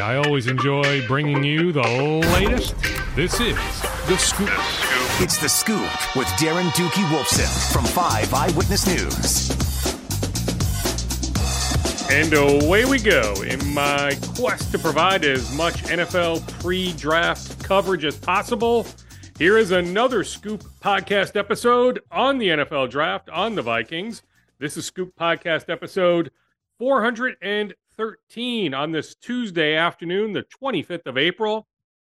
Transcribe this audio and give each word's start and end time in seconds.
I 0.00 0.16
always 0.16 0.46
enjoy 0.46 1.06
bringing 1.06 1.44
you 1.44 1.72
the 1.72 1.82
latest. 1.82 2.74
This 3.14 3.38
is 3.38 3.56
The 4.06 4.16
Scoop. 4.16 4.48
It's 5.20 5.36
The 5.36 5.48
Scoop 5.48 6.16
with 6.16 6.26
Darren 6.38 6.70
Doogie 6.70 7.06
Wolfson 7.10 7.72
from 7.72 7.84
5 7.84 8.32
Eyewitness 8.32 8.86
News. 8.86 9.50
And 12.10 12.32
away 12.32 12.86
we 12.86 12.98
go 12.98 13.34
in 13.42 13.74
my 13.74 14.16
quest 14.36 14.72
to 14.72 14.78
provide 14.78 15.24
as 15.24 15.54
much 15.54 15.82
NFL 15.84 16.48
pre 16.60 16.94
draft 16.94 17.62
coverage 17.62 18.06
as 18.06 18.16
possible. 18.16 18.86
Here 19.38 19.58
is 19.58 19.70
another 19.70 20.24
Scoop 20.24 20.62
podcast 20.80 21.36
episode 21.36 22.00
on 22.10 22.38
the 22.38 22.48
NFL 22.48 22.90
draft 22.90 23.28
on 23.28 23.54
the 23.54 23.62
Vikings. 23.62 24.22
This 24.58 24.78
is 24.78 24.86
Scoop 24.86 25.14
podcast 25.14 25.68
episode 25.68 26.30
413 28.00 28.72
on 28.72 28.92
this 28.92 29.14
Tuesday 29.14 29.74
afternoon, 29.74 30.32
the 30.32 30.42
25th 30.44 31.04
of 31.04 31.18
April. 31.18 31.66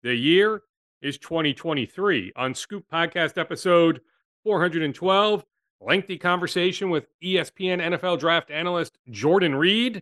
The 0.01 0.15
year 0.15 0.63
is 1.03 1.19
2023. 1.19 2.33
On 2.35 2.55
Scoop 2.55 2.85
podcast 2.91 3.37
episode 3.37 4.01
412, 4.43 5.45
lengthy 5.81 6.17
conversation 6.17 6.89
with 6.89 7.05
ESPN 7.23 7.83
NFL 7.83 8.19
draft 8.19 8.49
analyst 8.49 8.97
Jordan 9.11 9.53
Reid, 9.53 10.01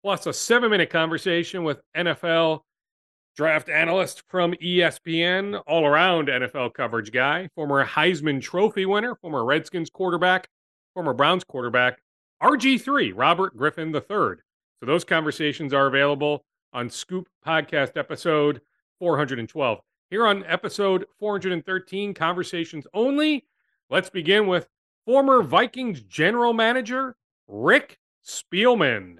plus 0.00 0.26
a 0.26 0.32
seven 0.32 0.70
minute 0.70 0.90
conversation 0.90 1.64
with 1.64 1.80
NFL 1.96 2.60
draft 3.36 3.68
analyst 3.68 4.22
from 4.28 4.52
ESPN, 4.62 5.60
all 5.66 5.86
around 5.86 6.28
NFL 6.28 6.72
coverage 6.74 7.10
guy, 7.10 7.48
former 7.56 7.84
Heisman 7.84 8.40
Trophy 8.40 8.86
winner, 8.86 9.16
former 9.16 9.44
Redskins 9.44 9.90
quarterback, 9.90 10.48
former 10.94 11.14
Browns 11.14 11.42
quarterback, 11.42 12.00
RG3, 12.40 13.12
Robert 13.12 13.56
Griffin 13.56 13.92
III. 13.92 14.36
So 14.80 14.86
those 14.86 15.04
conversations 15.04 15.72
are 15.72 15.86
available 15.86 16.44
on 16.74 16.90
Scoop 16.90 17.28
Podcast 17.46 17.96
episode 17.96 18.60
412. 18.98 19.78
Here 20.10 20.26
on 20.26 20.44
episode 20.44 21.06
413, 21.18 22.12
conversations 22.12 22.86
only. 22.92 23.46
Let's 23.88 24.10
begin 24.10 24.46
with 24.46 24.68
former 25.06 25.42
Vikings 25.42 26.02
general 26.02 26.52
manager 26.52 27.16
Rick 27.48 27.98
Spielman. 28.22 29.16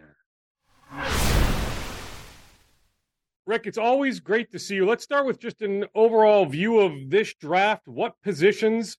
Rick, 3.46 3.66
it's 3.66 3.78
always 3.78 4.20
great 4.20 4.50
to 4.52 4.58
see 4.58 4.74
you. 4.74 4.86
Let's 4.86 5.04
start 5.04 5.24
with 5.24 5.40
just 5.40 5.62
an 5.62 5.86
overall 5.94 6.44
view 6.44 6.80
of 6.80 7.08
this 7.08 7.32
draft. 7.32 7.88
What 7.88 8.20
positions 8.22 8.98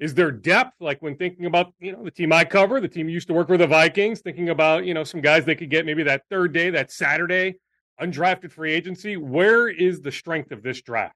is 0.00 0.14
there 0.14 0.32
depth? 0.32 0.80
Like 0.80 1.00
when 1.02 1.14
thinking 1.14 1.44
about, 1.44 1.74
you 1.78 1.92
know, 1.92 2.02
the 2.02 2.10
team 2.10 2.32
I 2.32 2.44
cover, 2.44 2.80
the 2.80 2.88
team 2.88 3.08
used 3.08 3.28
to 3.28 3.34
work 3.34 3.48
for 3.48 3.58
the 3.58 3.66
Vikings, 3.66 4.20
thinking 4.20 4.48
about, 4.48 4.86
you 4.86 4.94
know, 4.94 5.04
some 5.04 5.20
guys 5.20 5.44
they 5.44 5.54
could 5.54 5.70
get 5.70 5.84
maybe 5.84 6.02
that 6.04 6.22
third 6.30 6.54
day, 6.54 6.70
that 6.70 6.90
Saturday, 6.90 7.56
undrafted 8.00 8.50
free 8.50 8.72
agency. 8.72 9.18
Where 9.18 9.68
is 9.68 10.00
the 10.00 10.10
strength 10.10 10.52
of 10.52 10.62
this 10.62 10.80
draft? 10.80 11.14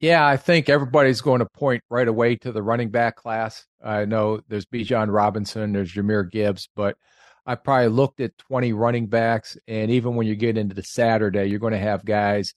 Yeah, 0.00 0.26
I 0.26 0.36
think 0.36 0.68
everybody's 0.68 1.22
going 1.22 1.38
to 1.38 1.46
point 1.46 1.82
right 1.88 2.06
away 2.06 2.36
to 2.36 2.52
the 2.52 2.62
running 2.62 2.90
back 2.90 3.16
class. 3.16 3.66
I 3.82 4.04
know 4.04 4.42
there's 4.46 4.66
Bijan 4.66 5.10
Robinson, 5.10 5.72
there's 5.72 5.94
Jahmyr 5.94 6.30
Gibbs, 6.30 6.68
but 6.76 6.98
I 7.46 7.54
probably 7.54 7.88
looked 7.88 8.20
at 8.20 8.36
20 8.36 8.74
running 8.74 9.06
backs, 9.06 9.56
and 9.66 9.90
even 9.90 10.14
when 10.14 10.26
you 10.26 10.36
get 10.36 10.58
into 10.58 10.74
the 10.74 10.82
Saturday, 10.82 11.46
you're 11.46 11.60
going 11.60 11.72
to 11.72 11.78
have 11.78 12.04
guys 12.04 12.52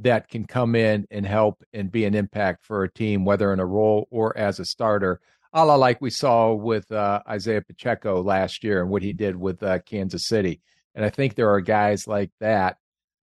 that 0.00 0.28
can 0.28 0.46
come 0.46 0.74
in 0.74 1.06
and 1.10 1.26
help 1.26 1.62
and 1.72 1.90
be 1.90 2.04
an 2.04 2.14
impact 2.14 2.64
for 2.64 2.84
a 2.84 2.92
team, 2.92 3.24
whether 3.24 3.52
in 3.52 3.60
a 3.60 3.66
role 3.66 4.06
or 4.10 4.36
as 4.38 4.60
a 4.60 4.64
starter, 4.64 5.20
a 5.52 5.64
la 5.64 5.74
like 5.74 6.00
we 6.00 6.10
saw 6.10 6.52
with 6.52 6.90
uh, 6.92 7.20
Isaiah 7.28 7.62
Pacheco 7.62 8.22
last 8.22 8.62
year 8.62 8.80
and 8.80 8.90
what 8.90 9.02
he 9.02 9.12
did 9.12 9.34
with 9.34 9.62
uh, 9.62 9.80
Kansas 9.80 10.26
City. 10.26 10.60
And 10.94 11.04
I 11.04 11.10
think 11.10 11.34
there 11.34 11.50
are 11.50 11.60
guys 11.60 12.06
like 12.06 12.30
that 12.40 12.76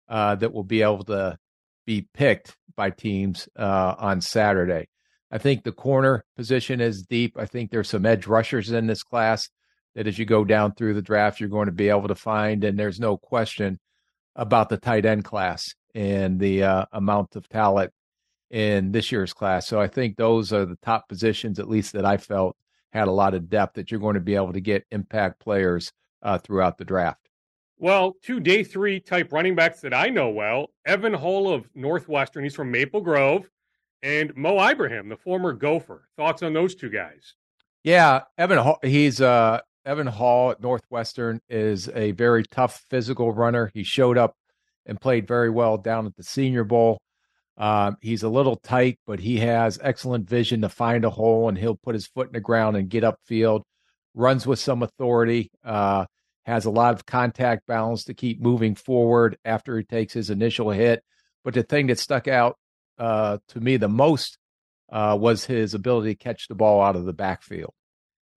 uh, 0.09 0.37
that 0.37 0.53
will 0.53 0.65
be 0.65 0.83
able 0.83 1.05
to 1.05 1.39
be 1.87 2.07
picked 2.15 2.57
by 2.77 2.91
teams 2.91 3.49
uh, 3.57 3.95
on 3.99 4.21
Saturday. 4.21 4.89
I 5.31 5.39
think 5.39 5.63
the 5.63 5.73
corner 5.73 6.25
position 6.37 6.81
is 6.81 7.03
deep. 7.03 7.37
I 7.39 7.47
think 7.47 7.71
there's 7.71 7.89
some 7.89 8.07
edge 8.07 8.27
rushers 8.27 8.71
in 8.71 8.87
this 8.87 9.03
class 9.03 9.49
that 9.95 10.07
as 10.07 10.19
you 10.19 10.25
go 10.25 10.45
down 10.45 10.75
through 10.75 10.95
the 10.95 11.03
draft, 11.03 11.41
you're 11.41 11.49
going 11.49 11.67
to 11.67 11.73
be 11.73 11.89
able 11.89 12.09
to 12.09 12.15
find. 12.15 12.65
And 12.65 12.79
there's 12.79 13.01
no 13.01 13.17
question 13.17 13.79
about 14.37 14.69
the 14.69 14.77
tight 14.77 15.05
end 15.05 15.25
class 15.25 15.75
and 15.95 16.39
the 16.39 16.63
uh, 16.63 16.85
amount 16.93 17.37
of 17.37 17.49
talent 17.49 17.93
in 18.51 18.93
this 18.93 19.13
year's 19.13 19.33
class. 19.33 19.67
So 19.67 19.81
I 19.81 19.87
think 19.87 20.17
those 20.17 20.53
are 20.53 20.65
the 20.65 20.79
top 20.83 21.09
positions, 21.09 21.59
at 21.59 21.69
least 21.69 21.93
that 21.93 22.05
I 22.05 22.17
felt 22.17 22.57
had 22.93 23.09
a 23.09 23.13
lot 23.13 23.35
of 23.35 23.49
depth 23.49 23.75
that 23.75 23.91
you're 23.91 24.01
going 24.01 24.15
to 24.15 24.21
be 24.21 24.35
able 24.35 24.53
to 24.53 24.61
get 24.61 24.85
impact 24.91 25.39
players 25.41 25.93
uh, 26.23 26.39
throughout 26.39 26.77
the 26.77 26.85
draft. 26.85 27.29
Well, 27.79 28.17
two 28.23 28.41
day 28.41 28.63
three 28.63 29.01
type 29.01 29.33
running 29.33 29.55
backs 29.55 29.81
that 29.81 29.95
I 29.95 30.09
know 30.09 30.29
well 30.29 30.71
Evan 30.85 31.15
Hull 31.15 31.49
of 31.49 31.69
Northwestern, 31.75 32.45
he's 32.45 32.55
from 32.55 32.71
Maple 32.71 33.01
Grove, 33.01 33.49
and 34.03 34.37
Mo 34.37 34.61
Ibrahim, 34.61 35.09
the 35.09 35.17
former 35.17 35.53
Gopher. 35.53 36.09
Thoughts 36.17 36.43
on 36.43 36.53
those 36.53 36.75
two 36.75 36.91
guys? 36.91 37.35
Yeah, 37.83 38.23
Evan 38.37 38.59
Hull, 38.59 38.79
he's 38.83 39.21
uh 39.21 39.61
Evan 39.87 40.09
Hull 40.09 40.51
at 40.51 40.61
Northwestern 40.61 41.41
is 41.49 41.89
a 41.95 42.11
very 42.13 42.45
tough 42.45 42.85
physical 42.91 43.33
runner. 43.33 43.71
He 43.73 43.83
showed 43.83 44.19
up 44.19 44.37
and 44.87 45.01
played 45.01 45.27
very 45.27 45.51
well 45.51 45.77
down 45.79 46.07
at 46.07 46.17
the 46.17 46.23
Senior 46.23 46.65
Bowl. 46.65 47.01
Um, 47.57 47.97
he's 48.01 48.23
a 48.23 48.29
little 48.29 48.57
tight, 48.57 48.99
but 49.07 49.21
he 49.21 49.39
has 49.39 49.79
excellent 49.83 50.29
vision 50.29 50.63
to 50.63 50.69
find 50.69 51.05
a 51.05 51.11
hole, 51.11 51.49
and 51.49 51.59
he'll 51.59 51.77
put 51.77 51.95
his 51.95 52.07
foot 52.07 52.29
in 52.29 52.33
the 52.33 52.41
ground 52.41 52.77
and 52.77 52.89
get 52.89 53.05
upfield. 53.05 53.63
Runs 54.15 54.47
with 54.47 54.59
some 54.59 54.83
authority. 54.83 55.51
Uh, 55.65 56.07
has 56.47 56.65
a 56.65 56.71
lot 56.71 56.95
of 56.95 57.07
contact 57.07 57.67
balance 57.67 58.05
to 58.05 58.15
keep 58.15 58.41
moving 58.41 58.75
forward 58.75 59.37
after 59.45 59.77
he 59.77 59.85
takes 59.85 60.13
his 60.13 60.31
initial 60.31 60.71
hit. 60.71 61.05
But 61.45 61.55
the 61.55 61.63
thing 61.63 61.87
that 61.89 61.99
stuck 61.99 62.29
out 62.29 62.57
uh, 62.99 63.39
to 63.49 63.61
me 63.61 63.77
the 63.77 63.89
most 63.89 64.39
uh, 64.91 65.17
was 65.19 65.45
his 65.45 65.75
ability 65.75 66.15
to 66.15 66.23
catch 66.23 66.49
the 66.49 66.55
ball 66.55 66.83
out 66.83 66.97
of 66.97 67.05
the 67.05 67.13
backfield. 67.13 67.73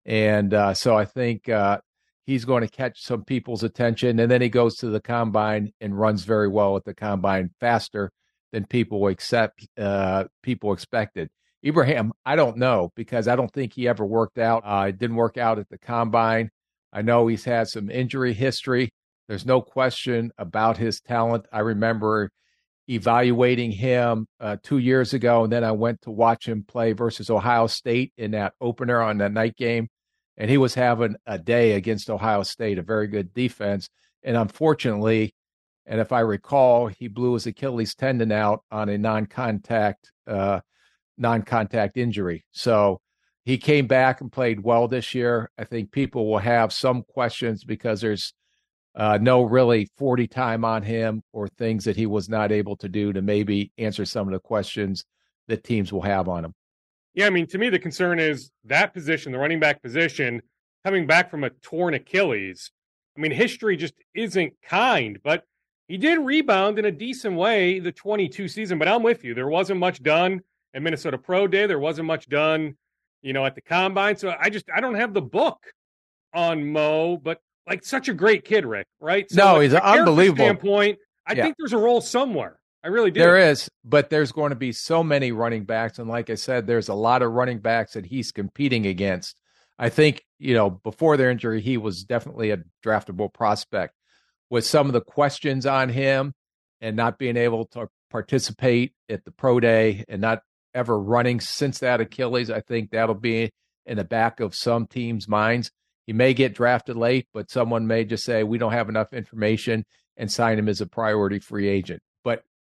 And 0.06 0.54
uh, 0.54 0.74
so 0.74 0.96
I 0.98 1.06
think 1.06 1.48
uh, 1.48 1.80
he's 2.26 2.46
going 2.46 2.62
to 2.62 2.70
catch 2.70 3.02
some 3.04 3.24
people's 3.24 3.64
attention. 3.64 4.20
And 4.20 4.30
then 4.32 4.42
he 4.42 4.50
goes 4.50 4.76
to 4.78 4.88
the 4.88 5.02
combine 5.02 5.72
and 5.82 6.00
runs 6.00 6.24
very 6.24 6.48
well 6.48 6.78
at 6.78 6.86
the 6.86 6.94
combine, 6.94 7.50
faster 7.60 8.12
than 8.52 8.66
people 8.66 9.08
accept 9.08 9.68
uh, 9.78 10.26
people 10.44 10.74
expected. 10.74 11.30
Ibrahim, 11.66 12.12
I 12.26 12.36
don't 12.36 12.58
know 12.58 12.92
because 12.96 13.28
I 13.28 13.36
don't 13.36 13.52
think 13.52 13.74
he 13.74 13.88
ever 13.88 14.06
worked 14.06 14.40
out. 14.40 14.64
Uh, 14.66 14.88
it 14.90 14.98
didn't 14.98 15.16
work 15.16 15.38
out 15.38 15.60
at 15.60 15.70
the 15.70 15.78
combine. 15.78 16.50
I 16.92 17.02
know 17.02 17.28
he's 17.28 17.46
had 17.46 17.68
some 17.68 17.90
injury 17.90 18.34
history. 18.34 18.92
There's 19.28 19.46
no 19.46 19.62
question 19.62 20.32
about 20.38 20.78
his 20.78 21.00
talent. 21.00 21.46
I 21.54 21.60
remember 21.60 22.32
evaluating 22.90 23.72
him 23.72 24.28
uh, 24.40 24.58
two 24.62 24.80
years 24.80 25.14
ago, 25.14 25.44
and 25.44 25.54
then 25.54 25.64
I 25.64 25.72
went 25.72 26.02
to 26.02 26.12
watch 26.12 26.48
him 26.48 26.66
play 26.68 26.92
versus 26.92 27.30
Ohio 27.30 27.68
State 27.68 28.12
in 28.18 28.32
that 28.32 28.54
opener 28.60 29.02
on 29.02 29.20
that 29.20 29.32
night 29.32 29.56
game, 29.56 29.88
and 30.42 30.50
he 30.50 30.58
was 30.58 30.74
having 30.74 31.16
a 31.28 31.38
day 31.38 31.74
against 31.74 32.10
Ohio 32.10 32.42
State, 32.42 32.80
a 32.80 32.82
very 32.82 33.06
good 33.06 33.32
defense. 33.32 33.88
And 34.24 34.36
unfortunately, 34.36 35.36
and 35.86 36.02
if 36.02 36.12
I 36.12 36.22
recall, 36.22 36.88
he 36.88 37.08
blew 37.08 37.36
his 37.36 37.46
Achilles 37.46 37.94
tendon 37.94 38.32
out 38.32 38.64
on 38.72 38.90
a 38.90 38.98
non-contact 38.98 40.12
uh, 40.26 40.62
non-contact 41.16 41.96
injury. 41.96 42.44
So 42.54 43.02
he 43.46 43.60
came 43.60 43.86
back 43.86 44.20
and 44.20 44.32
played 44.32 44.64
well 44.64 44.88
this 44.88 45.14
year. 45.14 45.52
I 45.60 45.64
think 45.64 45.92
people 45.92 46.28
will 46.28 46.40
have 46.40 46.74
some 46.74 47.04
questions 47.04 47.64
because 47.64 48.02
there's 48.02 48.34
uh, 48.96 49.20
no 49.22 49.44
really 49.44 49.90
40 50.00 50.26
time 50.26 50.66
on 50.66 50.82
him 50.82 51.22
or 51.34 51.50
things 51.50 51.86
that 51.86 51.96
he 51.96 52.08
was 52.08 52.30
not 52.30 52.52
able 52.52 52.78
to 52.78 52.90
do 52.90 53.14
to 53.14 53.22
maybe 53.22 53.72
answer 53.78 54.06
some 54.06 54.28
of 54.28 54.34
the 54.34 54.40
questions 54.40 55.06
that 55.48 55.64
teams 55.64 55.94
will 55.94 56.02
have 56.02 56.28
on 56.28 56.46
him. 56.46 56.56
Yeah, 57.14 57.28
I 57.28 57.30
mean, 57.30 57.48
to 57.48 57.58
me, 57.58 57.70
the 57.70 57.80
concern 57.80 58.20
is 58.20 58.52
that 58.66 58.94
position, 58.94 59.32
the 59.32 59.38
running 59.38 59.60
back 59.60 59.82
position, 59.82 60.42
coming 60.86 61.06
back 61.06 61.30
from 61.30 61.44
a 61.44 61.50
torn 61.50 61.94
Achilles. 61.94 62.72
I 63.18 63.22
mean, 63.22 63.32
history 63.32 63.76
just 63.76 63.94
isn't 64.16 64.54
kind, 64.64 65.20
but 65.24 65.44
he 65.88 65.98
did 65.98 66.20
rebound 66.20 66.80
in 66.80 66.86
a 66.86 66.92
decent 66.92 67.36
way 67.36 67.80
the 67.80 67.92
22 67.92 68.48
season. 68.48 68.80
But 68.80 68.88
I'm 68.88 69.04
with 69.04 69.26
you. 69.26 69.34
There 69.34 69.50
wasn't 69.50 69.80
much 69.80 70.02
done 70.02 70.40
at 70.74 70.82
Minnesota 70.82 71.18
Pro 71.18 71.48
Day. 71.48 71.66
There 71.66 71.80
wasn't 71.80 72.08
much 72.08 72.30
done, 72.30 72.76
you 73.22 73.34
know, 73.34 73.46
at 73.46 73.56
the 73.56 73.62
combine. 73.62 74.16
So 74.16 74.34
I 74.40 74.50
just, 74.50 74.66
I 74.74 74.80
don't 74.80 74.96
have 74.96 75.14
the 75.14 75.22
book 75.22 75.58
on 76.34 76.72
Mo, 76.72 77.18
but 77.18 77.42
like 77.68 77.84
such 77.84 78.08
a 78.08 78.14
great 78.14 78.46
kid, 78.46 78.66
Rick, 78.66 78.88
right? 79.02 79.30
So 79.30 79.36
no, 79.44 79.54
like, 79.56 79.64
he's 79.64 79.72
from 79.72 79.78
a 79.80 79.82
character 79.82 80.00
unbelievable. 80.00 80.46
Standpoint, 80.46 81.00
I 81.28 81.34
Yeah. 81.34 81.44
think 81.44 81.56
there's 81.60 81.74
a 81.74 81.78
role 81.78 82.00
somewhere. 82.00 82.61
I 82.84 82.88
really 82.88 83.12
do. 83.12 83.20
There 83.20 83.38
is, 83.38 83.70
but 83.84 84.10
there's 84.10 84.32
going 84.32 84.50
to 84.50 84.56
be 84.56 84.72
so 84.72 85.04
many 85.04 85.32
running 85.32 85.66
backs. 85.66 86.00
And 86.00 86.10
like 86.10 86.30
I 86.30 86.36
said, 86.36 86.66
there's 86.66 86.90
a 86.90 86.96
lot 86.96 87.22
of 87.22 87.32
running 87.32 87.60
backs 87.60 87.94
that 87.94 88.08
he's 88.08 88.32
competing 88.32 88.88
against. 88.88 89.38
I 89.78 89.90
think, 89.90 90.24
you 90.40 90.54
know, 90.54 90.70
before 90.70 91.18
their 91.18 91.30
injury, 91.30 91.62
he 91.62 91.78
was 91.78 92.04
definitely 92.04 92.52
a 92.52 92.64
draftable 92.86 93.34
prospect. 93.34 93.94
With 94.50 94.66
some 94.66 94.88
of 94.88 94.94
the 94.94 95.02
questions 95.02 95.66
on 95.66 95.90
him 95.90 96.34
and 96.82 96.96
not 96.96 97.20
being 97.20 97.38
able 97.38 97.66
to 97.68 97.88
participate 98.10 98.94
at 99.10 99.26
the 99.26 99.32
pro 99.32 99.60
day 99.60 100.04
and 100.10 100.22
not 100.22 100.42
ever 100.74 101.00
running 101.00 101.40
since 101.40 101.80
that 101.80 102.02
Achilles, 102.02 102.50
I 102.50 102.62
think 102.62 102.92
that'll 102.92 103.16
be 103.16 103.52
in 103.86 103.98
the 103.98 104.04
back 104.04 104.40
of 104.40 104.56
some 104.56 104.88
teams' 104.88 105.28
minds. 105.28 105.72
He 106.08 106.14
may 106.14 106.34
get 106.34 106.56
drafted 106.56 106.98
late, 106.98 107.28
but 107.34 107.52
someone 107.52 107.88
may 107.88 108.06
just 108.06 108.24
say, 108.24 108.44
we 108.44 108.58
don't 108.58 108.74
have 108.74 108.90
enough 108.90 109.14
information. 109.14 109.86
and 110.18 110.32
sign 110.32 110.60
him 110.60 110.70
as 110.70 110.82
a 110.82 110.88
priority 110.88 111.40
free 111.40 111.68
agent. 111.68 112.02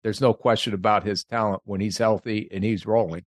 There's 0.03 0.21
no 0.21 0.33
question 0.33 0.73
about 0.73 1.03
his 1.03 1.23
talent 1.23 1.61
when 1.65 1.81
he's 1.81 1.97
healthy 1.97 2.47
and 2.51 2.63
he's 2.63 2.85
rolling. 2.85 3.23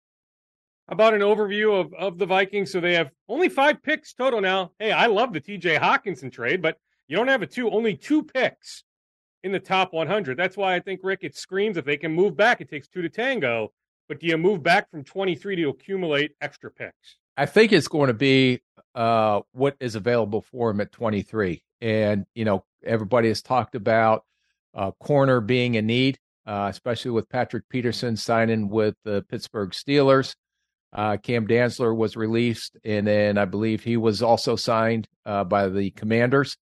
About 0.89 1.13
an 1.13 1.21
overview 1.21 1.79
of, 1.79 1.93
of 1.93 2.17
the 2.17 2.25
Vikings. 2.25 2.71
So 2.71 2.79
they 2.79 2.93
have 2.93 3.11
only 3.29 3.49
five 3.49 3.81
picks 3.81 4.13
total 4.13 4.41
now. 4.41 4.71
Hey, 4.79 4.91
I 4.91 5.05
love 5.05 5.33
the 5.33 5.41
TJ 5.41 5.79
Hockenson 5.79 6.31
trade, 6.31 6.61
but 6.61 6.77
you 7.07 7.15
don't 7.15 7.27
have 7.27 7.41
a 7.41 7.47
two, 7.47 7.69
only 7.69 7.95
two 7.95 8.23
picks 8.23 8.83
in 9.43 9.51
the 9.51 9.59
top 9.59 9.93
100. 9.93 10.37
That's 10.37 10.57
why 10.57 10.75
I 10.75 10.79
think, 10.79 11.01
Rick, 11.03 11.19
it 11.23 11.35
screams 11.35 11.77
if 11.77 11.85
they 11.85 11.97
can 11.97 12.11
move 12.11 12.35
back, 12.35 12.61
it 12.61 12.69
takes 12.69 12.87
two 12.87 13.01
to 13.01 13.09
tango. 13.09 13.71
But 14.09 14.19
do 14.19 14.27
you 14.27 14.37
move 14.37 14.63
back 14.63 14.89
from 14.91 15.03
23 15.03 15.55
to 15.57 15.69
accumulate 15.69 16.35
extra 16.41 16.71
picks? 16.71 17.17
I 17.37 17.45
think 17.45 17.71
it's 17.71 17.87
going 17.87 18.07
to 18.07 18.13
be 18.13 18.61
uh, 18.95 19.41
what 19.53 19.75
is 19.79 19.95
available 19.95 20.41
for 20.41 20.69
him 20.69 20.81
at 20.81 20.91
23. 20.91 21.63
And, 21.81 22.25
you 22.35 22.45
know, 22.45 22.65
everybody 22.83 23.29
has 23.29 23.41
talked 23.41 23.75
about 23.75 24.25
uh, 24.73 24.91
corner 24.91 25.41
being 25.41 25.77
a 25.77 25.81
need, 25.81 26.19
uh, 26.45 26.67
especially 26.69 27.11
with 27.11 27.29
Patrick 27.29 27.67
Peterson 27.69 28.15
signing 28.15 28.69
with 28.69 28.95
the 29.03 29.23
Pittsburgh 29.29 29.71
Steelers. 29.71 30.35
Uh, 30.91 31.17
Cam 31.17 31.47
Dantzler 31.47 31.95
was 31.95 32.15
released, 32.15 32.77
and 32.83 33.07
then 33.07 33.37
I 33.37 33.45
believe 33.45 33.83
he 33.83 33.97
was 33.97 34.21
also 34.21 34.55
signed 34.55 35.07
uh, 35.25 35.43
by 35.43 35.69
the 35.69 35.89
Commanders. 35.91 36.55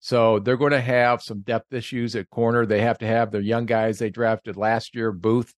So 0.00 0.38
they're 0.38 0.56
going 0.56 0.72
to 0.72 0.80
have 0.80 1.22
some 1.22 1.40
depth 1.40 1.72
issues 1.72 2.14
at 2.14 2.30
corner. 2.30 2.66
They 2.66 2.80
have 2.80 2.98
to 2.98 3.06
have 3.06 3.30
their 3.30 3.40
young 3.40 3.66
guys 3.66 3.98
they 3.98 4.10
drafted 4.10 4.56
last 4.56 4.94
year, 4.94 5.12
Booth, 5.12 5.52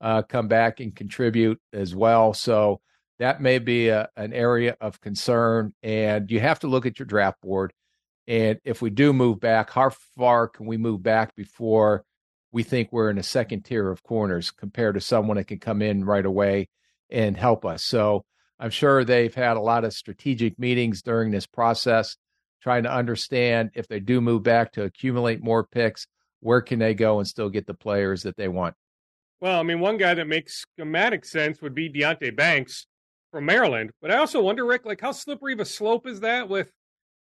uh, 0.00 0.22
come 0.22 0.48
back 0.48 0.80
and 0.80 0.94
contribute 0.94 1.58
as 1.72 1.94
well. 1.94 2.34
So 2.34 2.80
that 3.18 3.40
may 3.40 3.58
be 3.58 3.88
a, 3.88 4.08
an 4.16 4.32
area 4.32 4.76
of 4.80 5.00
concern. 5.00 5.72
And 5.82 6.30
you 6.30 6.40
have 6.40 6.60
to 6.60 6.66
look 6.66 6.86
at 6.86 6.98
your 6.98 7.06
draft 7.06 7.40
board. 7.40 7.72
And 8.28 8.58
if 8.64 8.82
we 8.82 8.90
do 8.90 9.12
move 9.12 9.40
back, 9.40 9.70
how 9.70 9.90
far 10.16 10.48
can 10.48 10.66
we 10.66 10.76
move 10.76 11.02
back 11.02 11.34
before 11.34 12.04
we 12.52 12.62
think 12.62 12.88
we're 12.90 13.10
in 13.10 13.18
a 13.18 13.22
second 13.22 13.64
tier 13.64 13.90
of 13.90 14.02
corners 14.02 14.50
compared 14.50 14.94
to 14.94 15.00
someone 15.00 15.36
that 15.36 15.46
can 15.46 15.58
come 15.58 15.82
in 15.82 16.04
right 16.04 16.24
away 16.24 16.68
and 17.10 17.36
help 17.36 17.64
us? 17.64 17.84
So 17.84 18.24
I'm 18.58 18.70
sure 18.70 19.04
they've 19.04 19.34
had 19.34 19.56
a 19.56 19.60
lot 19.60 19.84
of 19.84 19.92
strategic 19.92 20.58
meetings 20.58 21.02
during 21.02 21.30
this 21.30 21.46
process, 21.46 22.16
trying 22.62 22.84
to 22.84 22.92
understand 22.92 23.70
if 23.74 23.86
they 23.88 24.00
do 24.00 24.20
move 24.20 24.42
back 24.42 24.72
to 24.72 24.84
accumulate 24.84 25.42
more 25.42 25.64
picks, 25.64 26.06
where 26.40 26.60
can 26.60 26.78
they 26.78 26.94
go 26.94 27.18
and 27.18 27.28
still 27.28 27.50
get 27.50 27.66
the 27.66 27.74
players 27.74 28.22
that 28.22 28.36
they 28.36 28.48
want? 28.48 28.74
Well, 29.40 29.60
I 29.60 29.62
mean, 29.62 29.80
one 29.80 29.98
guy 29.98 30.14
that 30.14 30.26
makes 30.26 30.62
schematic 30.62 31.24
sense 31.24 31.60
would 31.60 31.74
be 31.74 31.90
Deonte 31.90 32.34
Banks 32.34 32.86
from 33.30 33.44
Maryland. 33.44 33.90
But 34.00 34.10
I 34.10 34.16
also 34.16 34.40
wonder, 34.40 34.64
Rick, 34.64 34.86
like 34.86 35.00
how 35.00 35.12
slippery 35.12 35.52
of 35.52 35.60
a 35.60 35.66
slope 35.66 36.06
is 36.06 36.20
that 36.20 36.48
with 36.48 36.72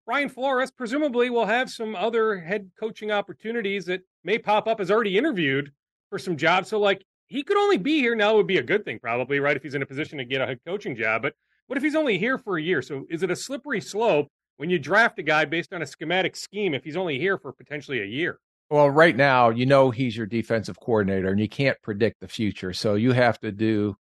Brian 0.06 0.28
Flores? 0.28 0.70
Presumably, 0.70 1.30
will 1.30 1.46
have 1.46 1.70
some 1.70 1.96
other 1.96 2.38
head 2.38 2.70
coaching 2.78 3.10
opportunities 3.10 3.86
that 3.86 4.02
may 4.22 4.38
pop 4.38 4.66
up. 4.66 4.78
Has 4.78 4.90
already 4.90 5.16
interviewed 5.16 5.72
for 6.10 6.18
some 6.18 6.36
jobs, 6.36 6.68
so 6.68 6.78
like 6.78 7.04
he 7.26 7.42
could 7.42 7.56
only 7.56 7.78
be 7.78 8.00
here 8.00 8.14
now 8.14 8.36
would 8.36 8.46
be 8.46 8.58
a 8.58 8.62
good 8.62 8.84
thing, 8.84 8.98
probably, 8.98 9.40
right? 9.40 9.56
If 9.56 9.62
he's 9.62 9.74
in 9.74 9.82
a 9.82 9.86
position 9.86 10.18
to 10.18 10.24
get 10.24 10.40
a 10.40 10.46
head 10.46 10.60
coaching 10.66 10.96
job. 10.96 11.22
But 11.22 11.34
what 11.66 11.76
if 11.76 11.82
he's 11.82 11.94
only 11.94 12.18
here 12.18 12.38
for 12.38 12.58
a 12.58 12.62
year? 12.62 12.82
So 12.82 13.06
is 13.08 13.22
it 13.22 13.30
a 13.30 13.36
slippery 13.36 13.80
slope 13.80 14.28
when 14.58 14.70
you 14.70 14.78
draft 14.78 15.18
a 15.18 15.22
guy 15.22 15.44
based 15.44 15.72
on 15.72 15.82
a 15.82 15.86
schematic 15.86 16.36
scheme 16.36 16.74
if 16.74 16.84
he's 16.84 16.96
only 16.96 17.18
here 17.18 17.38
for 17.38 17.52
potentially 17.52 18.00
a 18.00 18.06
year? 18.06 18.38
Well, 18.70 18.90
right 18.90 19.16
now, 19.16 19.50
you 19.50 19.66
know 19.66 19.90
he's 19.90 20.16
your 20.16 20.26
defensive 20.26 20.78
coordinator, 20.80 21.28
and 21.28 21.40
you 21.40 21.48
can't 21.48 21.80
predict 21.82 22.20
the 22.20 22.28
future. 22.28 22.72
So 22.72 22.94
you 22.94 23.12
have 23.12 23.38
to 23.40 23.52
do 23.52 23.96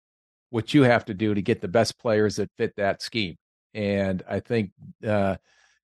what 0.49 0.73
you 0.73 0.83
have 0.83 1.05
to 1.05 1.13
do 1.13 1.33
to 1.33 1.41
get 1.41 1.61
the 1.61 1.67
best 1.67 1.97
players 1.99 2.37
that 2.37 2.49
fit 2.57 2.73
that 2.77 3.01
scheme. 3.01 3.35
And 3.73 4.23
I 4.27 4.39
think 4.39 4.71
uh, 5.07 5.37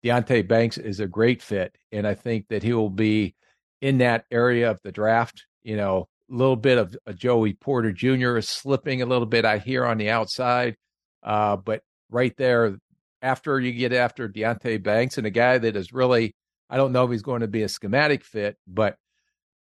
Deonte 0.03 0.47
Banks 0.47 0.77
is 0.77 0.99
a 0.99 1.07
great 1.07 1.41
fit, 1.41 1.75
and 1.91 2.07
I 2.07 2.13
think 2.13 2.47
that 2.49 2.63
he 2.63 2.73
will 2.73 2.89
be 2.89 3.35
in 3.81 3.99
that 3.99 4.25
area 4.31 4.69
of 4.71 4.79
the 4.83 4.91
draft. 4.91 5.45
You 5.63 5.77
know, 5.77 6.07
a 6.29 6.33
little 6.33 6.55
bit 6.55 6.77
of 6.77 6.95
a 7.05 7.13
Joey 7.13 7.53
Porter 7.53 7.91
Jr. 7.91 8.37
is 8.37 8.49
slipping 8.49 9.01
a 9.01 9.05
little 9.05 9.27
bit. 9.27 9.45
I 9.45 9.57
hear 9.57 9.85
on 9.85 9.97
the 9.97 10.09
outside, 10.09 10.75
uh, 11.23 11.57
but 11.57 11.81
right 12.09 12.35
there, 12.37 12.77
after 13.21 13.59
you 13.59 13.71
get 13.71 13.93
after 13.93 14.27
Deonte 14.27 14.81
Banks 14.81 15.17
and 15.17 15.27
a 15.27 15.31
guy 15.31 15.57
that 15.57 15.75
is 15.75 15.93
really, 15.93 16.33
I 16.69 16.77
don't 16.77 16.91
know 16.91 17.05
if 17.05 17.11
he's 17.11 17.21
going 17.21 17.41
to 17.41 17.47
be 17.47 17.63
a 17.63 17.69
schematic 17.69 18.23
fit, 18.23 18.57
but 18.65 18.95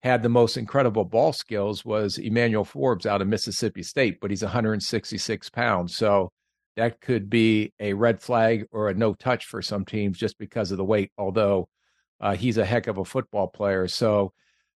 had 0.03 0.23
the 0.23 0.29
most 0.29 0.57
incredible 0.57 1.05
ball 1.05 1.33
skills 1.33 1.85
was 1.85 2.19
Emmanuel 2.19 2.65
Forbes 2.65 3.07
out 3.07 3.23
of 3.23 3.29
Mississippi 3.29 3.83
State, 3.83 4.21
but 4.21 4.31
he's 4.31 4.43
166 4.43 5.51
pounds. 5.51 5.97
So 5.97 6.31
that 6.77 7.01
could 7.01 7.31
be 7.31 7.73
a 7.81 7.95
red 7.95 8.21
flag 8.21 8.67
or 8.71 8.89
a 8.89 8.95
no 8.95 9.15
touch 9.15 9.47
for 9.47 9.63
some 9.63 9.85
teams 9.85 10.19
just 10.19 10.39
because 10.39 10.71
of 10.71 10.79
the 10.79 10.85
weight, 10.85 11.11
although 11.17 11.69
uh, 12.21 12.35
he's 12.35 12.59
a 12.59 12.65
heck 12.65 12.87
of 12.87 12.99
a 12.99 13.05
football 13.05 13.49
player. 13.49 13.89
So 13.89 14.33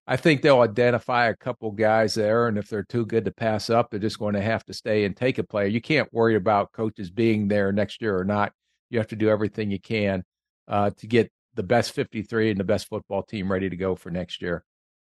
I 0.07 0.17
think 0.17 0.41
they'll 0.41 0.61
identify 0.61 1.27
a 1.27 1.35
couple 1.35 1.71
guys 1.71 2.15
there. 2.15 2.47
And 2.47 2.57
if 2.57 2.67
they're 2.67 2.83
too 2.83 3.05
good 3.05 3.25
to 3.25 3.31
pass 3.31 3.69
up, 3.69 3.89
they're 3.89 3.99
just 3.99 4.19
going 4.19 4.33
to 4.33 4.41
have 4.41 4.65
to 4.65 4.73
stay 4.73 5.05
and 5.05 5.15
take 5.15 5.37
a 5.37 5.43
player. 5.43 5.67
You 5.67 5.81
can't 5.81 6.11
worry 6.11 6.35
about 6.35 6.71
coaches 6.71 7.09
being 7.11 7.47
there 7.47 7.71
next 7.71 8.01
year 8.01 8.17
or 8.17 8.25
not. 8.25 8.51
You 8.89 8.97
have 8.97 9.07
to 9.09 9.15
do 9.15 9.29
everything 9.29 9.71
you 9.71 9.79
can 9.79 10.23
uh, 10.67 10.89
to 10.97 11.07
get 11.07 11.31
the 11.53 11.63
best 11.63 11.93
53 11.93 12.51
and 12.51 12.59
the 12.59 12.63
best 12.63 12.87
football 12.87 13.23
team 13.23 13.51
ready 13.51 13.69
to 13.69 13.75
go 13.75 13.95
for 13.95 14.09
next 14.09 14.41
year. 14.41 14.63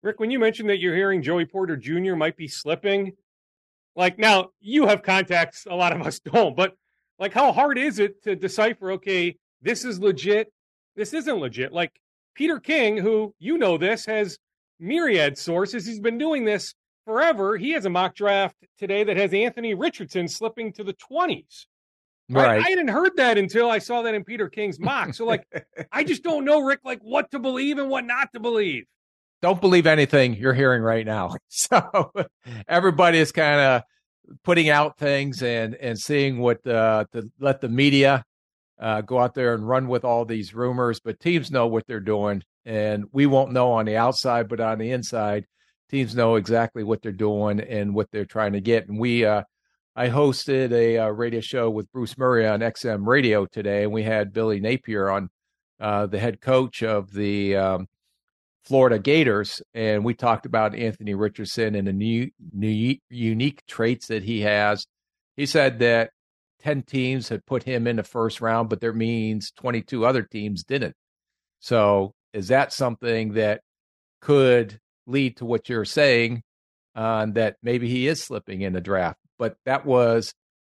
Rick, 0.03 0.19
when 0.19 0.31
you 0.31 0.39
mentioned 0.39 0.69
that 0.69 0.79
you're 0.79 0.95
hearing 0.95 1.21
Joey 1.21 1.45
Porter 1.45 1.75
Jr. 1.75 2.15
might 2.15 2.37
be 2.37 2.47
slipping, 2.47 3.13
like 3.97 4.19
now 4.19 4.51
you 4.61 4.87
have 4.87 5.01
contacts, 5.03 5.65
a 5.69 5.75
lot 5.75 5.91
of 5.91 6.01
us 6.05 6.19
don't, 6.33 6.55
but 6.55 6.75
like 7.19 7.33
how 7.33 7.51
hard 7.51 7.77
is 7.77 7.99
it 7.99 8.23
to 8.23 8.35
decipher, 8.35 8.91
okay, 8.93 9.35
this 9.61 9.83
is 9.83 9.99
legit, 9.99 10.53
this 10.95 11.13
isn't 11.13 11.39
legit? 11.39 11.73
Like 11.73 11.91
Peter 12.35 12.59
King, 12.59 12.95
who 12.95 13.33
you 13.39 13.57
know 13.57 13.77
this, 13.77 14.05
has 14.05 14.37
myriad 14.79 15.37
sources. 15.37 15.85
He's 15.85 15.99
been 15.99 16.19
doing 16.19 16.45
this 16.45 16.75
forever. 17.05 17.57
He 17.57 17.71
has 17.71 17.85
a 17.85 17.89
mock 17.89 18.15
draft 18.15 18.55
today 18.77 19.03
that 19.03 19.17
has 19.17 19.33
Anthony 19.33 19.73
Richardson 19.73 20.27
slipping 20.27 20.71
to 20.73 20.83
the 20.83 20.93
20s. 20.93 21.65
Right. 22.29 22.61
I, 22.61 22.65
I 22.65 22.69
hadn't 22.69 22.89
heard 22.89 23.15
that 23.15 23.37
until 23.37 23.71
I 23.71 23.79
saw 23.79 24.03
that 24.03 24.13
in 24.13 24.23
Peter 24.23 24.49
King's 24.49 24.79
mock. 24.79 25.13
So, 25.13 25.25
like, 25.25 25.47
I 25.91 26.03
just 26.03 26.23
don't 26.23 26.45
know, 26.45 26.61
Rick, 26.61 26.81
like 26.83 26.99
what 27.01 27.31
to 27.31 27.39
believe 27.39 27.79
and 27.79 27.89
what 27.89 28.05
not 28.05 28.31
to 28.33 28.39
believe 28.39 28.85
don't 29.41 29.61
believe 29.61 29.87
anything 29.87 30.35
you're 30.35 30.53
hearing 30.53 30.81
right 30.81 31.05
now. 31.05 31.35
So 31.49 32.11
everybody 32.67 33.17
is 33.17 33.31
kind 33.31 33.59
of 33.59 33.81
putting 34.43 34.69
out 34.69 34.97
things 34.97 35.41
and 35.41 35.75
and 35.75 35.97
seeing 35.97 36.39
what 36.39 36.65
uh, 36.67 37.05
to 37.13 37.29
let 37.39 37.61
the 37.61 37.69
media 37.69 38.23
uh, 38.79 39.01
go 39.01 39.19
out 39.19 39.33
there 39.33 39.53
and 39.53 39.67
run 39.67 39.87
with 39.87 40.05
all 40.05 40.25
these 40.25 40.53
rumors. 40.53 40.99
But 40.99 41.19
teams 41.19 41.51
know 41.51 41.67
what 41.67 41.87
they're 41.87 41.99
doing, 41.99 42.43
and 42.65 43.05
we 43.11 43.25
won't 43.25 43.51
know 43.51 43.71
on 43.71 43.85
the 43.85 43.97
outside, 43.97 44.47
but 44.47 44.59
on 44.59 44.77
the 44.79 44.91
inside, 44.91 45.45
teams 45.89 46.15
know 46.15 46.35
exactly 46.35 46.83
what 46.83 47.01
they're 47.01 47.11
doing 47.11 47.59
and 47.59 47.93
what 47.93 48.11
they're 48.11 48.25
trying 48.25 48.53
to 48.53 48.61
get. 48.61 48.87
And 48.87 48.99
we, 48.99 49.25
uh, 49.25 49.43
I 49.95 50.09
hosted 50.09 50.71
a, 50.71 50.97
uh, 50.97 51.07
radio 51.09 51.41
show 51.41 51.69
with 51.69 51.91
Bruce 51.91 52.17
Murray 52.17 52.47
on 52.47 52.59
XM 52.59 53.07
Radio 53.07 53.45
today, 53.45 53.83
and 53.83 53.91
we 53.91 54.03
had 54.03 54.33
Billy 54.33 54.59
Napier 54.59 55.09
on, 55.09 55.29
uh, 55.79 56.05
the 56.07 56.19
head 56.19 56.41
coach 56.41 56.83
of 56.83 57.11
the 57.11 57.55
um, 57.55 57.87
Florida 58.67 58.99
Gators, 58.99 59.61
and 59.73 60.03
we 60.03 60.13
talked 60.13 60.45
about 60.45 60.75
Anthony 60.75 61.13
Richardson 61.13 61.73
and 61.73 61.87
the 61.87 61.93
new, 61.93 62.29
new 62.51 62.97
unique 63.09 63.65
traits 63.65 64.07
that 64.07 64.23
he 64.23 64.41
has. 64.41 64.85
He 65.37 65.45
said 65.45 65.79
that 65.79 66.09
10 66.63 66.81
teams 66.81 67.29
had 67.29 67.45
put 67.45 67.63
him 67.63 67.87
in 67.87 67.95
the 67.95 68.03
first 68.03 68.41
round, 68.41 68.67
but 68.67 68.81
there 68.81 68.91
means 68.91 69.51
22 69.51 70.05
other 70.05 70.21
teams 70.21 70.65
didn't. 70.65 70.95
So 71.61 72.13
is 72.33 72.49
that 72.49 72.73
something 72.73 73.35
that 73.35 73.61
could 74.19 74.79
lead 75.05 75.37
to 75.37 75.45
what 75.45 75.69
you're 75.69 75.85
saying 75.85 76.43
uh, 76.93 77.27
that 77.27 77.55
maybe 77.63 77.87
he 77.87 78.05
is 78.07 78.21
slipping 78.21 78.63
in 78.63 78.73
the 78.73 78.81
draft? 78.81 79.19
But 79.39 79.55
that 79.65 79.85
was 79.85 80.33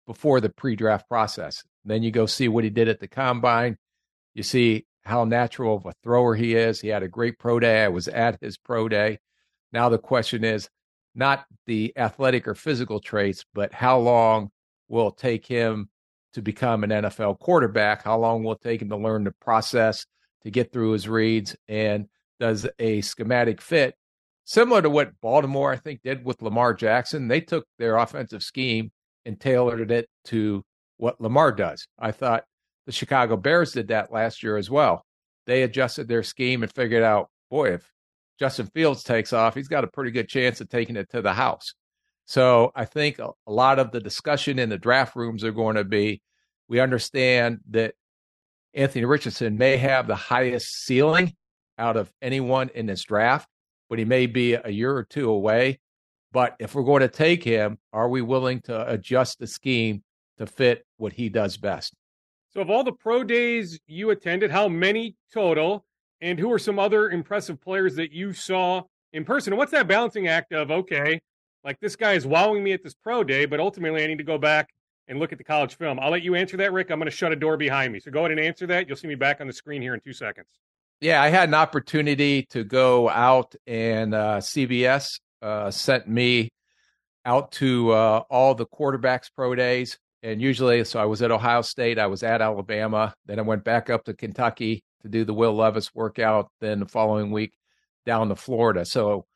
before 0.07 0.43
the 0.43 0.51
pre-draft 0.51 1.09
process. 1.09 1.63
Then 1.87 2.03
you 2.03 2.11
go 2.11 2.27
see 2.27 2.49
what 2.49 2.65
he 2.65 2.71
did 2.71 2.89
at 2.89 3.01
the 3.01 3.09
combine. 3.09 3.79
You 4.35 4.43
see 4.43 4.85
how 5.09 5.25
natural 5.25 5.77
of 5.77 5.87
a 5.87 5.95
thrower 6.03 6.35
he 6.35 6.55
is. 6.55 6.81
He 6.81 6.89
had 6.89 7.03
a 7.03 7.09
great 7.09 7.39
pro 7.39 7.59
day. 7.59 7.85
I 7.85 7.89
was 7.89 8.09
at 8.09 8.39
his 8.41 8.59
pro 8.59 8.89
day. 8.89 9.19
Now 9.73 9.89
the 9.89 9.99
question 9.99 10.45
is 10.45 10.69
not 11.15 11.47
the 11.67 11.93
athletic 11.97 12.47
or 12.47 12.55
physical 12.55 13.01
traits, 13.01 13.45
but 13.55 13.73
how 13.73 13.99
long 13.99 14.51
will 14.89 15.09
it 15.09 15.17
take 15.17 15.47
him 15.47 15.89
to 16.35 16.43
become 16.43 16.85
an 16.85 16.91
NFL 16.91 17.39
quarterback? 17.39 18.05
How 18.05 18.19
long 18.19 18.45
will 18.45 18.53
it 18.53 18.61
take 18.61 18.83
him 18.83 18.91
to 18.91 18.97
learn 18.97 19.25
the 19.25 19.33
process 19.41 20.07
to 20.45 20.51
get 20.51 20.73
through 20.73 20.93
his 20.93 21.09
reads? 21.09 21.57
And 21.69 22.07
does 22.39 22.69
a 22.79 23.01
schematic 23.01 23.61
fit 23.61 23.95
similar 24.45 24.83
to 24.83 24.91
what 24.91 25.19
Baltimore, 25.21 25.73
I 25.73 25.77
think, 25.77 26.03
did 26.03 26.25
with 26.25 26.43
Lamar 26.43 26.75
Jackson? 26.75 27.29
They 27.29 27.41
took 27.41 27.67
their 27.79 27.97
offensive 27.97 28.43
scheme 28.43 28.93
and 29.25 29.41
tailored 29.41 29.91
it 29.91 30.09
to 30.27 30.65
what 30.99 31.21
Lamar 31.21 31.53
does. 31.53 31.87
I 31.99 32.13
thought 32.13 32.45
the 32.89 32.93
Chicago 32.93 33.37
Bears 33.37 33.73
did 33.73 33.89
that 33.89 34.11
last 34.11 34.43
year 34.43 34.57
as 34.57 34.71
well. 34.71 35.05
They 35.47 35.63
adjusted 35.63 36.09
their 36.09 36.23
scheme 36.23 36.63
and 36.63 36.73
figured 36.73 37.03
out, 37.03 37.29
boy, 37.51 37.75
if 37.75 37.93
Justin 38.41 38.65
Fields 38.69 39.03
takes 39.03 39.35
off, 39.35 39.55
he's 39.55 39.69
got 39.69 39.85
a 39.85 39.89
pretty 39.89 40.11
good 40.11 40.27
chance 40.27 40.63
of 40.63 40.71
taking 40.71 40.97
it 40.97 41.11
to 41.11 41.21
the 41.21 41.35
house. 41.35 41.75
So 42.25 42.73
I 42.75 42.87
think 42.87 43.19
a, 43.19 43.33
lot 43.47 43.79
of 43.79 43.91
the 43.91 44.01
discussion 44.01 44.59
in 44.59 44.71
the 44.71 44.79
draft 44.79 45.17
rooms 45.17 45.45
are 45.45 45.53
going 45.53 45.77
to 45.77 45.85
be 45.85 46.23
we 46.67 46.81
understand 46.81 47.59
that 47.73 47.93
Anthony 48.73 49.05
Richardson 49.05 49.59
may 49.59 49.77
have 49.77 50.07
the 50.07 50.15
highest 50.15 50.87
ceiling 50.87 51.35
out 51.77 51.99
of 51.99 52.11
anyone 52.23 52.71
in 52.75 52.87
this 52.87 53.05
draft, 53.05 53.51
but 53.91 53.99
he 53.99 54.07
may 54.07 54.25
be 54.25 54.55
a 54.55 54.71
year 54.71 54.97
or 54.97 55.05
two 55.05 55.29
away. 55.29 55.79
But 56.33 56.57
if 56.59 56.75
we're 56.75 56.85
going 56.85 57.03
to 57.03 57.09
take 57.09 57.45
him, 57.45 57.77
are 57.93 58.09
we 58.09 58.23
willing 58.23 58.63
to 58.63 58.91
adjust 58.91 59.41
the 59.41 59.47
scheme 59.47 60.03
to 60.39 60.47
fit 60.47 60.87
what 60.97 61.13
he 61.13 61.29
does 61.29 61.59
best? 61.59 61.93
So, 62.51 62.61
of 62.61 62.71
all 62.71 62.83
the 62.83 62.93
pro 62.93 63.25
days 63.25 63.79
you 63.87 64.11
attended, 64.11 64.51
how 64.51 64.69
many 64.69 65.17
total? 65.33 65.85
And 66.21 66.39
who 66.39 66.53
are 66.53 66.59
some 66.59 66.79
other 66.79 67.11
impressive 67.11 67.61
players 67.61 67.95
that 67.97 68.11
you 68.11 68.33
saw 68.33 68.83
in 69.13 69.25
person? 69.25 69.53
And 69.53 69.59
what's 69.59 69.71
that 69.73 69.87
balancing 69.87 70.27
act 70.27 70.53
of, 70.53 70.71
okay, 70.71 71.21
like 71.63 71.79
this 71.81 71.95
guy 71.95 72.15
is 72.15 72.27
wowing 72.27 72.65
me 72.65 72.73
at 72.73 72.83
this 72.83 72.95
pro 72.95 73.23
day, 73.23 73.47
but 73.47 73.61
ultimately 73.61 74.03
I 74.03 74.07
need 74.07 74.19
to 74.19 74.25
go 74.25 74.39
back 74.39 74.71
and 75.07 75.19
look 75.19 75.31
at 75.31 75.39
the 75.39 75.45
college 75.45 75.77
film? 75.77 76.01
I'll 76.01 76.11
let 76.11 76.23
you 76.23 76.35
answer 76.35 76.57
that, 76.57 76.73
Rick. 76.73 76.91
I'm 76.91 76.99
going 76.99 77.11
to 77.11 77.17
shut 77.17 77.31
a 77.31 77.37
door 77.37 77.57
behind 77.57 77.93
me. 77.93 78.01
So 78.01 78.11
go 78.11 78.21
ahead 78.21 78.33
and 78.33 78.41
answer 78.41 78.67
that. 78.67 78.89
You'll 78.89 78.97
see 78.97 79.07
me 79.07 79.15
back 79.15 79.41
on 79.41 79.47
the 79.47 79.53
screen 79.53 79.81
here 79.81 79.95
in 79.95 80.01
two 80.01 80.13
seconds. 80.13 80.49
Yeah, 81.01 81.23
I 81.23 81.29
had 81.29 81.49
an 81.49 81.55
opportunity 81.55 82.47
to 82.51 82.65
go 82.65 83.09
out 83.09 83.55
and 83.67 84.15
uh, 84.15 84.39
CBS 84.39 85.21
uh, 85.41 85.71
sent 85.71 86.09
me 86.09 86.49
out 87.25 87.53
to 87.53 87.91
uh, 87.93 88.23
all 88.31 88.55
the 88.55 88.67
quarterbacks 88.67 89.31
pro 89.33 89.55
days. 89.55 89.99
And 90.23 90.43
usually, 90.43 90.85
so 90.85 90.99
I 90.99 91.05
was 91.05 91.23
at 91.23 91.31
Ohio 91.31 91.63
State, 91.63 91.99
I 91.99 92.07
was 92.07 92.23
at 92.23 92.43
Alabama, 92.43 93.15
then 93.27 93.39
I 93.39 93.43
went 93.43 93.65
back 93.65 93.89
up 93.89 94.05
to 94.05 94.15
Kentucky 94.15 94.83
to 95.03 95.09
do 95.09 95.25
the 95.25 95.35
Will 95.35 95.55
Levis 95.55 95.95
workout. 95.95 96.51
Then 96.61 96.81
the 96.81 96.87
following 96.87 97.31
week, 97.31 97.53
down 98.05 98.29
to 98.31 98.37
Florida. 98.37 98.85
So 98.85 99.27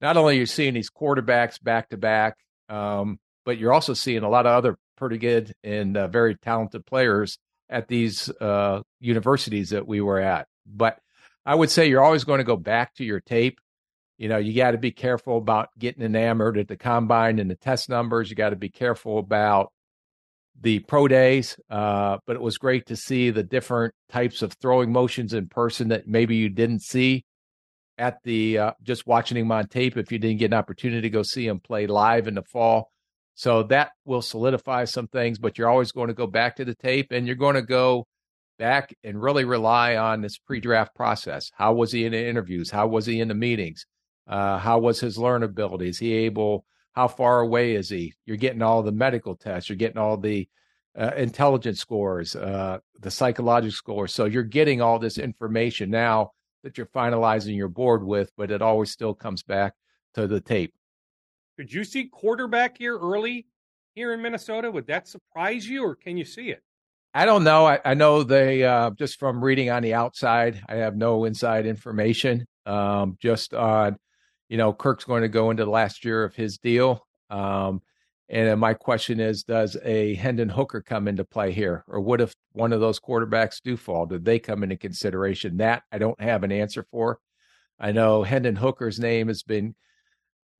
not 0.00 0.16
only 0.16 0.36
are 0.36 0.40
you 0.40 0.46
seeing 0.46 0.74
these 0.74 0.90
quarterbacks 0.90 1.62
back 1.62 1.88
to 1.88 1.96
back, 1.96 2.36
um, 2.68 3.18
but 3.44 3.58
you're 3.58 3.72
also 3.72 3.94
seeing 3.94 4.22
a 4.22 4.28
lot 4.28 4.46
of 4.46 4.52
other 4.52 4.76
pretty 4.96 5.18
good 5.18 5.52
and 5.64 5.96
uh, 5.96 6.06
very 6.08 6.36
talented 6.36 6.86
players 6.86 7.38
at 7.70 7.88
these 7.88 8.28
uh, 8.40 8.82
universities 9.00 9.70
that 9.70 9.86
we 9.86 10.00
were 10.00 10.20
at. 10.20 10.46
But 10.66 10.98
I 11.44 11.54
would 11.54 11.70
say 11.70 11.88
you're 11.88 12.04
always 12.04 12.24
going 12.24 12.38
to 12.38 12.44
go 12.44 12.56
back 12.56 12.94
to 12.96 13.04
your 13.04 13.20
tape. 13.20 13.58
You 14.18 14.28
know, 14.28 14.36
you 14.36 14.52
got 14.54 14.72
to 14.72 14.78
be 14.78 14.90
careful 14.90 15.38
about 15.38 15.70
getting 15.78 16.02
enamored 16.02 16.58
at 16.58 16.68
the 16.68 16.76
combine 16.76 17.38
and 17.38 17.50
the 17.50 17.54
test 17.54 17.88
numbers. 17.88 18.28
You 18.28 18.36
got 18.36 18.50
to 18.50 18.56
be 18.56 18.68
careful 18.68 19.18
about 19.18 19.72
the 20.60 20.80
pro 20.80 21.08
days. 21.08 21.58
Uh, 21.70 22.18
but 22.26 22.36
it 22.36 22.42
was 22.42 22.58
great 22.58 22.86
to 22.86 22.96
see 22.96 23.30
the 23.30 23.42
different 23.42 23.94
types 24.10 24.42
of 24.42 24.52
throwing 24.54 24.92
motions 24.92 25.32
in 25.34 25.48
person 25.48 25.88
that 25.88 26.06
maybe 26.06 26.36
you 26.36 26.48
didn't 26.48 26.82
see 26.82 27.24
at 27.98 28.18
the 28.22 28.58
uh, 28.58 28.72
just 28.82 29.06
watching 29.06 29.36
him 29.36 29.50
on 29.50 29.66
tape 29.66 29.96
if 29.96 30.12
you 30.12 30.18
didn't 30.18 30.38
get 30.38 30.46
an 30.46 30.54
opportunity 30.54 31.02
to 31.02 31.10
go 31.10 31.22
see 31.22 31.46
him 31.46 31.60
play 31.60 31.86
live 31.86 32.28
in 32.28 32.34
the 32.34 32.42
fall. 32.42 32.90
So 33.34 33.62
that 33.64 33.90
will 34.04 34.22
solidify 34.22 34.84
some 34.84 35.06
things, 35.08 35.38
but 35.38 35.58
you're 35.58 35.68
always 35.68 35.92
going 35.92 36.08
to 36.08 36.14
go 36.14 36.26
back 36.26 36.56
to 36.56 36.64
the 36.64 36.74
tape 36.74 37.12
and 37.12 37.26
you're 37.26 37.36
going 37.36 37.54
to 37.54 37.62
go 37.62 38.06
back 38.58 38.92
and 39.04 39.22
really 39.22 39.44
rely 39.44 39.96
on 39.96 40.20
this 40.20 40.38
pre-draft 40.38 40.94
process. 40.94 41.50
How 41.54 41.72
was 41.72 41.92
he 41.92 42.04
in 42.04 42.12
the 42.12 42.26
interviews? 42.26 42.70
How 42.70 42.88
was 42.88 43.06
he 43.06 43.20
in 43.20 43.28
the 43.28 43.34
meetings? 43.34 43.86
Uh, 44.26 44.58
how 44.58 44.80
was 44.80 45.00
his 45.00 45.18
learnability? 45.18 45.88
Is 45.88 45.98
he 45.98 46.12
able? 46.12 46.64
How 46.98 47.06
far 47.06 47.42
away 47.42 47.76
is 47.76 47.88
he? 47.88 48.12
You're 48.26 48.36
getting 48.36 48.60
all 48.60 48.82
the 48.82 48.90
medical 48.90 49.36
tests. 49.36 49.68
You're 49.68 49.76
getting 49.76 49.98
all 49.98 50.16
the 50.16 50.48
uh, 50.98 51.12
intelligence 51.16 51.78
scores, 51.78 52.34
uh, 52.34 52.78
the 52.98 53.08
psychological 53.08 53.70
scores. 53.70 54.12
So 54.12 54.24
you're 54.24 54.42
getting 54.42 54.82
all 54.82 54.98
this 54.98 55.16
information 55.16 55.90
now 55.90 56.32
that 56.64 56.76
you're 56.76 56.88
finalizing 56.88 57.54
your 57.54 57.68
board 57.68 58.02
with, 58.02 58.32
but 58.36 58.50
it 58.50 58.62
always 58.62 58.90
still 58.90 59.14
comes 59.14 59.44
back 59.44 59.74
to 60.14 60.26
the 60.26 60.40
tape. 60.40 60.74
Could 61.56 61.72
you 61.72 61.84
see 61.84 62.06
quarterback 62.06 62.78
here 62.78 62.98
early 62.98 63.46
here 63.94 64.12
in 64.12 64.20
Minnesota? 64.20 64.68
Would 64.68 64.88
that 64.88 65.06
surprise 65.06 65.68
you, 65.68 65.84
or 65.84 65.94
can 65.94 66.16
you 66.16 66.24
see 66.24 66.50
it? 66.50 66.64
I 67.14 67.26
don't 67.26 67.44
know. 67.44 67.64
I, 67.64 67.78
I 67.84 67.94
know 67.94 68.24
they 68.24 68.64
uh, 68.64 68.90
just 68.90 69.20
from 69.20 69.44
reading 69.44 69.70
on 69.70 69.84
the 69.84 69.94
outside. 69.94 70.60
I 70.68 70.74
have 70.74 70.96
no 70.96 71.26
inside 71.26 71.64
information. 71.64 72.44
Um, 72.66 73.16
just 73.22 73.54
on, 73.54 73.98
you 74.48 74.56
know, 74.56 74.72
Kirk's 74.72 75.04
going 75.04 75.22
to 75.22 75.28
go 75.28 75.50
into 75.50 75.64
the 75.64 75.70
last 75.70 76.04
year 76.04 76.24
of 76.24 76.34
his 76.34 76.58
deal. 76.58 77.06
Um, 77.30 77.82
and 78.30 78.60
my 78.60 78.74
question 78.74 79.20
is, 79.20 79.42
does 79.42 79.76
a 79.82 80.14
Hendon 80.14 80.50
Hooker 80.50 80.82
come 80.82 81.08
into 81.08 81.24
play 81.24 81.52
here, 81.52 81.84
or 81.88 82.00
what 82.00 82.20
if 82.20 82.34
one 82.52 82.74
of 82.74 82.80
those 82.80 83.00
quarterbacks 83.00 83.62
do 83.62 83.76
fall? 83.76 84.04
Did 84.04 84.24
they 84.24 84.38
come 84.38 84.62
into 84.62 84.76
consideration? 84.76 85.56
That 85.58 85.82
I 85.90 85.98
don't 85.98 86.20
have 86.20 86.44
an 86.44 86.52
answer 86.52 86.84
for. 86.90 87.18
I 87.80 87.92
know 87.92 88.22
Hendon 88.24 88.56
Hooker's 88.56 88.98
name 88.98 89.28
has 89.28 89.42
been 89.42 89.74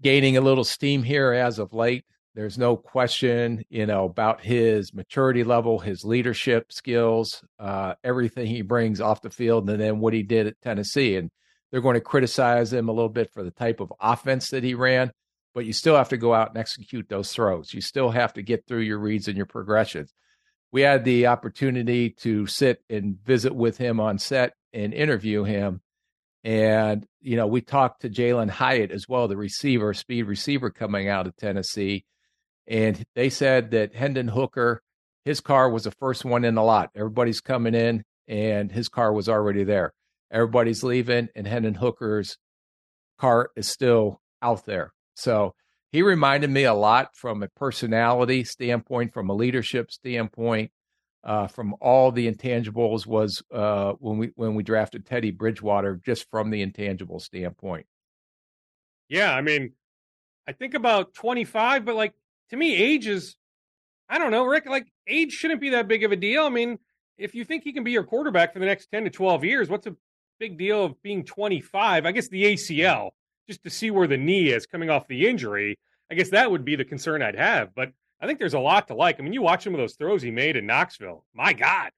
gaining 0.00 0.36
a 0.36 0.40
little 0.40 0.64
steam 0.64 1.02
here 1.02 1.32
as 1.32 1.58
of 1.58 1.74
late. 1.74 2.04
There's 2.34 2.56
no 2.56 2.76
question, 2.76 3.64
you 3.68 3.84
know, 3.84 4.04
about 4.04 4.40
his 4.40 4.94
maturity 4.94 5.42
level, 5.42 5.78
his 5.80 6.04
leadership 6.04 6.72
skills, 6.72 7.42
uh, 7.58 7.94
everything 8.04 8.46
he 8.46 8.62
brings 8.62 9.00
off 9.00 9.22
the 9.22 9.30
field, 9.30 9.68
and 9.68 9.80
then 9.80 9.98
what 9.98 10.14
he 10.14 10.22
did 10.22 10.46
at 10.46 10.60
Tennessee. 10.62 11.16
And 11.16 11.30
they're 11.70 11.80
going 11.80 11.94
to 11.94 12.00
criticize 12.00 12.72
him 12.72 12.88
a 12.88 12.92
little 12.92 13.08
bit 13.08 13.30
for 13.32 13.42
the 13.42 13.50
type 13.50 13.80
of 13.80 13.92
offense 14.00 14.50
that 14.50 14.64
he 14.64 14.74
ran 14.74 15.12
but 15.58 15.66
you 15.66 15.72
still 15.72 15.96
have 15.96 16.10
to 16.10 16.16
go 16.16 16.32
out 16.32 16.50
and 16.50 16.58
execute 16.58 17.08
those 17.08 17.32
throws. 17.32 17.74
You 17.74 17.80
still 17.80 18.10
have 18.10 18.32
to 18.34 18.42
get 18.42 18.64
through 18.68 18.82
your 18.82 18.98
reads 19.00 19.26
and 19.26 19.36
your 19.36 19.44
progressions. 19.44 20.14
We 20.70 20.82
had 20.82 21.04
the 21.04 21.26
opportunity 21.26 22.10
to 22.20 22.46
sit 22.46 22.80
and 22.88 23.18
visit 23.24 23.52
with 23.52 23.76
him 23.76 23.98
on 23.98 24.18
set 24.18 24.52
and 24.72 24.94
interview 24.94 25.42
him. 25.42 25.80
And, 26.44 27.04
you 27.20 27.36
know, 27.36 27.48
we 27.48 27.60
talked 27.60 28.02
to 28.02 28.08
Jalin 28.08 28.50
Hyatt 28.50 28.92
as 28.92 29.08
well, 29.08 29.26
the 29.26 29.36
receiver, 29.36 29.94
speed 29.94 30.22
receiver 30.24 30.70
coming 30.70 31.08
out 31.08 31.26
of 31.26 31.34
Tennessee. 31.34 32.04
And 32.68 33.02
they 33.16 33.28
said 33.28 33.72
that 33.72 33.96
Hendon 33.96 34.28
Hooker, 34.28 34.80
his 35.24 35.40
car 35.40 35.68
was 35.68 35.82
the 35.82 35.90
first 35.90 36.24
one 36.24 36.44
in 36.44 36.54
the 36.54 36.62
lot. 36.62 36.90
Everybody's 36.94 37.40
coming 37.40 37.74
in 37.74 38.04
and 38.28 38.70
his 38.70 38.88
car 38.88 39.12
was 39.12 39.28
already 39.28 39.64
there. 39.64 39.92
Everybody's 40.30 40.82
leaving 40.82 41.28
and 41.34 41.46
Hendon 41.46 41.74
Hooker's 41.74 42.36
car 43.18 43.50
is 43.56 43.66
still 43.66 44.20
out 44.42 44.66
there. 44.66 44.92
So 45.14 45.54
he 45.90 46.02
reminded 46.02 46.50
me 46.50 46.64
a 46.64 46.74
lot 46.74 47.16
from 47.16 47.42
a 47.42 47.48
personality 47.48 48.44
standpoint, 48.44 49.14
from 49.14 49.30
a 49.30 49.34
leadership 49.34 49.90
standpoint, 49.90 50.70
uh, 51.24 51.46
from 51.46 51.74
all 51.80 52.12
the 52.12 52.30
intangibles. 52.30 53.06
Was 53.06 53.42
uh, 53.52 53.94
when 53.98 54.18
we 54.18 54.30
when 54.34 54.54
we 54.54 54.62
drafted 54.62 55.06
Teddy 55.06 55.30
Bridgewater, 55.30 56.00
just 56.04 56.30
from 56.30 56.50
the 56.50 56.62
intangible 56.62 57.20
standpoint. 57.20 57.86
Yeah, 59.08 59.34
I 59.34 59.40
mean, 59.40 59.72
I 60.46 60.52
think 60.52 60.74
about 60.74 61.14
twenty 61.14 61.44
five, 61.44 61.84
but 61.84 61.96
like 61.96 62.14
to 62.50 62.56
me, 62.56 62.76
age 62.76 63.06
is. 63.06 63.36
I 64.10 64.16
don't 64.16 64.30
know, 64.30 64.44
Rick. 64.44 64.66
Like 64.66 64.86
age 65.06 65.32
shouldn't 65.32 65.60
be 65.60 65.70
that 65.70 65.88
big 65.88 66.02
of 66.02 66.12
a 66.12 66.16
deal. 66.16 66.44
I 66.44 66.48
mean, 66.48 66.78
if 67.18 67.34
you 67.34 67.44
think 67.44 67.64
he 67.64 67.72
can 67.72 67.84
be 67.84 67.92
your 67.92 68.04
quarterback 68.04 68.52
for 68.52 68.58
the 68.58 68.66
next 68.66 68.90
ten 68.90 69.04
to 69.04 69.10
twelve 69.10 69.44
years, 69.44 69.68
what's 69.68 69.86
a 69.86 69.96
big 70.38 70.58
deal 70.58 70.84
of 70.84 71.02
being 71.02 71.24
twenty 71.24 71.60
five? 71.60 72.06
I 72.06 72.12
guess 72.12 72.28
the 72.28 72.44
ACL 72.44 73.10
just 73.48 73.62
to 73.64 73.70
see 73.70 73.90
where 73.90 74.06
the 74.06 74.16
knee 74.16 74.50
is 74.50 74.66
coming 74.66 74.90
off 74.90 75.08
the 75.08 75.26
injury. 75.26 75.78
I 76.10 76.14
guess 76.14 76.30
that 76.30 76.50
would 76.50 76.64
be 76.64 76.76
the 76.76 76.84
concern 76.84 77.22
I'd 77.22 77.36
have. 77.36 77.74
But 77.74 77.92
I 78.20 78.26
think 78.26 78.38
there's 78.38 78.54
a 78.54 78.60
lot 78.60 78.88
to 78.88 78.94
like. 78.94 79.18
I 79.18 79.22
mean, 79.22 79.32
you 79.32 79.42
watch 79.42 79.64
some 79.64 79.74
of 79.74 79.78
those 79.78 79.94
throws 79.94 80.22
he 80.22 80.30
made 80.30 80.56
in 80.56 80.66
Knoxville. 80.66 81.24
My 81.34 81.52
God. 81.52 81.90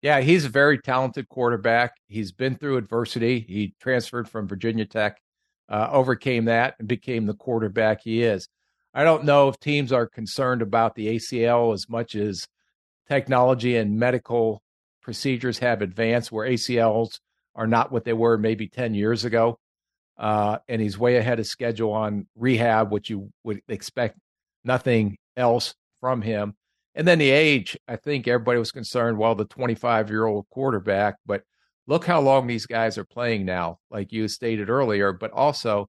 Yeah, 0.00 0.20
he's 0.20 0.44
a 0.44 0.50
very 0.50 0.78
talented 0.78 1.28
quarterback. 1.28 1.94
He's 2.06 2.32
been 2.32 2.54
through 2.54 2.76
adversity. 2.76 3.40
He 3.40 3.74
transferred 3.80 4.28
from 4.28 4.46
Virginia 4.46 4.86
Tech, 4.86 5.20
uh, 5.68 5.88
overcame 5.90 6.44
that, 6.44 6.76
and 6.78 6.86
became 6.86 7.26
the 7.26 7.34
quarterback 7.34 8.02
he 8.02 8.22
is. 8.22 8.48
I 8.94 9.02
don't 9.04 9.24
know 9.24 9.48
if 9.48 9.58
teams 9.58 9.92
are 9.92 10.06
concerned 10.06 10.62
about 10.62 10.94
the 10.94 11.16
ACL 11.16 11.74
as 11.74 11.88
much 11.88 12.14
as 12.14 12.46
technology 13.08 13.76
and 13.76 13.98
medical 13.98 14.62
procedures 15.02 15.58
have 15.58 15.82
advanced, 15.82 16.30
where 16.30 16.48
ACLs 16.48 17.18
are 17.58 17.66
not 17.66 17.92
what 17.92 18.04
they 18.04 18.14
were 18.14 18.38
maybe 18.38 18.68
10 18.68 18.94
years 18.94 19.26
ago 19.26 19.58
uh, 20.18 20.58
and 20.68 20.82
he's 20.82 20.98
way 20.98 21.16
ahead 21.16 21.38
of 21.38 21.46
schedule 21.46 21.92
on 21.92 22.26
rehab, 22.34 22.90
which 22.90 23.08
you 23.08 23.32
would 23.44 23.62
expect 23.68 24.18
nothing 24.64 25.16
else 25.36 25.74
from 26.00 26.22
him. 26.22 26.54
And 26.94 27.06
then 27.06 27.18
the 27.18 27.30
age, 27.30 27.76
I 27.86 27.96
think 27.96 28.26
everybody 28.26 28.58
was 28.58 28.72
concerned, 28.72 29.18
well, 29.18 29.36
the 29.36 29.44
25 29.44 30.10
year 30.10 30.26
old 30.26 30.46
quarterback, 30.50 31.16
but 31.24 31.42
look 31.86 32.04
how 32.04 32.20
long 32.20 32.46
these 32.46 32.66
guys 32.66 32.98
are 32.98 33.04
playing 33.04 33.44
now, 33.44 33.78
like 33.90 34.12
you 34.12 34.26
stated 34.26 34.68
earlier, 34.68 35.12
but 35.12 35.30
also 35.30 35.88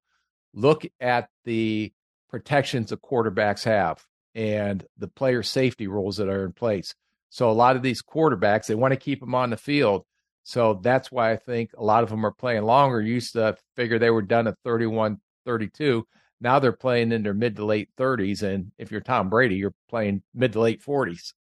look 0.53 0.85
at 0.99 1.27
the 1.45 1.91
protections 2.29 2.91
the 2.91 2.97
quarterbacks 2.97 3.63
have 3.63 4.03
and 4.35 4.85
the 4.99 5.07
player 5.07 5.41
safety 5.41 5.87
rules 5.87 6.17
that 6.17 6.29
are 6.29 6.45
in 6.45 6.53
place. 6.53 6.93
So 7.31 7.49
a 7.49 7.53
lot 7.53 7.75
of 7.75 7.81
these 7.81 8.03
quarterbacks, 8.03 8.67
they 8.67 8.75
want 8.75 8.91
to 8.91 8.99
keep 8.99 9.19
them 9.19 9.33
on 9.33 9.49
the 9.49 9.57
field, 9.57 10.05
so 10.49 10.79
that's 10.81 11.11
why 11.11 11.31
I 11.31 11.35
think 11.35 11.73
a 11.77 11.83
lot 11.83 12.01
of 12.01 12.09
them 12.09 12.25
are 12.25 12.31
playing 12.31 12.63
longer. 12.63 12.99
Used 12.99 13.33
to 13.33 13.55
figure 13.75 13.99
they 13.99 14.09
were 14.09 14.23
done 14.23 14.47
at 14.47 14.55
31, 14.63 15.19
32. 15.45 16.07
Now 16.41 16.57
they're 16.57 16.71
playing 16.71 17.11
in 17.11 17.21
their 17.21 17.35
mid 17.35 17.55
to 17.57 17.65
late 17.65 17.89
30s. 17.99 18.41
And 18.41 18.71
if 18.79 18.91
you're 18.91 18.99
Tom 18.99 19.29
Brady, 19.29 19.57
you're 19.57 19.75
playing 19.89 20.23
mid 20.33 20.53
to 20.53 20.61
late 20.61 20.83
40s. 20.83 21.33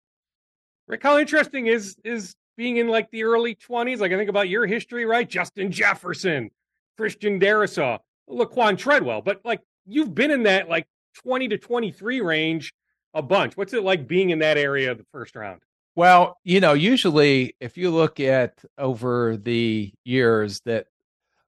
Rick, 0.89 1.03
how 1.03 1.19
interesting 1.19 1.67
is 1.67 1.95
is 2.03 2.35
being 2.57 2.75
in 2.77 2.89
like 2.89 3.09
the 3.11 3.23
early 3.23 3.55
20s? 3.55 3.99
Like 3.99 4.11
I 4.11 4.17
think 4.17 4.29
about 4.29 4.49
your 4.49 4.67
history, 4.67 5.05
right? 5.05 5.29
Justin 5.29 5.71
Jefferson, 5.71 6.49
Christian 6.97 7.39
Darrisaw, 7.39 7.99
Laquon 8.29 8.77
Treadwell. 8.77 9.21
But 9.21 9.39
like 9.45 9.61
you've 9.85 10.13
been 10.13 10.31
in 10.31 10.43
that 10.43 10.67
like 10.67 10.85
20 11.23 11.47
to 11.47 11.57
23 11.57 12.19
range 12.19 12.73
a 13.13 13.21
bunch. 13.21 13.55
What's 13.55 13.71
it 13.71 13.83
like 13.83 14.05
being 14.05 14.31
in 14.31 14.39
that 14.39 14.57
area 14.57 14.91
of 14.91 14.97
the 14.97 15.05
first 15.13 15.33
round? 15.37 15.61
Well, 15.97 16.37
you 16.43 16.59
know, 16.59 16.73
usually 16.73 17.55
if 17.59 17.75
you 17.75 17.89
look 17.89 18.19
at 18.19 18.63
over 18.77 19.35
the 19.35 19.91
years 20.05 20.61
that 20.63 20.85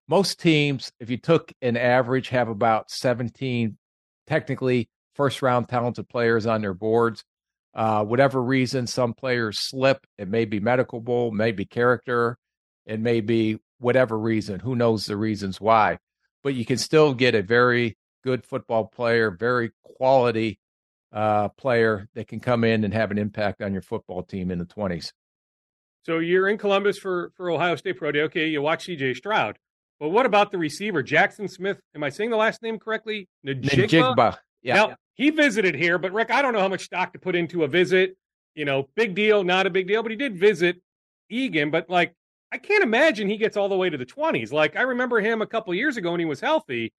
most 0.07 0.39
teams, 0.39 0.91
if 0.99 1.11
you 1.11 1.17
took 1.17 1.53
an 1.61 1.77
average, 1.77 2.29
have 2.29 2.49
about 2.49 2.89
17 2.89 3.77
technically 4.25 4.89
first 5.13 5.43
round 5.43 5.69
talented 5.69 6.09
players 6.09 6.47
on 6.47 6.61
their 6.61 6.73
boards. 6.73 7.23
Uh, 7.75 8.03
whatever 8.03 8.41
reason, 8.41 8.87
some 8.87 9.13
players 9.13 9.59
slip. 9.59 10.07
It 10.17 10.27
may 10.27 10.45
be 10.45 10.59
medical 10.59 10.99
bull, 10.99 11.29
maybe 11.29 11.65
character, 11.65 12.39
it 12.87 12.99
may 12.99 13.21
be 13.21 13.59
whatever 13.77 14.17
reason. 14.17 14.59
Who 14.61 14.75
knows 14.75 15.05
the 15.05 15.15
reasons 15.15 15.61
why? 15.61 15.99
But 16.43 16.55
you 16.55 16.65
can 16.65 16.79
still 16.79 17.13
get 17.13 17.35
a 17.35 17.43
very 17.43 17.99
good 18.23 18.43
football 18.43 18.85
player, 18.85 19.29
very 19.29 19.73
quality 19.83 20.58
uh, 21.11 21.49
player 21.49 22.07
that 22.13 22.27
can 22.27 22.39
come 22.39 22.63
in 22.63 22.83
and 22.83 22.93
have 22.93 23.11
an 23.11 23.17
impact 23.17 23.61
on 23.61 23.73
your 23.73 23.81
football 23.81 24.23
team 24.23 24.51
in 24.51 24.59
the 24.59 24.65
20s. 24.65 25.11
So 26.05 26.19
you're 26.19 26.47
in 26.47 26.57
Columbus 26.57 26.97
for, 26.97 27.31
for 27.35 27.49
Ohio 27.49 27.75
State 27.75 27.97
Pro 27.97 28.11
Day. 28.11 28.21
Okay, 28.21 28.47
you 28.47 28.61
watch 28.61 28.87
CJ 28.87 29.17
Stroud. 29.17 29.57
But 29.99 30.09
what 30.09 30.25
about 30.25 30.51
the 30.51 30.57
receiver, 30.57 31.03
Jackson 31.03 31.47
Smith? 31.47 31.79
Am 31.93 32.03
I 32.03 32.09
saying 32.09 32.29
the 32.29 32.37
last 32.37 32.61
name 32.61 32.79
correctly? 32.79 33.27
Njigba? 33.45 33.87
Njigba. 33.87 34.37
Yeah. 34.61 34.75
Now, 34.75 34.95
he 35.15 35.29
visited 35.29 35.75
here, 35.75 35.97
but 35.97 36.13
Rick, 36.13 36.31
I 36.31 36.41
don't 36.41 36.53
know 36.53 36.61
how 36.61 36.69
much 36.69 36.85
stock 36.85 37.11
to 37.13 37.19
put 37.19 37.35
into 37.35 37.63
a 37.63 37.67
visit. 37.67 38.15
You 38.55 38.65
know, 38.65 38.87
big 38.95 39.13
deal, 39.13 39.43
not 39.43 39.67
a 39.67 39.69
big 39.69 39.87
deal, 39.87 40.01
but 40.01 40.11
he 40.11 40.17
did 40.17 40.37
visit 40.37 40.81
Eagan. 41.29 41.71
But 41.71 41.89
like, 41.89 42.13
I 42.51 42.57
can't 42.57 42.83
imagine 42.83 43.29
he 43.29 43.37
gets 43.37 43.57
all 43.57 43.69
the 43.69 43.75
way 43.75 43.89
to 43.89 43.97
the 43.97 44.05
20s. 44.05 44.51
Like, 44.51 44.75
I 44.75 44.81
remember 44.81 45.19
him 45.19 45.41
a 45.41 45.45
couple 45.45 45.73
years 45.73 45.97
ago 45.97 46.11
when 46.11 46.19
he 46.19 46.25
was 46.25 46.39
healthy. 46.39 46.93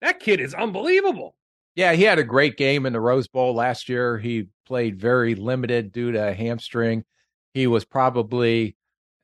That 0.00 0.20
kid 0.20 0.40
is 0.40 0.54
unbelievable. 0.54 1.36
Yeah, 1.76 1.92
he 1.92 2.04
had 2.04 2.18
a 2.18 2.24
great 2.24 2.56
game 2.56 2.86
in 2.86 2.94
the 2.94 3.00
Rose 3.00 3.28
Bowl 3.28 3.54
last 3.54 3.90
year. 3.90 4.16
He 4.16 4.48
played 4.66 4.98
very 4.98 5.34
limited 5.34 5.92
due 5.92 6.10
to 6.12 6.28
a 6.28 6.32
hamstring. 6.32 7.04
He 7.52 7.66
was 7.66 7.84
probably 7.84 8.76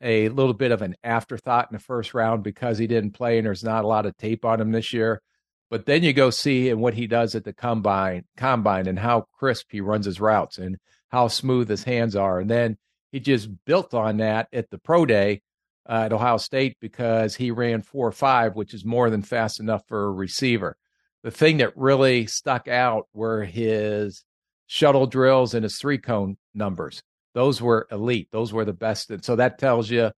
a 0.03 0.29
little 0.29 0.53
bit 0.53 0.71
of 0.71 0.83
an 0.83 0.95
afterthought 1.03 1.69
in 1.71 1.77
the 1.77 1.83
first 1.83 2.13
round 2.13 2.43
because 2.43 2.77
he 2.77 2.87
didn't 2.87 3.13
play 3.13 3.39
and 3.39 3.47
there's 3.47 3.65
not 3.65 3.85
a 3.85 3.89
lot 3.89 4.05
of 4.05 4.17
tape 4.19 4.45
on 4.45 4.61
him 4.61 4.71
this 4.71 4.93
year. 4.93 5.23
But 5.71 5.87
then 5.87 6.03
you 6.03 6.13
go 6.13 6.29
see 6.29 6.69
and 6.69 6.79
what 6.79 6.93
he 6.93 7.07
does 7.07 7.35
at 7.35 7.45
the 7.45 7.55
combine, 7.55 8.27
combine, 8.37 8.87
and 8.87 8.99
how 8.99 9.29
crisp 9.33 9.69
he 9.71 9.81
runs 9.81 10.05
his 10.05 10.21
routes 10.21 10.59
and 10.59 10.77
how 11.09 11.29
smooth 11.29 11.71
his 11.71 11.85
hands 11.85 12.15
are. 12.15 12.39
And 12.39 12.51
then 12.51 12.77
he 13.13 13.21
just 13.21 13.49
built 13.65 13.95
on 13.95 14.19
that 14.19 14.49
at 14.53 14.69
the 14.69 14.77
pro 14.77 15.07
day 15.07 15.41
uh, 15.89 16.03
at 16.05 16.13
Ohio 16.13 16.37
State 16.37 16.77
because 16.83 17.35
he 17.37 17.51
ran 17.51 17.81
four 17.81 18.13
five, 18.13 18.57
which 18.57 18.75
is 18.75 18.85
more 18.85 19.09
than 19.09 19.23
fast 19.23 19.59
enough 19.59 19.85
for 19.89 20.05
a 20.05 20.13
receiver 20.13 20.77
the 21.23 21.31
thing 21.31 21.59
that 21.59 21.77
really 21.77 22.27
stuck 22.27 22.69
out 22.69 23.07
were 23.13 23.45
his 23.45 24.25
shuttle 24.67 25.07
drills 25.07 25.55
and 25.55 25.63
his 25.63 25.79
three 25.79 25.99
cone 25.99 26.37
numbers. 26.55 27.03
Those 27.35 27.63
were 27.63 27.87
elite. 27.91 28.29
Those 28.33 28.53
were 28.53 28.65
the 28.65 28.73
best. 28.73 29.11
And 29.11 29.25
so 29.25 29.37
that 29.37 29.59
tells 29.59 29.91
you 29.91 30.11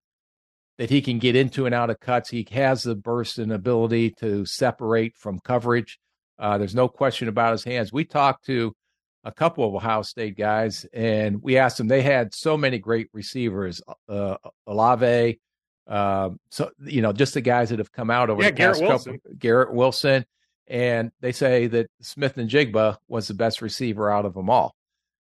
that 0.78 0.90
he 0.90 1.00
can 1.00 1.18
get 1.18 1.36
into 1.36 1.66
and 1.66 1.74
out 1.74 1.90
of 1.90 2.00
cuts. 2.00 2.30
He 2.30 2.46
has 2.50 2.82
the 2.82 2.94
burst 2.94 3.38
and 3.38 3.52
ability 3.52 4.10
to 4.18 4.44
separate 4.44 5.16
from 5.16 5.38
coverage. 5.38 5.98
Uh, 6.38 6.58
there's 6.58 6.74
no 6.74 6.88
question 6.88 7.28
about 7.28 7.52
his 7.52 7.64
hands. 7.64 7.92
We 7.92 8.04
talked 8.04 8.46
to 8.46 8.74
a 9.22 9.30
couple 9.30 9.66
of 9.66 9.74
Ohio 9.74 10.02
State 10.02 10.36
guys, 10.36 10.84
and 10.92 11.40
we 11.42 11.56
asked 11.56 11.78
them. 11.78 11.86
They 11.86 12.02
had 12.02 12.34
so 12.34 12.56
many 12.56 12.78
great 12.78 13.08
receivers, 13.12 13.80
uh, 14.08 14.36
Olave, 14.66 15.38
um, 15.86 16.40
so 16.50 16.70
you 16.80 17.02
know, 17.02 17.12
just 17.12 17.34
the 17.34 17.40
guys 17.40 17.70
that 17.70 17.78
have 17.78 17.92
come 17.92 18.10
out 18.10 18.30
over 18.30 18.42
yeah, 18.42 18.50
the 18.50 18.56
past 18.56 18.80
Garrett 18.80 18.98
couple. 18.98 19.12
Wilson. 19.12 19.38
Garrett 19.38 19.72
Wilson, 19.74 20.24
and 20.66 21.10
they 21.20 21.32
say 21.32 21.66
that 21.68 21.86
Smith-Njigba 22.00 22.96
was 23.08 23.28
the 23.28 23.34
best 23.34 23.60
receiver 23.62 24.10
out 24.10 24.24
of 24.24 24.34
them 24.34 24.48
all. 24.48 24.74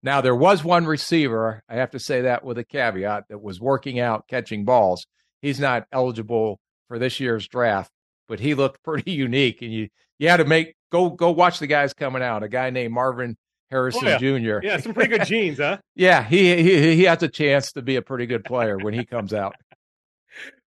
Now, 0.02 0.20
there 0.20 0.34
was 0.34 0.64
one 0.64 0.84
receiver, 0.84 1.62
I 1.68 1.76
have 1.76 1.90
to 1.92 1.98
say 2.00 2.22
that 2.22 2.44
with 2.44 2.58
a 2.58 2.64
caveat, 2.64 3.24
that 3.28 3.40
was 3.40 3.60
working 3.60 4.00
out 4.00 4.26
catching 4.28 4.64
balls. 4.64 5.06
He's 5.40 5.60
not 5.60 5.86
eligible 5.92 6.58
for 6.88 6.98
this 6.98 7.20
year's 7.20 7.46
draft, 7.46 7.90
but 8.28 8.40
he 8.40 8.54
looked 8.54 8.82
pretty 8.84 9.12
unique. 9.12 9.62
And 9.62 9.72
you, 9.72 9.88
you 10.18 10.28
had 10.28 10.38
to 10.38 10.44
make 10.44 10.74
go 10.90 11.10
go 11.10 11.30
watch 11.30 11.58
the 11.58 11.66
guys 11.66 11.94
coming 11.94 12.22
out. 12.22 12.42
A 12.42 12.48
guy 12.48 12.70
named 12.70 12.92
Marvin 12.92 13.36
Harrison 13.70 14.06
Oh, 14.06 14.10
yeah. 14.10 14.18
Jr. 14.18 14.64
Yeah, 14.66 14.76
some 14.78 14.92
pretty 14.92 15.16
good 15.16 15.26
genes, 15.26 15.58
huh? 15.58 15.78
yeah, 15.96 16.22
he, 16.24 16.56
he 16.62 16.96
he 16.96 17.02
has 17.04 17.22
a 17.22 17.28
chance 17.28 17.72
to 17.72 17.82
be 17.82 17.96
a 17.96 18.02
pretty 18.02 18.26
good 18.26 18.44
player 18.44 18.76
when 18.78 18.94
he 18.94 19.04
comes 19.04 19.32
out. 19.32 19.54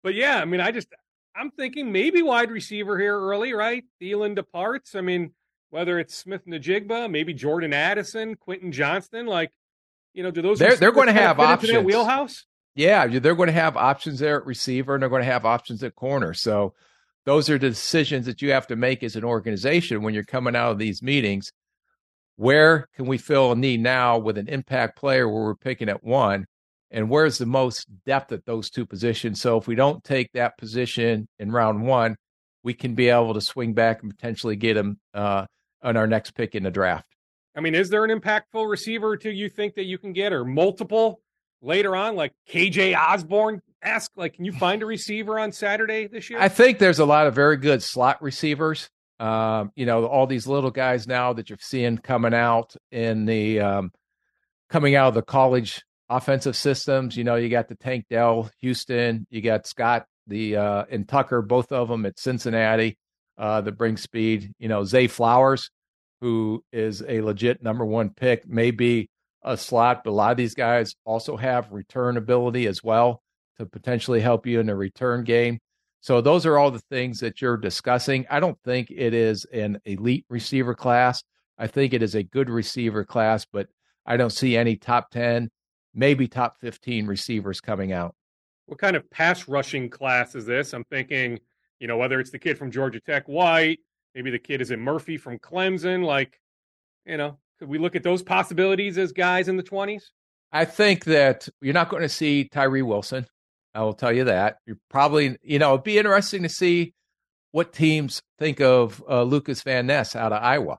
But 0.04 0.16
yeah, 0.16 0.38
I 0.42 0.46
mean, 0.46 0.62
I 0.62 0.72
just 0.72 0.88
I'm 1.36 1.52
thinking 1.52 1.92
maybe 1.92 2.22
wide 2.22 2.52
receiver 2.52 3.00
here 3.00 3.18
early, 3.18 3.54
right? 3.54 3.84
Thielen 4.02 4.36
departs. 4.36 4.96
I 4.96 5.02
mean, 5.02 5.32
whether 5.70 5.98
it's 6.00 6.16
Smith 6.16 6.46
Njigba, 6.46 7.10
maybe 7.10 7.34
Jordan 7.34 7.74
Addison, 7.74 8.36
Quentin 8.36 8.72
Johnston, 8.72 9.26
like, 9.26 9.52
you 10.14 10.24
know, 10.24 10.32
do 10.32 10.42
those 10.42 10.60
They're- 10.60 10.76
they're 10.76 10.92
have 10.92 11.38
fit 11.38 11.44
into 11.44 11.68
that 11.68 11.78
options. 11.80 11.86
wheelhouse? 11.86 12.46
Yeah, 12.76 13.08
they're 13.08 13.36
going 13.36 13.48
to 13.48 13.54
have 13.54 13.78
options 13.78 14.20
there 14.20 14.38
at 14.38 14.46
receiver 14.46 14.94
and 14.96 15.02
they're 15.02 15.10
going 15.10 15.22
to 15.24 15.32
have 15.32 15.46
options 15.46 15.84
at 15.84 15.96
corner. 15.96 16.34
So 16.34 16.74
those 17.26 17.50
are 17.50 17.58
the 17.58 17.70
decisions 17.70 18.26
that 18.26 18.42
you 18.42 18.52
have 18.52 18.68
to 18.68 18.76
make 18.76 19.04
as 19.04 19.16
an 19.16 19.24
organization 19.24 20.02
when 20.04 20.14
you're 20.14 20.24
coming 20.24 20.56
out 20.56 20.72
of 20.72 20.80
these 20.80 21.02
meetings. 21.02 21.52
Where 22.38 22.88
can 22.96 23.06
we 23.06 23.18
fill 23.18 23.52
a 23.52 23.56
need 23.56 23.82
now 23.82 24.18
with 24.18 24.38
an 24.38 24.48
impact 24.48 24.98
player 24.98 25.28
where 25.30 25.44
we're 25.44 25.56
picking 25.56 25.90
at 25.90 26.04
one? 26.04 26.48
And 26.92 27.10
where's 27.10 27.38
the 27.38 27.46
most 27.46 27.88
depth 28.06 28.32
at 28.32 28.46
those 28.46 28.70
two 28.70 28.86
positions? 28.86 29.42
So 29.42 29.58
if 29.58 29.68
we 29.68 29.76
don't 29.76 30.04
take 30.04 30.32
that 30.34 30.58
position 30.58 31.28
in 31.40 31.52
round 31.52 31.84
one, 31.84 32.18
we 32.64 32.74
can 32.74 32.96
be 32.96 33.10
able 33.10 33.34
to 33.34 33.42
swing 33.42 33.74
back 33.74 34.04
and 34.04 34.12
potentially 34.12 34.56
get 34.56 34.78
him 34.78 35.00
uh, 35.14 35.46
on 35.82 35.98
our 35.98 36.06
next 36.06 36.32
pick 36.32 36.54
in 36.54 36.64
the 36.64 36.72
draft. 36.72 37.06
I 37.56 37.62
mean, 37.62 37.76
is 37.76 37.90
there 37.90 38.04
an 38.06 38.18
impactful 38.18 38.70
receiver 38.70 39.18
to 39.18 39.32
you 39.32 39.50
think 39.50 39.76
that 39.76 39.86
you 39.86 39.98
can 39.98 40.14
get 40.14 40.32
or 40.32 40.46
multiple 40.46 41.22
later 41.62 41.96
on, 41.96 42.16
like 42.16 42.34
KJ 42.50 42.98
Osborn? 42.98 43.62
Ask, 43.84 44.12
like, 44.16 44.36
can 44.36 44.46
you 44.46 44.52
find 44.52 44.84
a 44.84 44.86
receiver 44.86 45.40
on 45.40 45.52
Saturday 45.52 46.08
this 46.08 46.30
year? 46.30 46.40
I 46.40 46.50
think 46.50 46.78
there's 46.78 47.00
a 47.00 47.06
lot 47.06 47.26
of 47.26 47.34
very 47.34 47.58
good 47.58 47.82
slot 47.82 48.22
receivers. 48.22 48.90
Um, 49.20 49.72
you 49.76 49.86
know, 49.86 50.06
all 50.06 50.28
these 50.28 50.48
little 50.48 50.72
guys 50.72 51.08
now 51.08 51.34
that 51.34 51.50
you're 51.50 51.60
seeing 51.62 51.98
coming 51.98 52.34
out 52.34 52.76
in 52.92 53.26
the 53.26 53.60
um, 53.60 53.92
coming 54.70 54.96
out 54.96 55.10
of 55.10 55.14
the 55.14 55.22
college 55.22 55.82
offensive 56.12 56.56
systems. 56.56 57.16
You 57.16 57.24
know, 57.24 57.36
you 57.36 57.50
got 57.50 57.70
the 57.70 57.76
Tank 57.76 58.06
Dell, 58.10 58.52
Houston, 58.60 59.26
you 59.30 59.42
got 59.42 59.66
Scott, 59.66 60.06
the 60.28 60.58
uh, 60.58 60.86
and 60.92 61.08
Tucker, 61.08 61.42
both 61.42 61.72
of 61.72 61.88
them 61.88 62.06
at 62.06 62.20
Cincinnati 62.20 62.98
uh, 63.38 63.62
that 63.62 63.78
bring 63.78 63.98
speed. 63.98 64.54
You 64.60 64.68
know, 64.68 64.84
Zay 64.84 65.08
Flowers, 65.08 65.72
who 66.20 66.64
is 66.72 67.02
a 67.08 67.22
legit 67.22 67.64
number 67.64 67.86
one 67.86 68.10
pick, 68.10 68.48
may 68.48 68.72
be 68.72 69.10
a 69.44 69.58
slot, 69.58 70.04
but 70.04 70.12
a 70.12 70.14
lot 70.14 70.32
of 70.32 70.38
these 70.38 70.54
guys 70.54 70.96
also 71.06 71.38
have 71.38 71.72
return 71.72 72.18
ability 72.18 72.68
as 72.68 72.84
well 72.84 73.22
to 73.58 73.66
potentially 73.66 74.20
help 74.20 74.46
you 74.46 74.60
in 74.60 74.68
the 74.68 74.76
return 74.76 75.24
game. 75.24 75.60
So 76.02 76.20
those 76.20 76.46
are 76.46 76.58
all 76.58 76.72
the 76.72 76.80
things 76.80 77.20
that 77.20 77.42
you're 77.42 77.58
discussing. 77.58 78.26
I 78.30 78.40
don't 78.40 78.58
think 78.66 78.92
it 78.92 79.14
is 79.14 79.46
an 79.46 79.80
elite 79.86 80.26
receiver 80.30 80.76
class. 80.76 81.24
I 81.58 81.68
think 81.68 81.94
it 81.94 82.02
is 82.02 82.16
a 82.16 82.24
good 82.24 82.50
receiver 82.50 83.06
class, 83.06 83.46
but 83.52 83.68
I 84.06 84.18
don't 84.18 84.32
see 84.32 84.58
any 84.58 84.78
top 84.78 85.12
10, 85.12 85.50
maybe 85.94 86.28
top 86.28 86.60
15 86.60 87.08
receivers 87.08 87.60
coming 87.62 87.92
out. 87.92 88.16
what 88.68 88.80
kind 88.80 88.96
of 88.96 89.10
pass 89.12 89.48
rushing 89.48 89.90
class 89.90 90.36
is 90.36 90.46
this? 90.46 90.74
I'm 90.74 90.86
thinking, 90.86 91.40
you 91.80 91.88
know, 91.88 91.98
whether 91.98 92.20
it's 92.20 92.32
the 92.32 92.40
kid 92.40 92.58
from 92.58 92.72
Georgia 92.72 93.00
Tech, 93.02 93.28
White, 93.28 93.80
maybe 94.16 94.32
the 94.32 94.40
kid 94.40 94.62
is 94.62 94.72
it 94.72 94.80
Murphy 94.80 95.18
from 95.18 95.40
Clemson. 95.40 96.06
Like, 96.06 96.40
you 97.06 97.18
know, 97.18 97.38
could 97.60 97.68
we 97.68 97.78
look 97.78 97.96
at 97.96 98.04
those 98.04 98.24
possibilities 98.24 98.98
as 98.98 99.12
guys 99.12 99.48
in 99.48 99.58
the 99.58 99.64
20s? 99.64 100.04
I 100.52 100.66
think 100.66 101.06
that 101.06 101.48
you're 101.62 101.74
not 101.74 101.90
going 101.90 102.04
to 102.04 102.10
see 102.10 102.46
Tyree 102.46 102.82
Wilson. 102.82 103.26
I 103.74 103.82
will 103.82 103.94
tell 103.94 104.12
you 104.12 104.26
that. 104.26 104.58
You're 104.66 104.80
probably, 104.90 105.38
you 105.44 105.60
know, 105.60 105.74
it'd 105.74 105.84
be 105.84 105.98
interesting 105.98 106.44
to 106.44 106.50
see 106.50 106.94
what 107.52 107.74
teams 107.74 108.22
think 108.38 108.62
of 108.62 109.04
uh, 109.10 109.24
Lucas 109.24 109.62
Van 109.64 109.88
Ness 109.88 110.16
out 110.16 110.34
of 110.34 110.42
Iowa 110.42 110.78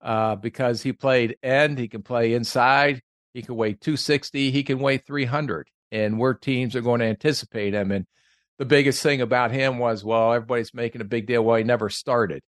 uh, 0.00 0.36
because 0.36 0.82
he 0.82 0.92
played 0.92 1.36
end, 1.42 1.78
he 1.78 1.88
can 1.88 2.02
play 2.02 2.34
inside, 2.34 3.00
he 3.34 3.42
can 3.42 3.56
weigh 3.56 3.74
260, 3.74 4.50
he 4.50 4.62
can 4.62 4.78
weigh 4.78 4.98
300, 4.98 5.68
and 5.90 6.18
where 6.18 6.34
teams 6.34 6.76
are 6.76 6.80
going 6.80 7.00
to 7.00 7.06
anticipate 7.06 7.74
him. 7.74 7.90
And 7.90 8.06
the 8.58 8.64
biggest 8.64 9.02
thing 9.02 9.20
about 9.20 9.50
him 9.50 9.78
was, 9.78 10.04
well, 10.04 10.32
everybody's 10.32 10.74
making 10.74 11.00
a 11.00 11.04
big 11.04 11.26
deal. 11.26 11.42
Well, 11.42 11.56
he 11.56 11.64
never 11.64 11.88
started, 11.88 12.42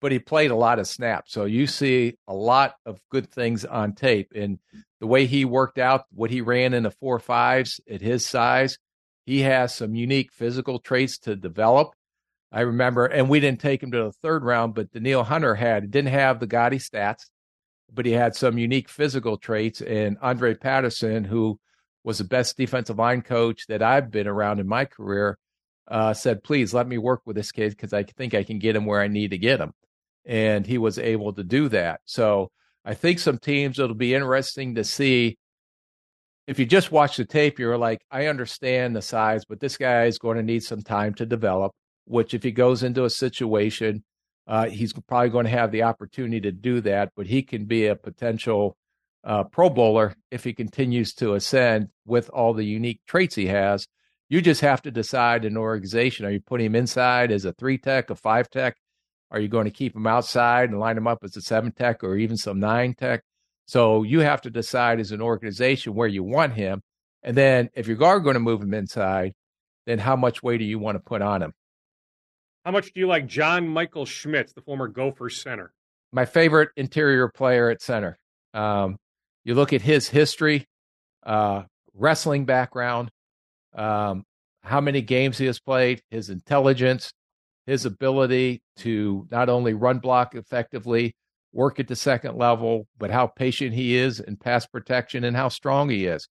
but 0.00 0.12
he 0.12 0.18
played 0.18 0.50
a 0.50 0.56
lot 0.56 0.78
of 0.78 0.86
snaps. 0.86 1.32
So 1.32 1.44
you 1.44 1.66
see 1.66 2.16
a 2.28 2.34
lot 2.34 2.74
of 2.84 3.00
good 3.10 3.30
things 3.30 3.64
on 3.64 3.94
tape. 3.94 4.32
And 4.34 4.58
the 5.00 5.06
way 5.06 5.26
he 5.26 5.44
worked 5.44 5.78
out, 5.78 6.04
what 6.12 6.30
he 6.30 6.40
ran 6.40 6.74
in 6.74 6.82
the 6.82 6.90
four 6.90 7.18
fives 7.18 7.80
at 7.90 8.00
his 8.00 8.26
size, 8.26 8.78
he 9.24 9.40
has 9.40 9.74
some 9.74 9.94
unique 9.94 10.32
physical 10.32 10.78
traits 10.78 11.18
to 11.20 11.34
develop. 11.34 11.90
I 12.52 12.60
remember, 12.60 13.06
and 13.06 13.28
we 13.28 13.40
didn't 13.40 13.60
take 13.60 13.82
him 13.82 13.90
to 13.90 14.04
the 14.04 14.12
third 14.22 14.44
round, 14.44 14.74
but 14.74 14.92
Danielle 14.92 15.24
Hunter 15.24 15.56
had 15.56 15.90
didn't 15.90 16.12
have 16.12 16.38
the 16.38 16.46
gaudy 16.46 16.78
stats, 16.78 17.24
but 17.92 18.06
he 18.06 18.12
had 18.12 18.34
some 18.34 18.58
unique 18.58 18.88
physical 18.88 19.36
traits. 19.38 19.80
And 19.80 20.18
Andre 20.22 20.54
Patterson, 20.54 21.24
who 21.24 21.58
was 22.04 22.18
the 22.18 22.24
best 22.24 22.56
defensive 22.56 22.98
line 22.98 23.22
coach 23.22 23.66
that 23.68 23.82
I've 23.82 24.10
been 24.10 24.26
around 24.26 24.60
in 24.60 24.68
my 24.68 24.84
career, 24.84 25.38
uh, 25.88 26.14
said, 26.14 26.42
"Please 26.42 26.74
let 26.74 26.86
me 26.88 26.98
work 26.98 27.22
with 27.26 27.36
this 27.36 27.52
kid 27.52 27.70
because 27.70 27.92
I 27.92 28.02
think 28.04 28.34
I 28.34 28.44
can 28.44 28.58
get 28.58 28.76
him 28.76 28.86
where 28.86 29.00
I 29.00 29.08
need 29.08 29.30
to 29.32 29.38
get 29.38 29.60
him." 29.60 29.72
And 30.24 30.66
he 30.66 30.78
was 30.78 30.98
able 30.98 31.32
to 31.34 31.44
do 31.44 31.68
that. 31.70 32.00
So 32.04 32.50
I 32.84 32.94
think 32.94 33.18
some 33.18 33.38
teams 33.38 33.78
it'll 33.78 33.94
be 33.94 34.14
interesting 34.14 34.74
to 34.76 34.84
see 34.84 35.38
if 36.46 36.58
you 36.58 36.66
just 36.66 36.92
watch 36.92 37.16
the 37.16 37.24
tape, 37.24 37.58
you're 37.58 37.76
like, 37.78 38.00
I 38.10 38.26
understand 38.26 38.94
the 38.94 39.02
size, 39.02 39.44
but 39.44 39.60
this 39.60 39.76
guy 39.76 40.04
is 40.04 40.18
going 40.18 40.36
to 40.36 40.42
need 40.44 40.62
some 40.62 40.82
time 40.82 41.14
to 41.14 41.26
develop. 41.26 41.72
which 42.06 42.34
if 42.34 42.42
he 42.44 42.52
goes 42.52 42.82
into 42.84 43.04
a 43.04 43.10
situation, 43.10 44.04
uh, 44.46 44.68
he's 44.68 44.92
probably 44.92 45.30
going 45.30 45.44
to 45.44 45.50
have 45.50 45.72
the 45.72 45.82
opportunity 45.82 46.40
to 46.40 46.52
do 46.52 46.80
that, 46.82 47.10
but 47.16 47.26
he 47.26 47.42
can 47.42 47.64
be 47.64 47.86
a 47.86 47.96
potential 47.96 48.76
uh, 49.24 49.42
Pro 49.42 49.68
Bowler 49.68 50.14
if 50.30 50.44
he 50.44 50.52
continues 50.52 51.12
to 51.14 51.34
ascend 51.34 51.88
with 52.04 52.30
all 52.30 52.54
the 52.54 52.64
unique 52.64 53.00
traits 53.06 53.34
he 53.34 53.46
has. 53.46 53.88
You 54.28 54.40
just 54.40 54.60
have 54.60 54.82
to 54.82 54.90
decide 54.90 55.44
an 55.44 55.56
organization. 55.56 56.26
Are 56.26 56.30
you 56.30 56.40
putting 56.40 56.66
him 56.66 56.76
inside 56.76 57.32
as 57.32 57.44
a 57.44 57.52
three 57.52 57.78
tech, 57.78 58.10
a 58.10 58.14
five 58.14 58.48
tech? 58.50 58.76
Are 59.30 59.40
you 59.40 59.48
going 59.48 59.64
to 59.64 59.72
keep 59.72 59.96
him 59.96 60.06
outside 60.06 60.70
and 60.70 60.78
line 60.78 60.96
him 60.96 61.08
up 61.08 61.18
as 61.24 61.36
a 61.36 61.40
seven 61.40 61.72
tech 61.72 62.04
or 62.04 62.16
even 62.16 62.36
some 62.36 62.60
nine 62.60 62.94
tech? 62.94 63.22
So 63.66 64.04
you 64.04 64.20
have 64.20 64.42
to 64.42 64.50
decide 64.50 65.00
as 65.00 65.10
an 65.10 65.20
organization 65.20 65.94
where 65.94 66.06
you 66.08 66.22
want 66.22 66.54
him. 66.54 66.82
And 67.24 67.36
then 67.36 67.70
if 67.74 67.88
you 67.88 68.02
are 68.04 68.20
going 68.20 68.34
to 68.34 68.40
move 68.40 68.62
him 68.62 68.74
inside, 68.74 69.32
then 69.86 69.98
how 69.98 70.14
much 70.14 70.42
weight 70.42 70.58
do 70.58 70.64
you 70.64 70.78
want 70.78 70.96
to 70.96 71.00
put 71.00 71.22
on 71.22 71.42
him? 71.42 71.52
How 72.66 72.72
much 72.72 72.92
do 72.92 72.98
you 72.98 73.06
like 73.06 73.28
John 73.28 73.68
Michael 73.68 74.06
Schmitz, 74.06 74.52
the 74.52 74.60
former 74.60 74.88
Gophers 74.88 75.40
center? 75.40 75.72
My 76.10 76.24
favorite 76.24 76.70
interior 76.76 77.28
player 77.28 77.70
at 77.70 77.80
center. 77.80 78.18
Um, 78.54 78.96
you 79.44 79.54
look 79.54 79.72
at 79.72 79.82
his 79.82 80.08
history, 80.08 80.66
uh, 81.24 81.62
wrestling 81.94 82.44
background, 82.44 83.08
um, 83.72 84.24
how 84.64 84.80
many 84.80 85.00
games 85.00 85.38
he 85.38 85.46
has 85.46 85.60
played, 85.60 86.02
his 86.10 86.28
intelligence, 86.28 87.12
his 87.66 87.86
ability 87.86 88.62
to 88.78 89.28
not 89.30 89.48
only 89.48 89.72
run 89.72 90.00
block 90.00 90.34
effectively, 90.34 91.14
work 91.52 91.78
at 91.78 91.86
the 91.86 91.94
second 91.94 92.36
level, 92.36 92.88
but 92.98 93.12
how 93.12 93.28
patient 93.28 93.74
he 93.74 93.94
is 93.94 94.18
in 94.18 94.36
pass 94.38 94.66
protection 94.66 95.22
and 95.22 95.36
how 95.36 95.48
strong 95.48 95.88
he 95.88 96.06
is. 96.06 96.26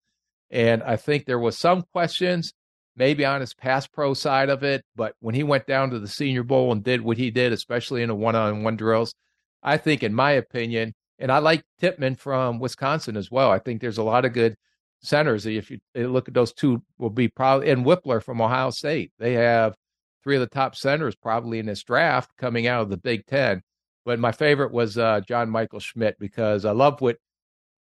And 0.50 0.82
I 0.82 0.96
think 0.96 1.26
there 1.26 1.38
was 1.38 1.58
some 1.58 1.84
questions 1.92 2.54
maybe 2.96 3.24
on 3.24 3.40
his 3.40 3.54
pass 3.54 3.86
pro 3.86 4.14
side 4.14 4.48
of 4.48 4.62
it, 4.62 4.84
but 4.96 5.14
when 5.20 5.34
he 5.34 5.42
went 5.42 5.66
down 5.66 5.90
to 5.90 5.98
the 5.98 6.08
Senior 6.08 6.42
Bowl 6.42 6.72
and 6.72 6.84
did 6.84 7.00
what 7.00 7.18
he 7.18 7.30
did, 7.30 7.52
especially 7.52 8.02
in 8.02 8.08
the 8.08 8.14
one-on-one 8.14 8.76
drills, 8.76 9.14
I 9.62 9.76
think, 9.76 10.02
in 10.02 10.14
my 10.14 10.32
opinion, 10.32 10.94
and 11.18 11.30
I 11.30 11.38
like 11.38 11.62
Tippmann 11.80 12.16
from 12.16 12.58
Wisconsin 12.58 13.16
as 13.16 13.30
well. 13.30 13.50
I 13.50 13.58
think 13.58 13.80
there's 13.80 13.98
a 13.98 14.02
lot 14.02 14.24
of 14.24 14.32
good 14.32 14.56
centers. 15.02 15.46
If 15.46 15.70
you 15.70 15.78
look 15.94 16.28
at 16.28 16.34
those 16.34 16.52
two, 16.52 16.82
will 16.98 17.10
be 17.10 17.28
probably 17.28 17.70
and 17.70 17.84
Wypler 17.84 18.22
from 18.22 18.40
Ohio 18.40 18.70
State. 18.70 19.12
They 19.18 19.34
have 19.34 19.74
three 20.22 20.36
of 20.36 20.40
the 20.40 20.46
top 20.46 20.76
centers 20.76 21.14
probably 21.14 21.58
in 21.58 21.66
this 21.66 21.82
draft 21.82 22.30
coming 22.38 22.66
out 22.66 22.82
of 22.82 22.90
the 22.90 22.96
Big 22.96 23.26
Ten. 23.26 23.62
But 24.04 24.18
my 24.18 24.32
favorite 24.32 24.72
was 24.72 24.98
uh, 24.98 25.20
John 25.28 25.48
Michael 25.48 25.80
Schmitz 25.80 26.16
because 26.18 26.64
I 26.64 26.72
love 26.72 27.00
what 27.00 27.18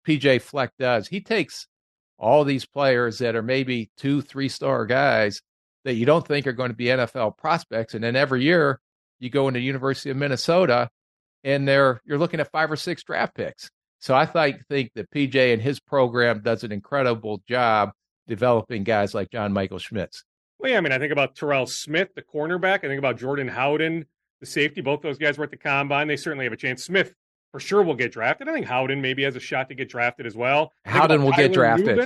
PJ 0.06 0.42
Fleck 0.42 0.72
does. 0.78 1.08
He 1.08 1.20
takes 1.20 1.66
all 2.22 2.44
these 2.44 2.64
players 2.64 3.18
that 3.18 3.34
are 3.34 3.42
maybe 3.42 3.90
two, 3.98 4.22
three 4.22 4.48
star 4.48 4.86
guys 4.86 5.42
that 5.84 5.94
you 5.94 6.06
don't 6.06 6.26
think 6.26 6.46
are 6.46 6.52
going 6.52 6.70
to 6.70 6.76
be 6.76 6.84
NFL 6.84 7.36
prospects, 7.36 7.94
and 7.94 8.04
then 8.04 8.14
every 8.14 8.44
year 8.44 8.80
you 9.18 9.28
go 9.28 9.48
into 9.48 9.60
University 9.60 10.10
of 10.10 10.16
Minnesota 10.16 10.88
and 11.44 11.66
they're 11.66 12.00
you're 12.04 12.18
looking 12.18 12.40
at 12.40 12.50
five 12.50 12.70
or 12.70 12.76
six 12.76 13.02
draft 13.02 13.34
picks. 13.34 13.70
So 13.98 14.14
I 14.14 14.26
think 14.26 14.64
think 14.68 14.92
that 14.94 15.10
PJ 15.10 15.52
and 15.52 15.60
his 15.60 15.80
program 15.80 16.42
does 16.42 16.64
an 16.64 16.72
incredible 16.72 17.42
job 17.48 17.90
developing 18.28 18.84
guys 18.84 19.14
like 19.14 19.30
John 19.30 19.52
Michael 19.52 19.78
Schmitz. 19.78 20.24
Well, 20.58 20.70
yeah, 20.70 20.78
I 20.78 20.80
mean, 20.80 20.92
I 20.92 20.98
think 20.98 21.12
about 21.12 21.34
Terrell 21.34 21.66
Smith, 21.66 22.08
the 22.14 22.22
cornerback. 22.22 22.78
I 22.78 22.88
think 22.88 22.98
about 22.98 23.18
Jordan 23.18 23.48
Howden, 23.48 24.06
the 24.40 24.46
safety. 24.46 24.80
Both 24.80 25.02
those 25.02 25.18
guys 25.18 25.38
were 25.38 25.44
at 25.44 25.50
the 25.50 25.56
combine. 25.56 26.06
They 26.06 26.16
certainly 26.16 26.44
have 26.44 26.52
a 26.52 26.56
chance. 26.56 26.84
Smith 26.84 27.12
for 27.52 27.60
sure 27.60 27.82
will 27.82 27.94
get 27.94 28.12
drafted. 28.12 28.48
I 28.48 28.52
think 28.52 28.66
Howden 28.66 29.00
maybe 29.00 29.22
has 29.22 29.36
a 29.36 29.40
shot 29.40 29.68
to 29.68 29.74
get 29.74 29.88
drafted 29.88 30.26
as 30.26 30.34
well. 30.34 30.72
Howden 30.84 31.22
will 31.22 31.32
Tyler 31.32 31.48
get 31.48 31.54
drafted. 31.54 31.98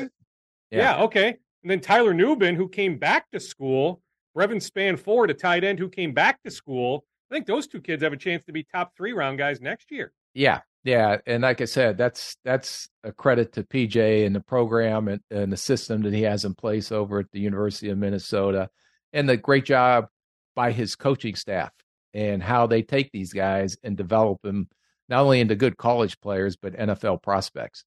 Yeah. 0.70 0.78
yeah. 0.78 1.02
okay. 1.04 1.28
And 1.62 1.70
then 1.70 1.80
Tyler 1.80 2.12
Nubin, 2.12 2.56
who 2.56 2.68
came 2.68 2.98
back 2.98 3.30
to 3.30 3.40
school, 3.40 4.02
Brevyn 4.34 4.58
Spann-Ford, 4.58 5.30
a 5.30 5.34
tight 5.34 5.64
end 5.64 5.78
who 5.78 5.88
came 5.88 6.12
back 6.12 6.42
to 6.42 6.50
school. 6.50 7.04
I 7.30 7.34
think 7.34 7.46
those 7.46 7.66
two 7.66 7.80
kids 7.80 8.02
have 8.02 8.12
a 8.12 8.16
chance 8.18 8.44
to 8.44 8.52
be 8.52 8.64
top 8.64 8.92
three 8.96 9.12
round 9.12 9.38
guys 9.38 9.60
next 9.60 9.90
year. 9.90 10.12
Yeah, 10.34 10.60
yeah, 10.84 11.16
and 11.26 11.42
like 11.42 11.60
I 11.60 11.64
said, 11.64 11.96
that's 11.96 12.36
that's 12.44 12.88
a 13.02 13.10
credit 13.10 13.52
to 13.54 13.64
PJ 13.64 14.26
and 14.26 14.36
the 14.36 14.40
program 14.40 15.08
and, 15.08 15.20
and 15.30 15.52
the 15.52 15.56
system 15.56 16.02
that 16.02 16.12
he 16.12 16.22
has 16.22 16.44
in 16.44 16.54
place 16.54 16.92
over 16.92 17.18
at 17.18 17.32
the 17.32 17.40
University 17.40 17.88
of 17.88 17.98
Minnesota, 17.98 18.68
and 19.12 19.28
the 19.28 19.36
great 19.36 19.64
job 19.64 20.06
by 20.54 20.70
his 20.70 20.94
coaching 20.94 21.34
staff 21.34 21.72
and 22.14 22.42
how 22.42 22.66
they 22.66 22.82
take 22.82 23.10
these 23.10 23.32
guys 23.32 23.76
and 23.82 23.96
develop 23.96 24.40
them 24.42 24.68
not 25.08 25.22
only 25.22 25.40
into 25.40 25.54
good 25.54 25.76
college 25.76 26.20
players 26.20 26.56
but 26.56 26.74
NFL 26.74 27.22
prospects. 27.22 27.84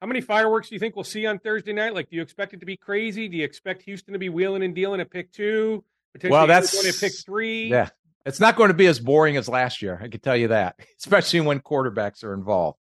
How 0.00 0.06
many 0.06 0.20
fireworks 0.20 0.68
do 0.68 0.74
you 0.74 0.78
think 0.78 0.96
we'll 0.96 1.04
see 1.04 1.24
on 1.24 1.38
Thursday 1.38 1.72
night? 1.72 1.94
Like, 1.94 2.10
do 2.10 2.16
you 2.16 2.22
expect 2.22 2.52
it 2.52 2.60
to 2.60 2.66
be 2.66 2.76
crazy? 2.76 3.26
Do 3.28 3.38
you 3.38 3.44
expect 3.44 3.82
Houston 3.82 4.12
to 4.12 4.18
be 4.18 4.28
wheeling 4.28 4.62
and 4.62 4.74
dealing 4.74 5.00
at 5.00 5.10
pick 5.10 5.32
two? 5.32 5.82
Well, 6.22 6.46
that's 6.46 6.72
going 6.72 6.92
to 6.92 7.00
pick 7.00 7.12
three. 7.24 7.68
Yeah, 7.68 7.88
it's 8.26 8.40
not 8.40 8.56
going 8.56 8.68
to 8.68 8.74
be 8.74 8.86
as 8.86 8.98
boring 8.98 9.36
as 9.36 9.48
last 9.48 9.82
year. 9.82 9.98
I 10.02 10.08
can 10.08 10.20
tell 10.20 10.36
you 10.36 10.48
that, 10.48 10.76
especially 10.98 11.40
when 11.40 11.60
quarterbacks 11.60 12.22
are 12.22 12.34
involved. 12.34 12.78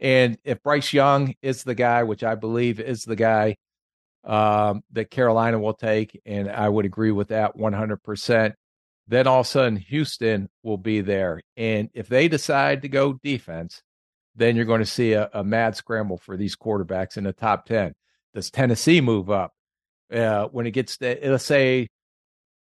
And 0.00 0.38
if 0.44 0.62
Bryce 0.62 0.92
Young 0.92 1.34
is 1.42 1.62
the 1.62 1.74
guy, 1.74 2.02
which 2.02 2.24
I 2.24 2.34
believe 2.34 2.80
is 2.80 3.04
the 3.04 3.16
guy 3.16 3.56
um, 4.24 4.82
that 4.92 5.10
Carolina 5.10 5.58
will 5.58 5.74
take, 5.74 6.20
and 6.26 6.50
I 6.50 6.68
would 6.68 6.86
agree 6.86 7.12
with 7.12 7.28
that 7.28 7.56
100%, 7.56 8.54
then 9.08 9.26
all 9.26 9.40
of 9.40 9.46
a 9.46 9.48
sudden 9.48 9.76
Houston 9.76 10.48
will 10.62 10.78
be 10.78 11.00
there. 11.00 11.40
And 11.56 11.90
if 11.94 12.08
they 12.08 12.28
decide 12.28 12.82
to 12.82 12.88
go 12.88 13.14
defense, 13.22 13.82
then 14.34 14.56
you're 14.56 14.64
going 14.64 14.80
to 14.80 14.86
see 14.86 15.12
a, 15.12 15.28
a 15.32 15.44
mad 15.44 15.76
scramble 15.76 16.16
for 16.16 16.36
these 16.36 16.56
quarterbacks 16.56 17.16
in 17.16 17.24
the 17.24 17.32
top 17.32 17.66
10. 17.66 17.92
Does 18.34 18.50
Tennessee 18.50 19.00
move 19.00 19.30
up? 19.30 19.52
Uh, 20.12 20.46
when 20.48 20.66
it 20.66 20.72
gets 20.72 20.98
to, 20.98 21.18
let's 21.24 21.44
say 21.44 21.88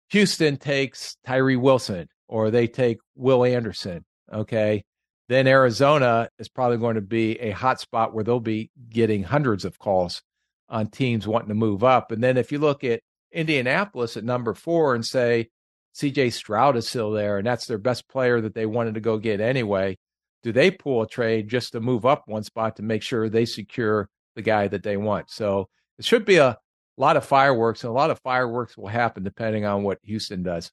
Houston 0.10 0.58
takes 0.58 1.18
Tyree 1.26 1.56
Wilson 1.56 2.08
or 2.28 2.52
they 2.52 2.68
take 2.68 3.00
Will 3.16 3.44
Anderson, 3.44 4.06
okay, 4.32 4.84
then 5.30 5.48
Arizona 5.48 6.30
is 6.40 6.50
probably 6.50 6.78
going 6.78 6.96
to 6.96 7.02
be 7.02 7.40
a 7.40 7.52
hot 7.52 7.80
spot 7.80 8.14
where 8.14 8.24
they'll 8.24 8.40
be 8.40 8.72
getting 8.90 9.24
hundreds 9.24 9.66
of 9.66 9.80
calls 9.80 10.22
on 10.70 10.88
teams 10.88 11.28
wanting 11.28 11.50
to 11.50 11.56
move 11.56 11.84
up. 11.84 12.12
And 12.12 12.24
then 12.24 12.38
if 12.38 12.52
you 12.52 12.60
look 12.60 12.84
at 12.84 13.02
Indianapolis 13.32 14.18
at 14.18 14.24
number 14.24 14.54
four 14.54 14.96
and 14.96 15.06
say 15.06 15.50
CJ 15.96 16.34
Stroud 16.34 16.76
is 16.76 16.88
still 16.88 17.12
there 17.12 17.38
and 17.38 17.46
that's 17.46 17.68
their 17.68 17.78
best 17.78 18.08
player 18.08 18.42
that 18.42 18.56
they 18.56 18.66
wanted 18.66 18.96
to 18.96 19.02
go 19.02 19.18
get 19.18 19.40
anyway, 19.40 19.98
do 20.44 20.52
they 20.52 20.72
pull 20.72 21.02
a 21.02 21.08
trade 21.08 21.48
just 21.48 21.72
to 21.72 21.80
move 21.80 22.06
up 22.06 22.24
one 22.28 22.44
spot 22.44 22.76
to 22.76 22.84
make 22.84 23.02
sure 23.02 23.30
they 23.30 23.46
secure 23.46 24.10
the 24.36 24.42
guy 24.42 24.68
that 24.68 24.84
they 24.84 24.98
want? 24.98 25.30
So 25.30 25.70
it 25.98 26.06
should 26.06 26.26
be 26.26 26.38
a 26.38 26.58
lot 26.98 27.18
of 27.18 27.26
fireworks, 27.26 27.84
and 27.84 27.90
a 27.90 27.94
lot 27.94 28.12
of 28.12 28.20
fireworks 28.20 28.78
will 28.78 28.88
happen 28.88 29.24
depending 29.24 29.66
on 29.66 29.84
what 29.84 30.00
Houston 30.04 30.44
does. 30.44 30.72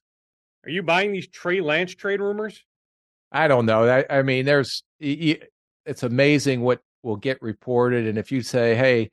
Are 0.65 0.69
you 0.69 0.83
buying 0.83 1.11
these 1.11 1.27
Trey 1.27 1.61
Lance 1.61 1.95
trade 1.95 2.19
rumors? 2.19 2.63
I 3.31 3.47
don't 3.47 3.65
know. 3.65 3.87
I, 3.87 4.05
I 4.09 4.21
mean, 4.23 4.45
there's 4.45 4.83
it's 4.99 6.03
amazing 6.03 6.61
what 6.61 6.81
will 7.01 7.15
get 7.15 7.41
reported, 7.41 8.07
and 8.07 8.17
if 8.17 8.31
you 8.31 8.41
say, 8.41 8.75
"Hey, 8.75 9.09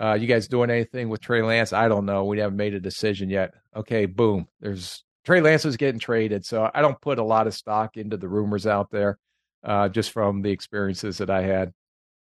uh, 0.00 0.14
you 0.14 0.26
guys 0.26 0.46
doing 0.46 0.70
anything 0.70 1.08
with 1.08 1.20
Trey 1.20 1.42
Lance?" 1.42 1.72
I 1.72 1.88
don't 1.88 2.06
know. 2.06 2.24
We 2.24 2.38
haven't 2.38 2.58
made 2.58 2.74
a 2.74 2.80
decision 2.80 3.30
yet. 3.30 3.54
Okay, 3.74 4.06
boom. 4.06 4.46
There's 4.60 5.04
Trey 5.26 5.40
Lance 5.40 5.64
was 5.64 5.76
getting 5.76 5.98
traded, 5.98 6.46
so 6.46 6.70
I 6.72 6.80
don't 6.80 7.00
put 7.00 7.18
a 7.18 7.24
lot 7.24 7.48
of 7.48 7.54
stock 7.54 7.96
into 7.96 8.16
the 8.16 8.28
rumors 8.28 8.64
out 8.64 8.92
there 8.92 9.18
uh, 9.64 9.88
just 9.88 10.12
from 10.12 10.40
the 10.40 10.52
experiences 10.52 11.18
that 11.18 11.30
I 11.30 11.42
had. 11.42 11.72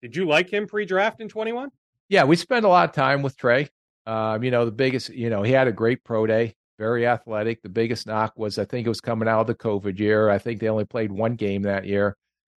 Did 0.04 0.16
you 0.16 0.28
like 0.28 0.54
him 0.54 0.68
pre-draft 0.68 1.20
in 1.20 1.28
21? 1.28 1.70
Yeah, 2.10 2.26
we 2.26 2.36
spent 2.36 2.64
a 2.64 2.70
lot 2.70 2.88
of 2.88 2.96
time 2.96 3.24
with 3.24 3.36
Trey. 3.36 3.70
Um, 4.06 4.44
you 4.44 4.52
know, 4.52 4.66
the 4.66 4.72
biggest, 4.72 5.10
you 5.10 5.32
know, 5.32 5.42
he 5.42 5.52
had 5.52 5.68
a 5.68 5.72
great 5.72 6.04
pro 6.04 6.28
day, 6.28 6.54
very 6.78 7.08
athletic. 7.08 7.64
The 7.64 7.70
biggest 7.70 8.06
knock 8.06 8.34
was 8.36 8.60
I 8.60 8.66
think 8.66 8.86
it 8.86 8.90
was 8.90 9.02
coming 9.02 9.28
out 9.28 9.42
of 9.42 9.48
the 9.48 9.56
COVID 9.56 9.98
year. 9.98 10.30
I 10.30 10.38
think 10.38 10.60
they 10.60 10.70
only 10.70 10.86
played 10.86 11.12
one 11.12 11.34
game 11.34 11.64
that 11.64 11.88
year. 11.88 12.16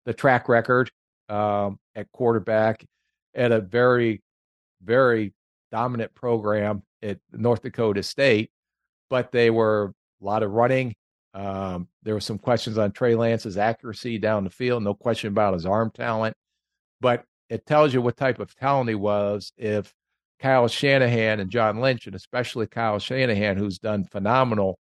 The 0.07 0.15
track 0.15 0.49
record 0.49 0.91
um, 1.29 1.79
at 1.95 2.11
quarterback 2.11 2.85
at 3.35 3.53
a 3.53 3.61
very, 3.61 4.23
very 4.83 5.35
dominant 5.71 6.15
program 6.15 6.83
at 7.01 7.19
North 7.33 7.63
Dakota 7.63 8.03
State, 8.03 8.51
but 9.09 9.31
they 9.31 9.51
were 9.51 9.93
a 10.23 10.25
lot 10.25 10.43
of 10.43 10.53
running, 10.53 10.95
um, 11.35 11.89
there 12.03 12.15
were 12.15 12.21
some 12.21 12.39
questions 12.39 12.79
on 12.79 12.93
Trey 12.93 13.15
Lance's 13.15 13.57
accuracy 13.57 14.19
down 14.19 14.45
the 14.45 14.51
field, 14.51 14.83
no 14.83 14.95
question 14.95 15.29
about 15.29 15.55
his 15.55 15.67
arm 15.67 15.91
talent, 15.91 16.37
but 17.01 17.25
it 17.49 17.67
tells 17.67 17.93
you 17.93 18.01
what 18.01 18.17
type 18.17 18.39
of 18.39 18.55
talent 18.55 18.89
he 18.89 18.95
was 18.95 19.53
if 19.57 19.93
Kyle 20.41 20.67
Shanahan 20.69 21.41
and 21.41 21.51
John 21.51 21.81
Lynch, 21.81 22.07
and 22.07 22.17
especially 22.17 22.67
Kyle 22.67 22.99
Shanahan, 22.99 23.57
who's 23.57 23.79
done 23.79 24.05
phenomenal 24.05 24.79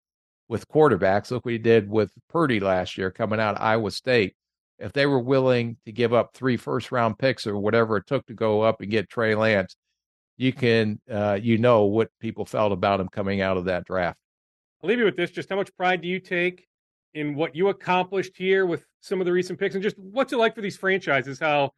with 0.48 0.68
quarterbacks. 0.68 1.30
Look 1.30 1.44
what 1.44 1.52
he 1.52 1.58
did 1.58 1.90
with 1.90 2.12
Purdy 2.28 2.60
last 2.60 2.96
year 2.96 3.10
coming 3.10 3.40
out 3.40 3.56
of 3.56 3.62
Iowa 3.62 3.90
State. 3.90 4.34
If 4.78 4.92
they 4.92 5.06
were 5.06 5.18
willing 5.18 5.76
to 5.84 5.92
give 5.92 6.14
up 6.14 6.32
three 6.32 6.56
first 6.56 6.92
round 6.92 7.18
picks 7.18 7.46
or 7.46 7.58
whatever 7.58 7.96
it 7.96 8.06
took 8.06 8.24
to 8.26 8.34
go 8.34 8.62
up 8.62 8.80
and 8.80 8.90
get 8.90 9.10
Trey 9.10 9.34
Lance, 9.34 9.74
you 10.36 10.52
can 10.52 11.00
uh, 11.10 11.38
you 11.42 11.58
know 11.58 11.84
what 11.84 12.10
people 12.20 12.44
felt 12.44 12.72
about 12.72 13.00
him 13.00 13.08
coming 13.08 13.40
out 13.40 13.56
of 13.56 13.64
that 13.64 13.84
draft. 13.84 14.18
I'll 14.82 14.88
leave 14.88 14.98
you 14.98 15.04
with 15.04 15.16
this. 15.16 15.30
Just 15.30 15.48
how 15.48 15.56
much 15.56 15.74
pride 15.76 16.00
do 16.02 16.08
you 16.08 16.20
take 16.20 16.68
in 17.14 17.34
what 17.34 17.56
you 17.56 17.68
accomplished 17.68 18.36
here 18.36 18.66
with 18.66 18.84
some 19.00 19.20
of 19.20 19.24
the 19.24 19.32
recent 19.32 19.58
picks, 19.58 19.74
and 19.74 19.82
just 19.82 19.98
what's 19.98 20.32
it 20.32 20.36
like 20.36 20.54
for 20.54 20.60
these 20.60 20.76
franchises? 20.76 21.38
How 21.38 21.72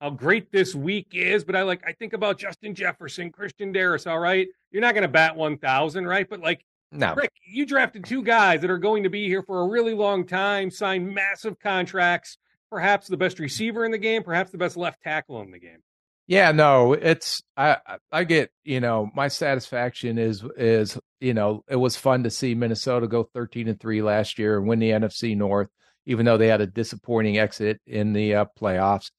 how 0.00 0.10
great 0.10 0.52
this 0.52 0.74
week 0.74 1.08
is, 1.12 1.44
but 1.44 1.56
I 1.56 1.62
like 1.62 1.82
I 1.86 1.92
think 1.92 2.12
about 2.12 2.38
Justin 2.38 2.74
Jefferson, 2.74 3.30
Christian 3.30 3.72
Darrisaw. 3.72 4.12
All 4.12 4.18
right, 4.18 4.46
you're 4.70 4.82
not 4.82 4.94
going 4.94 5.02
to 5.02 5.08
bat 5.08 5.36
one 5.36 5.56
thousand, 5.58 6.06
right? 6.06 6.28
But 6.28 6.40
like 6.40 6.64
No. 6.92 7.14
Rick, 7.14 7.32
you 7.46 7.64
drafted 7.66 8.04
two 8.04 8.22
guys 8.22 8.60
that 8.60 8.70
are 8.70 8.78
going 8.78 9.02
to 9.04 9.10
be 9.10 9.26
here 9.28 9.42
for 9.42 9.60
a 9.60 9.68
really 9.68 9.94
long 9.94 10.26
time, 10.26 10.70
signed 10.70 11.12
massive 11.12 11.58
contracts, 11.58 12.38
perhaps 12.70 13.08
the 13.08 13.16
best 13.16 13.38
receiver 13.38 13.84
in 13.84 13.90
the 13.92 13.98
game, 13.98 14.22
perhaps 14.22 14.50
the 14.50 14.58
best 14.58 14.76
left 14.76 15.02
tackle 15.02 15.40
in 15.42 15.50
the 15.50 15.58
game. 15.58 15.78
Yeah, 16.26 16.52
no, 16.52 16.94
it's 16.94 17.42
I 17.56 17.76
I 18.10 18.24
get, 18.24 18.50
you 18.64 18.80
know, 18.80 19.10
my 19.14 19.28
satisfaction 19.28 20.16
is 20.18 20.42
is, 20.56 20.98
you 21.20 21.34
know, 21.34 21.62
it 21.68 21.76
was 21.76 21.96
fun 21.96 22.22
to 22.24 22.30
see 22.30 22.54
Minnesota 22.54 23.06
go 23.06 23.24
13 23.34 23.68
and 23.68 23.78
3 23.78 24.00
last 24.02 24.38
year 24.38 24.56
and 24.58 24.66
win 24.66 24.78
the 24.78 24.90
NFC 24.92 25.34
North 25.34 25.68
even 26.06 26.26
though 26.26 26.36
they 26.36 26.48
had 26.48 26.60
a 26.60 26.66
disappointing 26.66 27.38
exit 27.38 27.80
in 27.86 28.12
the 28.12 28.34
uh, 28.34 28.44
playoffs. 28.60 29.10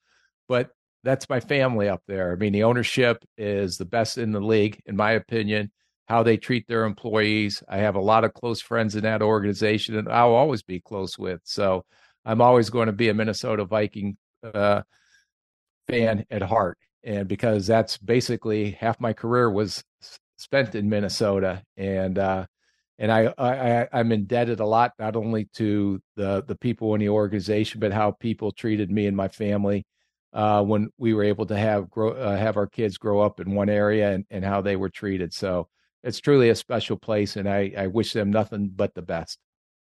But 0.50 0.70
that's 1.04 1.30
my 1.30 1.40
family 1.40 1.90
up 1.90 2.02
there. 2.08 2.32
I 2.34 2.36
mean, 2.36 2.54
the 2.54 2.64
ownership 2.64 3.24
is 3.38 3.78
the 3.78 3.86
best 3.86 4.18
in 4.20 4.32
the 4.32 4.40
league 4.42 4.82
in 4.86 4.96
my 4.96 5.12
opinion. 5.14 5.72
How 6.08 6.24
they 6.24 6.38
treat 6.38 6.68
their 6.68 6.86
employees. 6.86 7.64
I 7.70 7.78
have 7.80 7.96
a 7.96 8.02
lot 8.02 8.24
of 8.26 8.34
close 8.34 8.62
friends 8.62 8.96
in 8.96 9.04
that 9.04 9.22
organization 9.24 9.96
and 9.98 10.10
I'll 10.10 10.34
always 10.36 10.64
be 10.64 10.80
close 10.82 11.18
with. 11.20 11.42
So, 11.46 11.86
I'm 12.26 12.42
always 12.42 12.70
going 12.72 12.88
to 12.88 12.94
be 12.94 13.10
a 13.10 13.14
Minnesota 13.14 13.66
Viking 13.66 14.18
uh, 14.44 14.82
fan 15.88 16.26
at 16.32 16.42
heart 16.42 16.78
and 17.06 17.28
because 17.28 17.68
that's 17.68 17.98
basically 17.98 18.72
half 18.72 19.00
my 19.00 19.14
career 19.14 19.50
was 19.50 19.84
spent 20.38 20.76
in 20.76 20.90
Minnesota, 20.90 21.64
and 21.78 22.18
uh, 22.20 22.46
and 23.00 23.12
I, 23.12 23.34
I 23.38 23.88
I'm 23.94 24.12
indebted 24.12 24.60
a 24.60 24.66
lot 24.66 24.94
not 25.00 25.16
only 25.16 25.46
to 25.56 26.02
the 26.16 26.44
the 26.46 26.56
people 26.56 26.94
in 26.96 27.02
the 27.02 27.10
organization, 27.10 27.80
but 27.80 27.94
how 27.94 28.12
people 28.12 28.52
treated 28.52 28.92
me 28.92 29.08
and 29.08 29.16
my 29.16 29.28
family 29.28 29.86
uh, 30.34 30.64
when 30.64 30.90
we 30.98 31.14
were 31.14 31.24
able 31.24 31.46
to 31.48 31.58
have 31.58 31.90
grow 31.90 32.12
uh, 32.12 32.38
have 32.38 32.58
our 32.58 32.68
kids 32.68 32.98
grow 32.98 33.22
up 33.22 33.40
in 33.40 33.56
one 33.56 33.70
area 33.70 34.14
and, 34.14 34.26
and 34.32 34.44
how 34.44 34.62
they 34.62 34.76
were 34.76 34.90
treated. 34.90 35.34
So 35.34 35.70
it's 36.04 36.20
truly 36.20 36.50
a 36.50 36.56
special 36.56 36.98
place, 36.98 37.36
and 37.38 37.48
I 37.50 37.74
I 37.78 37.88
wish 37.88 38.14
them 38.14 38.32
nothing 38.32 38.72
but 38.76 38.94
the 38.96 39.02
best. 39.02 39.40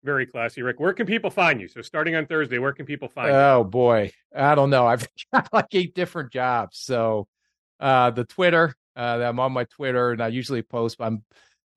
Very 0.03 0.25
classy, 0.25 0.61
Rick. 0.61 0.79
Where 0.79 0.93
can 0.93 1.05
people 1.05 1.29
find 1.29 1.61
you? 1.61 1.69
So 1.69 1.81
starting 1.81 2.15
on 2.15 2.25
Thursday, 2.25 2.57
where 2.57 2.73
can 2.73 2.85
people 2.85 3.07
find 3.07 3.29
oh, 3.29 3.31
you? 3.31 3.61
Oh 3.61 3.63
boy, 3.63 4.11
I 4.35 4.53
don't 4.53 4.69
know. 4.69 4.85
I've 4.85 5.07
got 5.31 5.47
like 5.53 5.73
eight 5.73 5.95
different 5.95 6.31
jobs. 6.31 6.79
So 6.79 7.27
uh, 7.79 8.11
the 8.11 8.25
Twitter, 8.25 8.75
uh, 8.97 9.21
I'm 9.23 9.39
on 9.39 9.53
my 9.53 9.63
Twitter, 9.63 10.11
and 10.11 10.21
I 10.21 10.27
usually 10.27 10.61
post. 10.61 10.97
I'm 10.99 11.23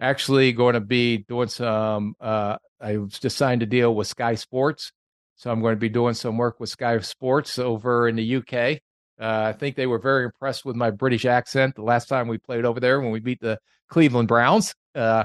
actually 0.01 0.53
going 0.53 0.75
to 0.75 0.81
be 0.81 1.19
doing 1.19 1.49
some. 1.49 2.15
Uh, 2.21 2.57
I 2.81 2.97
just 2.97 3.37
signed 3.37 3.63
a 3.63 3.67
deal 3.67 3.95
with 3.95 4.09
Sky 4.09 4.35
Sports, 4.35 4.93
so 5.37 5.51
I'm 5.51 5.61
going 5.61 5.77
to 5.77 5.81
be 5.81 5.89
doing 5.89 6.15
some 6.15 6.37
work 6.37 6.59
with 6.59 6.69
Sky 6.69 6.99
Sports 7.01 7.61
over 7.61 8.09
in 8.09 8.17
the 8.17 8.37
UK. 8.37 8.81
Uh, 9.19 9.49
I 9.49 9.53
think 9.53 9.77
they 9.77 9.87
were 9.87 9.99
very 9.99 10.25
impressed 10.25 10.65
with 10.65 10.77
my 10.77 10.91
British 10.91 11.25
accent 11.25 11.77
the 11.77 11.83
last 11.83 12.09
time 12.09 12.29
we 12.29 12.39
played 12.39 12.65
over 12.65 12.81
there 12.81 13.01
when 13.01 13.13
we 13.13 13.21
beat 13.21 13.41
the 13.41 13.59
Cleveland 13.89 14.29
Browns. 14.29 14.75
Uh, 14.97 15.25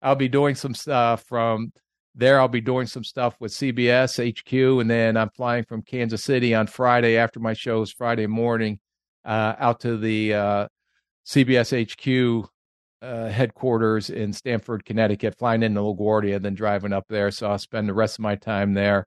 I'll 0.00 0.14
be 0.14 0.28
doing 0.28 0.54
some 0.54 0.74
stuff 0.74 1.24
from 1.24 1.72
there 2.16 2.40
I'll 2.40 2.48
be 2.48 2.62
doing 2.62 2.86
some 2.86 3.04
stuff 3.04 3.36
with 3.40 3.52
CBS 3.52 4.18
HQ, 4.18 4.80
and 4.80 4.90
then 4.90 5.16
I'm 5.18 5.28
flying 5.30 5.64
from 5.64 5.82
Kansas 5.82 6.24
City 6.24 6.54
on 6.54 6.66
Friday 6.66 7.18
after 7.18 7.38
my 7.38 7.52
shows 7.52 7.92
Friday 7.92 8.26
morning 8.26 8.80
uh, 9.26 9.54
out 9.58 9.80
to 9.80 9.98
the 9.98 10.32
uh, 10.32 10.68
CBS 11.26 12.42
HQ 12.42 12.48
uh, 13.02 13.28
headquarters 13.28 14.08
in 14.08 14.32
Stamford, 14.32 14.86
Connecticut, 14.86 15.36
flying 15.38 15.62
into 15.62 15.80
LaGuardia, 15.80 16.40
then 16.40 16.54
driving 16.54 16.94
up 16.94 17.04
there. 17.08 17.30
So 17.30 17.50
I'll 17.50 17.58
spend 17.58 17.88
the 17.88 17.94
rest 17.94 18.18
of 18.18 18.22
my 18.22 18.36
time 18.36 18.72
there. 18.72 19.06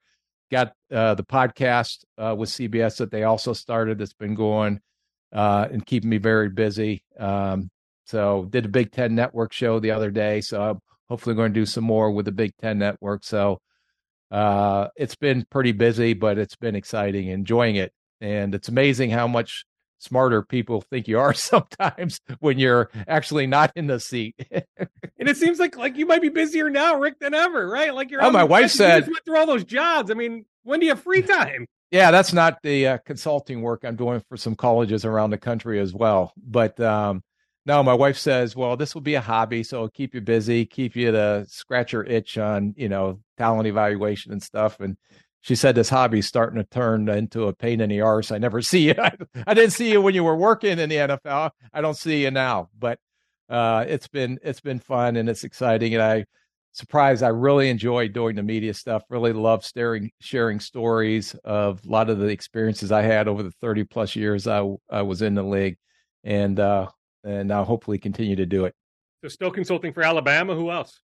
Got 0.51 0.73
uh, 0.91 1.15
the 1.15 1.23
podcast 1.23 2.03
uh, 2.17 2.35
with 2.37 2.49
CBS 2.49 2.97
that 2.97 3.09
they 3.11 3.23
also 3.23 3.53
started 3.53 3.97
that's 3.97 4.13
been 4.13 4.35
going 4.35 4.81
uh, 5.33 5.67
and 5.71 5.85
keeping 5.85 6.09
me 6.11 6.17
very 6.17 6.49
busy. 6.49 7.03
Um, 7.17 7.71
so 8.05 8.45
did 8.49 8.65
a 8.65 8.69
Big 8.69 8.91
Ten 8.91 9.15
Network 9.15 9.53
show 9.53 9.79
the 9.79 9.91
other 9.91 10.11
day. 10.11 10.41
So 10.41 10.61
I'm 10.61 10.79
hopefully 11.09 11.35
going 11.35 11.53
to 11.53 11.59
do 11.59 11.65
some 11.65 11.83
more 11.83 12.11
with 12.11 12.25
the 12.25 12.31
Big 12.31 12.55
Ten 12.57 12.79
Network. 12.79 13.23
So 13.23 13.59
uh, 14.31 14.87
it's 14.95 15.15
been 15.15 15.45
pretty 15.49 15.71
busy, 15.71 16.13
but 16.13 16.37
it's 16.37 16.55
been 16.55 16.75
exciting, 16.75 17.27
enjoying 17.27 17.75
it. 17.75 17.91
And 18.21 18.53
it's 18.53 18.67
amazing 18.67 19.09
how 19.09 19.27
much 19.27 19.65
smarter 19.99 20.41
people 20.41 20.81
think 20.81 21.07
you 21.07 21.19
are 21.19 21.33
sometimes 21.35 22.19
when 22.39 22.59
you're 22.59 22.89
actually 23.07 23.47
not 23.47 23.71
in 23.75 23.87
the 23.87 23.99
seat. 23.99 24.35
and 24.51 25.29
it 25.29 25.37
seems 25.37 25.59
like 25.59 25.77
like 25.77 25.97
you 25.97 26.05
might 26.05 26.21
be 26.21 26.29
busier 26.29 26.69
now, 26.69 26.95
Rick, 26.95 27.19
than 27.19 27.33
ever, 27.33 27.67
right? 27.67 27.93
Like 27.93 28.11
you're. 28.11 28.23
Oh, 28.23 28.31
my 28.31 28.43
wife 28.43 28.71
said 28.71 29.07
went 29.07 29.25
through 29.25 29.37
all 29.37 29.45
those 29.47 29.65
jobs. 29.65 30.11
I 30.11 30.13
mean, 30.13 30.45
when 30.63 30.79
do 30.79 30.85
you 30.85 30.91
have 30.91 31.01
free 31.01 31.21
time? 31.23 31.65
Yeah, 31.91 32.11
that's 32.11 32.33
not 32.33 32.59
the 32.61 32.87
uh, 32.87 32.97
consulting 33.03 33.61
work 33.61 33.83
I'm 33.83 33.95
doing 33.95 34.21
for 34.29 34.37
some 34.37 34.55
colleges 34.55 35.05
around 35.05 35.31
the 35.31 35.39
country 35.39 35.79
as 35.79 35.91
well. 35.91 36.33
But 36.37 36.79
um, 36.79 37.23
no, 37.69 37.83
my 37.83 37.93
wife 37.93 38.17
says, 38.17 38.55
well, 38.55 38.75
this 38.75 38.95
will 38.95 39.01
be 39.01 39.13
a 39.13 39.21
hobby, 39.21 39.61
so 39.61 39.77
it'll 39.77 39.89
keep 39.89 40.15
you 40.15 40.21
busy, 40.21 40.65
keep 40.65 40.95
you 40.95 41.11
to 41.11 41.45
scratch 41.47 41.93
your 41.93 42.03
itch 42.03 42.35
on, 42.39 42.73
you 42.75 42.89
know, 42.89 43.19
talent 43.37 43.67
evaluation 43.67 44.31
and 44.31 44.41
stuff. 44.41 44.79
And 44.79 44.97
she 45.41 45.53
said 45.53 45.75
this 45.75 45.87
hobby's 45.87 46.25
starting 46.25 46.57
to 46.57 46.67
turn 46.67 47.07
into 47.09 47.43
a 47.43 47.53
pain 47.53 47.79
in 47.79 47.89
the 47.89 48.01
arse. 48.01 48.31
I 48.31 48.39
never 48.39 48.59
see 48.63 48.87
you. 48.87 48.95
I, 48.97 49.11
I 49.45 49.53
didn't 49.53 49.73
see 49.73 49.91
you 49.91 50.01
when 50.01 50.15
you 50.15 50.23
were 50.23 50.35
working 50.35 50.79
in 50.79 50.89
the 50.89 50.95
NFL. 50.95 51.51
I 51.71 51.81
don't 51.81 51.95
see 51.95 52.23
you 52.23 52.31
now, 52.31 52.69
but 52.75 52.97
uh, 53.49 53.85
it's 53.87 54.07
been 54.07 54.39
it's 54.41 54.61
been 54.61 54.79
fun 54.79 55.15
and 55.15 55.29
it's 55.29 55.43
exciting. 55.43 55.93
And 55.93 56.01
I 56.01 56.25
surprised 56.71 57.21
I 57.21 57.27
really 57.27 57.69
enjoy 57.69 58.07
doing 58.07 58.35
the 58.35 58.41
media 58.41 58.73
stuff. 58.73 59.03
Really 59.11 59.31
love 59.31 59.63
staring, 59.63 60.09
sharing 60.21 60.59
stories 60.59 61.35
of 61.43 61.85
a 61.85 61.87
lot 61.87 62.09
of 62.09 62.17
the 62.17 62.29
experiences 62.29 62.91
I 62.91 63.03
had 63.03 63.27
over 63.27 63.43
the 63.43 63.53
30 63.61 63.83
plus 63.83 64.15
years 64.15 64.47
I, 64.47 64.67
I 64.89 65.03
was 65.03 65.21
in 65.21 65.35
the 65.35 65.43
league. 65.43 65.77
And 66.23 66.59
uh, 66.59 66.87
and 67.23 67.51
I'll 67.51 67.65
hopefully 67.65 67.97
continue 67.97 68.35
to 68.35 68.45
do 68.45 68.65
it. 68.65 68.75
So 69.23 69.29
still 69.29 69.51
consulting 69.51 69.93
for 69.93 70.03
Alabama. 70.03 70.55
Who 70.55 70.71
else? 70.71 71.01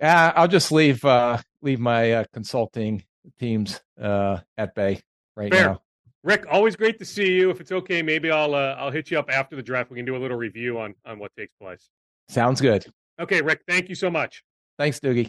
Uh, 0.00 0.32
I'll 0.34 0.48
just 0.48 0.72
leave 0.72 1.04
uh, 1.04 1.38
leave 1.60 1.78
my 1.78 2.12
uh, 2.12 2.24
consulting 2.32 3.04
teams 3.38 3.80
uh, 4.00 4.38
at 4.58 4.74
bay 4.74 5.00
right 5.36 5.52
Fair. 5.52 5.66
now. 5.66 5.82
Rick, 6.24 6.46
always 6.50 6.76
great 6.76 6.98
to 7.00 7.04
see 7.04 7.32
you. 7.32 7.50
If 7.50 7.60
it's 7.60 7.72
okay, 7.72 8.00
maybe 8.00 8.30
I'll 8.30 8.54
uh, 8.54 8.76
I'll 8.78 8.90
hit 8.90 9.10
you 9.10 9.18
up 9.18 9.30
after 9.30 9.56
the 9.56 9.62
draft. 9.62 9.90
We 9.90 9.96
can 9.96 10.04
do 10.04 10.16
a 10.16 10.18
little 10.18 10.36
review 10.36 10.78
on 10.78 10.94
on 11.04 11.18
what 11.18 11.34
takes 11.36 11.54
place. 11.60 11.90
Sounds 12.28 12.60
good. 12.60 12.84
Okay, 13.20 13.42
Rick. 13.42 13.62
Thank 13.68 13.88
you 13.88 13.94
so 13.94 14.10
much. 14.10 14.42
Thanks, 14.78 14.98
Doogie. 15.00 15.28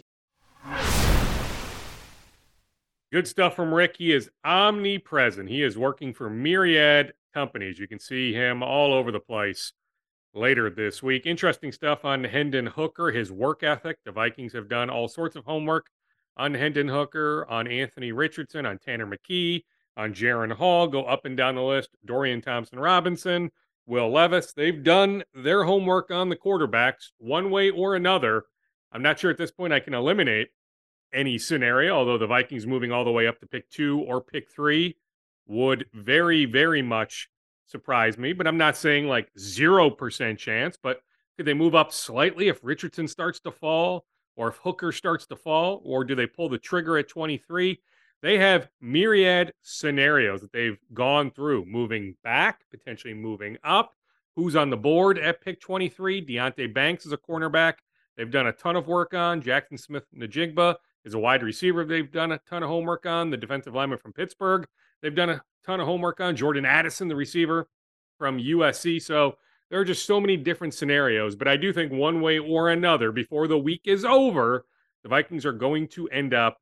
Good 3.12 3.28
stuff 3.28 3.54
from 3.54 3.72
Rick. 3.72 3.96
He 3.98 4.12
is 4.12 4.28
omnipresent. 4.44 5.48
He 5.48 5.62
is 5.62 5.78
working 5.78 6.14
for 6.14 6.28
myriad 6.28 7.12
companies. 7.32 7.78
You 7.78 7.86
can 7.86 8.00
see 8.00 8.32
him 8.32 8.62
all 8.62 8.92
over 8.92 9.12
the 9.12 9.20
place 9.20 9.72
later 10.34 10.68
this 10.68 11.02
week. 11.02 11.26
Interesting 11.26 11.72
stuff 11.72 12.04
on 12.04 12.24
Hendon 12.24 12.66
Hooker, 12.66 13.10
his 13.10 13.30
work 13.30 13.62
ethic. 13.62 13.98
The 14.04 14.12
Vikings 14.12 14.52
have 14.52 14.68
done 14.68 14.90
all 14.90 15.08
sorts 15.08 15.36
of 15.36 15.44
homework 15.44 15.86
on 16.36 16.54
Hendon 16.54 16.88
Hooker, 16.88 17.46
on 17.48 17.68
Anthony 17.68 18.12
Richardson, 18.12 18.66
on 18.66 18.78
Tanner 18.78 19.06
McKee, 19.06 19.64
on 19.96 20.12
Jaren 20.12 20.52
Hall. 20.52 20.88
Go 20.88 21.04
up 21.04 21.24
and 21.24 21.36
down 21.36 21.54
the 21.54 21.62
list. 21.62 21.90
Dorian 22.04 22.42
Thompson 22.42 22.78
Robinson, 22.80 23.50
Will 23.86 24.10
Levis. 24.10 24.52
They've 24.52 24.82
done 24.82 25.22
their 25.32 25.64
homework 25.64 26.10
on 26.10 26.28
the 26.28 26.36
quarterbacks 26.36 27.10
one 27.18 27.50
way 27.50 27.70
or 27.70 27.94
another. 27.94 28.44
I'm 28.92 29.02
not 29.02 29.18
sure 29.18 29.30
at 29.30 29.38
this 29.38 29.52
point 29.52 29.72
I 29.72 29.80
can 29.80 29.94
eliminate 29.94 30.48
any 31.12 31.38
scenario, 31.38 31.94
although 31.94 32.18
the 32.18 32.26
Vikings 32.26 32.66
moving 32.66 32.90
all 32.90 33.04
the 33.04 33.12
way 33.12 33.26
up 33.26 33.38
to 33.38 33.46
pick 33.46 33.70
two 33.70 34.00
or 34.00 34.20
pick 34.20 34.50
three 34.50 34.96
would 35.46 35.86
very, 35.92 36.44
very 36.44 36.82
much 36.82 37.28
surprise 37.66 38.18
me, 38.18 38.32
but 38.32 38.46
I'm 38.46 38.58
not 38.58 38.76
saying 38.76 39.06
like 39.06 39.32
0% 39.38 40.38
chance, 40.38 40.78
but 40.82 41.00
could 41.36 41.46
they 41.46 41.54
move 41.54 41.74
up 41.74 41.92
slightly 41.92 42.48
if 42.48 42.60
Richardson 42.62 43.08
starts 43.08 43.40
to 43.40 43.50
fall 43.50 44.04
or 44.36 44.48
if 44.48 44.56
Hooker 44.56 44.92
starts 44.92 45.26
to 45.28 45.36
fall, 45.36 45.80
or 45.84 46.04
do 46.04 46.14
they 46.14 46.26
pull 46.26 46.48
the 46.48 46.58
trigger 46.58 46.98
at 46.98 47.08
23? 47.08 47.80
They 48.22 48.38
have 48.38 48.68
myriad 48.80 49.52
scenarios 49.62 50.40
that 50.40 50.52
they've 50.52 50.78
gone 50.92 51.30
through, 51.30 51.66
moving 51.66 52.16
back, 52.24 52.62
potentially 52.70 53.14
moving 53.14 53.58
up. 53.62 53.94
Who's 54.34 54.56
on 54.56 54.70
the 54.70 54.76
board 54.76 55.18
at 55.18 55.40
pick 55.40 55.60
23? 55.60 56.26
Deonte 56.26 56.72
Banks 56.74 57.06
is 57.06 57.12
a 57.12 57.16
cornerback. 57.16 57.74
They've 58.16 58.30
done 58.30 58.46
a 58.46 58.52
ton 58.52 58.76
of 58.76 58.88
work 58.88 59.14
on. 59.14 59.40
Jackson 59.42 59.78
Smith-Njigba 59.78 60.76
is 61.04 61.14
a 61.14 61.18
wide 61.18 61.42
receiver. 61.42 61.84
They've 61.84 62.10
done 62.10 62.32
a 62.32 62.40
ton 62.48 62.62
of 62.62 62.68
homework 62.68 63.06
on. 63.06 63.30
The 63.30 63.36
defensive 63.36 63.74
lineman 63.74 63.98
from 63.98 64.12
Pittsburgh. 64.12 64.66
They've 65.04 65.14
done 65.14 65.28
a 65.28 65.42
ton 65.66 65.80
of 65.80 65.86
homework 65.86 66.18
on. 66.20 66.34
Jordan 66.34 66.64
Addison, 66.64 67.08
the 67.08 67.14
receiver 67.14 67.68
from 68.16 68.38
USC. 68.38 69.02
So 69.02 69.36
there 69.68 69.78
are 69.78 69.84
just 69.84 70.06
so 70.06 70.18
many 70.18 70.38
different 70.38 70.72
scenarios. 70.72 71.36
But 71.36 71.46
I 71.46 71.58
do 71.58 71.74
think 71.74 71.92
one 71.92 72.22
way 72.22 72.38
or 72.38 72.70
another, 72.70 73.12
before 73.12 73.46
the 73.46 73.58
week 73.58 73.82
is 73.84 74.02
over, 74.06 74.64
the 75.02 75.10
Vikings 75.10 75.44
are 75.44 75.52
going 75.52 75.88
to 75.88 76.08
end 76.08 76.32
up 76.32 76.56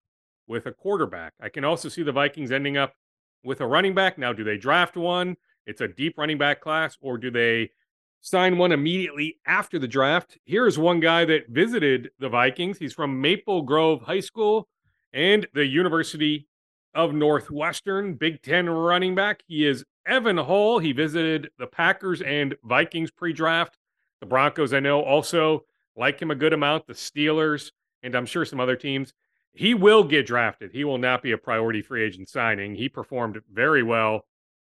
with 0.48 0.66
a 0.66 0.72
quarterback. 0.72 1.34
I 1.40 1.50
can 1.50 1.64
also 1.64 1.88
see 1.88 2.02
the 2.02 2.10
Vikings 2.10 2.50
ending 2.50 2.76
up 2.76 2.94
with 3.44 3.60
a 3.60 3.66
running 3.66 3.94
back. 3.94 4.18
Now, 4.18 4.32
do 4.32 4.42
they 4.42 4.56
draft 4.56 4.96
one? 4.96 5.36
It's 5.64 5.80
a 5.80 5.86
deep 5.86 6.18
running 6.18 6.38
back 6.38 6.60
class, 6.60 6.98
or 7.00 7.18
do 7.18 7.30
they 7.30 7.70
sign 8.20 8.58
one 8.58 8.72
immediately 8.72 9.38
after 9.46 9.78
the 9.78 9.86
draft? 9.86 10.36
Here's 10.44 10.80
one 10.80 10.98
guy 10.98 11.24
that 11.26 11.48
visited 11.48 12.10
the 12.18 12.28
Vikings. 12.28 12.78
He's 12.78 12.92
from 12.92 13.20
Maple 13.20 13.62
Grove 13.62 14.02
High 14.02 14.18
School 14.18 14.68
and 15.12 15.46
the 15.54 15.64
University 15.64 16.48
of 16.94 17.14
Northwestern, 17.14 18.14
Big 18.14 18.42
Ten 18.42 18.68
running 18.68 19.14
back. 19.14 19.42
He 19.46 19.66
is 19.66 19.84
Evan 20.06 20.36
Hull. 20.36 20.78
He 20.78 20.92
visited 20.92 21.50
the 21.58 21.66
Packers 21.66 22.20
and 22.22 22.54
Vikings 22.64 23.10
pre 23.10 23.32
draft. 23.32 23.78
The 24.20 24.26
Broncos, 24.26 24.72
I 24.72 24.80
know, 24.80 25.00
also 25.00 25.64
like 25.96 26.20
him 26.20 26.30
a 26.30 26.36
good 26.36 26.52
amount. 26.52 26.86
The 26.86 26.94
Steelers, 26.94 27.72
and 28.02 28.14
I'm 28.14 28.26
sure 28.26 28.44
some 28.44 28.60
other 28.60 28.76
teams. 28.76 29.14
He 29.52 29.74
will 29.74 30.04
get 30.04 30.26
drafted. 30.26 30.72
He 30.72 30.84
will 30.84 30.98
not 30.98 31.22
be 31.22 31.32
a 31.32 31.38
priority 31.38 31.82
free 31.82 32.04
agent 32.04 32.28
signing. 32.28 32.74
He 32.74 32.88
performed 32.88 33.40
very 33.52 33.82
well 33.82 34.26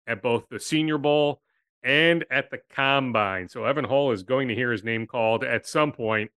at 0.07 0.23
both 0.23 0.49
the 0.49 0.59
Senior 0.59 0.99
Bowl 0.99 1.41
and 1.85 2.25
at 2.31 2.51
the 2.51 2.59
Combine. 2.71 3.49
So 3.49 3.65
Evan 3.65 3.85
Hull 3.85 4.13
is 4.13 4.23
going 4.23 4.49
to 4.49 4.55
hear 4.55 4.73
his 4.73 4.85
name 4.85 5.07
called 5.07 5.45
at 5.45 5.67
some 5.67 5.93
point 5.93 6.31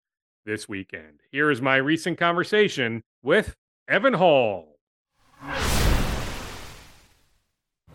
this 0.45 0.67
weekend. 0.67 1.21
Here 1.31 1.49
is 1.49 1.61
my 1.61 1.77
recent 1.77 2.17
conversation 2.17 3.03
with 3.21 3.55
Evan 3.87 4.13
Hull. 4.13 4.72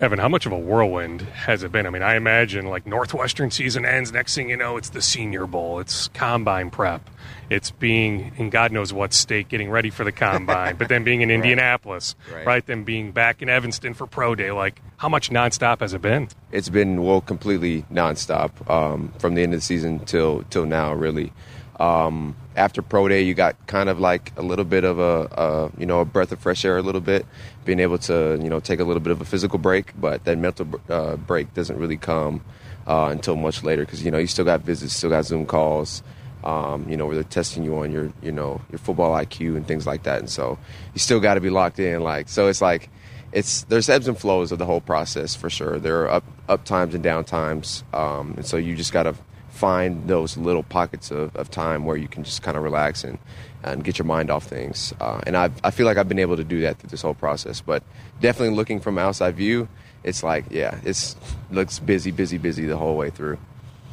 Evan, 0.00 0.20
how 0.20 0.28
much 0.28 0.46
of 0.46 0.52
a 0.52 0.58
whirlwind 0.58 1.22
has 1.22 1.64
it 1.64 1.72
been? 1.72 1.84
I 1.84 1.90
mean, 1.90 2.02
I 2.02 2.14
imagine 2.14 2.66
like 2.66 2.87
Northwestern 2.87 3.50
season 3.50 3.84
ends. 3.84 4.12
Next 4.12 4.32
thing 4.32 4.48
you 4.48 4.56
know, 4.56 4.76
it's 4.76 4.90
the 4.90 5.02
Senior 5.02 5.48
Bowl, 5.48 5.80
it's 5.80 6.06
Combine 6.08 6.70
prep, 6.70 7.11
it's 7.50 7.72
being 7.72 8.30
in 8.37 8.48
God 8.50 8.70
knows 8.70 8.92
what 8.92 9.12
state 9.12 9.48
getting 9.48 9.70
ready 9.70 9.90
for 9.90 10.04
the 10.04 10.12
Combine, 10.12 10.76
but 10.76 10.88
then 10.88 11.02
being 11.02 11.22
in 11.22 11.30
Indianapolis, 11.32 12.14
right. 12.32 12.46
right? 12.46 12.66
Then 12.66 12.84
being 12.84 13.11
back 13.11 13.42
in 13.42 13.48
Evanston 13.48 13.92
for 13.92 14.06
Pro 14.06 14.37
Day. 14.37 14.52
Like, 14.52 14.80
how 14.98 15.08
much 15.08 15.30
nonstop 15.30 15.80
has 15.80 15.94
it 15.94 16.02
been? 16.02 16.28
It's 16.52 16.68
been 16.68 17.02
well, 17.02 17.20
completely 17.20 17.82
nonstop 17.90 18.70
um, 18.70 19.12
from 19.18 19.34
the 19.34 19.42
end 19.42 19.52
of 19.52 19.58
the 19.58 19.64
season 19.64 19.98
till 20.04 20.44
till 20.44 20.66
now, 20.66 20.92
really. 20.92 21.32
Um, 21.80 22.37
after 22.58 22.82
pro 22.82 23.08
day, 23.08 23.22
you 23.22 23.34
got 23.34 23.54
kind 23.66 23.88
of 23.88 24.00
like 24.00 24.32
a 24.36 24.42
little 24.42 24.64
bit 24.64 24.84
of 24.84 24.98
a, 24.98 25.28
a, 25.32 25.80
you 25.80 25.86
know 25.86 26.00
a 26.00 26.04
breath 26.04 26.32
of 26.32 26.40
fresh 26.40 26.64
air, 26.64 26.76
a 26.76 26.82
little 26.82 27.00
bit, 27.00 27.24
being 27.64 27.80
able 27.80 27.98
to 27.98 28.38
you 28.42 28.50
know 28.50 28.60
take 28.60 28.80
a 28.80 28.84
little 28.84 29.00
bit 29.00 29.12
of 29.12 29.20
a 29.20 29.24
physical 29.24 29.58
break, 29.58 29.98
but 29.98 30.24
that 30.24 30.36
mental 30.38 30.66
uh, 30.88 31.16
break 31.16 31.54
doesn't 31.54 31.78
really 31.78 31.96
come 31.96 32.44
uh, 32.86 33.08
until 33.10 33.36
much 33.36 33.62
later 33.62 33.84
because 33.84 34.04
you 34.04 34.10
know 34.10 34.18
you 34.18 34.26
still 34.26 34.44
got 34.44 34.60
visits, 34.60 34.92
still 34.92 35.10
got 35.10 35.24
Zoom 35.24 35.46
calls, 35.46 36.02
um, 36.44 36.88
you 36.88 36.96
know 36.96 37.06
where 37.06 37.14
they're 37.14 37.24
testing 37.24 37.62
you 37.62 37.76
on 37.78 37.92
your 37.92 38.12
you 38.22 38.32
know 38.32 38.60
your 38.70 38.78
football 38.78 39.12
IQ 39.12 39.56
and 39.56 39.66
things 39.66 39.86
like 39.86 40.02
that, 40.02 40.18
and 40.18 40.28
so 40.28 40.58
you 40.92 40.98
still 40.98 41.20
got 41.20 41.34
to 41.34 41.40
be 41.40 41.50
locked 41.50 41.78
in. 41.78 42.02
Like 42.02 42.28
so, 42.28 42.48
it's 42.48 42.60
like 42.60 42.90
it's 43.32 43.62
there's 43.64 43.88
ebbs 43.88 44.08
and 44.08 44.18
flows 44.18 44.52
of 44.52 44.58
the 44.58 44.66
whole 44.66 44.80
process 44.80 45.34
for 45.34 45.50
sure. 45.50 45.78
There 45.78 46.02
are 46.02 46.10
up 46.10 46.24
up 46.48 46.64
times 46.64 46.94
and 46.94 47.02
down 47.02 47.24
times, 47.24 47.84
um, 47.92 48.34
and 48.36 48.44
so 48.46 48.56
you 48.56 48.74
just 48.76 48.92
got 48.92 49.04
to 49.04 49.14
find 49.58 50.08
those 50.08 50.36
little 50.36 50.62
pockets 50.62 51.10
of, 51.10 51.34
of 51.34 51.50
time 51.50 51.84
where 51.84 51.96
you 51.96 52.06
can 52.06 52.22
just 52.22 52.42
kind 52.42 52.56
of 52.56 52.62
relax 52.62 53.02
and, 53.02 53.18
and 53.64 53.82
get 53.82 53.98
your 53.98 54.04
mind 54.04 54.30
off 54.30 54.44
things. 54.44 54.94
Uh, 55.00 55.20
and 55.26 55.36
i 55.36 55.50
I 55.64 55.72
feel 55.72 55.84
like 55.84 55.96
I've 55.96 56.08
been 56.08 56.20
able 56.20 56.36
to 56.36 56.44
do 56.44 56.60
that 56.60 56.78
through 56.78 56.90
this 56.90 57.02
whole 57.02 57.14
process. 57.14 57.60
But 57.60 57.82
definitely 58.20 58.54
looking 58.54 58.78
from 58.78 58.98
outside 58.98 59.34
view, 59.34 59.68
it's 60.04 60.22
like, 60.22 60.44
yeah, 60.50 60.78
it's 60.84 61.16
looks 61.50 61.80
busy, 61.80 62.12
busy, 62.12 62.38
busy 62.38 62.66
the 62.66 62.76
whole 62.76 62.96
way 62.96 63.10
through. 63.10 63.38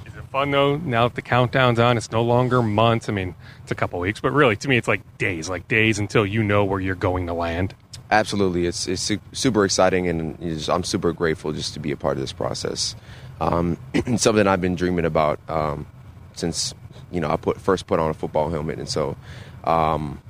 Is 0.06 0.16
it 0.16 0.24
fun 0.32 0.52
though? 0.52 0.78
Now 0.78 1.08
that 1.08 1.16
the 1.16 1.24
countdown's 1.24 1.80
on, 1.80 1.98
it's 1.98 2.12
no 2.12 2.22
longer 2.22 2.62
months. 2.62 3.10
I 3.10 3.14
mean, 3.14 3.34
it's 3.64 3.72
a 3.72 3.76
couple 3.76 4.00
weeks, 4.00 4.20
but 4.20 4.32
really, 4.32 4.56
to 4.58 4.68
me, 4.68 4.78
it's 4.78 4.88
like 4.88 5.02
days, 5.18 5.50
like 5.50 5.68
days 5.68 5.98
until 5.98 6.28
you 6.28 6.44
know 6.44 6.64
where 6.64 6.80
you're 6.80 6.94
going 6.94 7.26
to 7.26 7.34
land. 7.34 7.74
Absolutely, 8.12 8.68
it's 8.68 8.88
it's 8.88 9.12
super 9.32 9.66
exciting, 9.66 10.08
and 10.08 10.70
I'm 10.70 10.84
super 10.84 11.12
grateful 11.12 11.52
just 11.54 11.74
to 11.74 11.80
be 11.80 11.92
a 11.92 11.98
part 11.98 12.18
of 12.18 12.22
this 12.22 12.34
process. 12.34 12.96
Um, 13.42 13.78
something 14.18 14.48
I've 14.48 14.62
been 14.62 14.76
dreaming 14.76 15.06
about 15.06 15.40
um, 15.50 15.88
since 16.34 16.74
you 17.12 17.20
know 17.20 17.30
I 17.30 17.38
put 17.38 17.60
first 17.60 17.88
put 17.88 18.00
on 18.00 18.10
a 18.10 18.14
football 18.14 18.50
helmet, 18.50 18.80
and 18.80 18.90
so 18.90 19.18
um, 19.64 20.22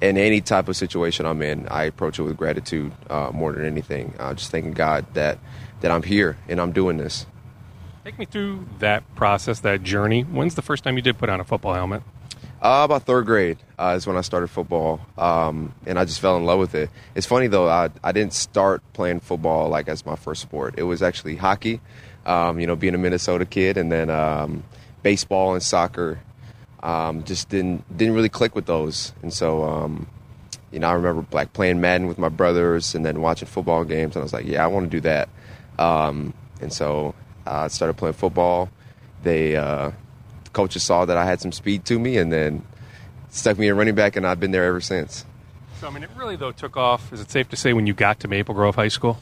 in 0.00 0.16
any 0.16 0.40
type 0.40 0.68
of 0.68 0.76
situation 0.76 1.26
I'm 1.26 1.42
in, 1.42 1.68
I 1.68 1.84
approach 1.84 2.18
it 2.18 2.22
with 2.22 2.36
gratitude 2.36 2.92
uh, 3.08 3.30
more 3.32 3.52
than 3.52 3.64
anything. 3.64 4.14
Uh, 4.18 4.34
just 4.34 4.50
thanking 4.50 4.72
God 4.72 5.06
that 5.14 5.38
that 5.80 5.90
I'm 5.90 6.02
here 6.02 6.36
and 6.48 6.60
I'm 6.60 6.72
doing 6.72 6.96
this. 6.96 7.26
Take 8.04 8.18
me 8.18 8.24
through 8.24 8.66
that 8.78 9.14
process, 9.14 9.60
that 9.60 9.82
journey. 9.82 10.22
When's 10.22 10.54
the 10.54 10.62
first 10.62 10.84
time 10.84 10.96
you 10.96 11.02
did 11.02 11.18
put 11.18 11.28
on 11.28 11.38
a 11.38 11.44
football 11.44 11.74
helmet? 11.74 12.02
Uh, 12.62 12.82
about 12.84 13.04
third 13.04 13.24
grade 13.24 13.56
uh, 13.78 13.94
is 13.96 14.06
when 14.06 14.18
I 14.18 14.20
started 14.20 14.48
football, 14.48 15.00
um, 15.16 15.74
and 15.86 15.98
I 15.98 16.04
just 16.04 16.20
fell 16.20 16.36
in 16.36 16.44
love 16.44 16.58
with 16.58 16.74
it. 16.74 16.90
It's 17.14 17.26
funny 17.26 17.46
though, 17.46 17.68
I, 17.68 17.88
I 18.04 18.12
didn't 18.12 18.34
start 18.34 18.82
playing 18.92 19.20
football 19.20 19.70
like 19.70 19.88
as 19.88 20.04
my 20.04 20.16
first 20.16 20.42
sport. 20.42 20.74
It 20.76 20.82
was 20.82 21.02
actually 21.02 21.36
hockey 21.36 21.80
um, 22.26 22.60
you 22.60 22.66
know, 22.66 22.76
being 22.76 22.94
a 22.94 22.98
Minnesota 22.98 23.44
kid, 23.44 23.76
and 23.76 23.90
then 23.90 24.10
um, 24.10 24.64
baseball 25.02 25.54
and 25.54 25.62
soccer. 25.62 26.20
Um, 26.82 27.24
just 27.24 27.50
didn't 27.50 27.84
didn't 27.96 28.14
really 28.14 28.30
click 28.30 28.54
with 28.54 28.66
those, 28.66 29.12
and 29.22 29.32
so 29.32 29.64
um, 29.64 30.06
you 30.70 30.78
know, 30.78 30.88
I 30.88 30.92
remember 30.92 31.26
like 31.32 31.52
playing 31.52 31.80
Madden 31.80 32.06
with 32.06 32.18
my 32.18 32.28
brothers, 32.28 32.94
and 32.94 33.04
then 33.04 33.20
watching 33.20 33.48
football 33.48 33.84
games, 33.84 34.16
and 34.16 34.22
I 34.22 34.24
was 34.24 34.32
like, 34.32 34.46
yeah, 34.46 34.64
I 34.64 34.66
want 34.68 34.86
to 34.86 34.90
do 34.90 35.00
that. 35.00 35.28
Um, 35.78 36.32
and 36.60 36.72
so 36.72 37.14
I 37.46 37.68
started 37.68 37.94
playing 37.94 38.14
football. 38.14 38.70
They 39.22 39.56
uh, 39.56 39.90
coaches 40.52 40.82
saw 40.82 41.04
that 41.04 41.16
I 41.16 41.24
had 41.26 41.40
some 41.40 41.52
speed 41.52 41.84
to 41.86 41.98
me, 41.98 42.16
and 42.16 42.32
then 42.32 42.64
stuck 43.30 43.58
me 43.58 43.68
in 43.68 43.76
running 43.76 43.94
back, 43.94 44.16
and 44.16 44.26
I've 44.26 44.40
been 44.40 44.50
there 44.50 44.64
ever 44.64 44.80
since. 44.80 45.24
So 45.80 45.86
I 45.86 45.90
mean, 45.90 46.02
it 46.02 46.10
really 46.16 46.36
though 46.36 46.52
took 46.52 46.76
off. 46.76 47.12
Is 47.12 47.20
it 47.20 47.30
safe 47.30 47.48
to 47.50 47.56
say 47.56 47.72
when 47.72 47.86
you 47.86 47.94
got 47.94 48.20
to 48.20 48.28
Maple 48.28 48.54
Grove 48.54 48.76
High 48.76 48.88
School? 48.88 49.18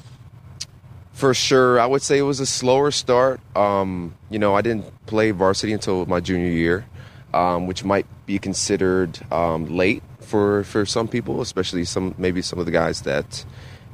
For 1.18 1.34
sure. 1.34 1.80
I 1.80 1.86
would 1.86 2.00
say 2.00 2.16
it 2.16 2.22
was 2.22 2.38
a 2.38 2.46
slower 2.46 2.92
start. 2.92 3.40
Um, 3.56 4.14
you 4.30 4.38
know, 4.38 4.54
I 4.54 4.62
didn't 4.62 4.86
play 5.06 5.32
varsity 5.32 5.72
until 5.72 6.06
my 6.06 6.20
junior 6.20 6.46
year, 6.46 6.86
um, 7.34 7.66
which 7.66 7.82
might 7.82 8.06
be 8.24 8.38
considered 8.38 9.18
um, 9.32 9.66
late 9.76 10.04
for, 10.20 10.62
for 10.62 10.86
some 10.86 11.08
people, 11.08 11.40
especially 11.40 11.84
some 11.84 12.14
maybe 12.18 12.40
some 12.40 12.60
of 12.60 12.66
the 12.66 12.70
guys 12.70 13.02
that 13.02 13.44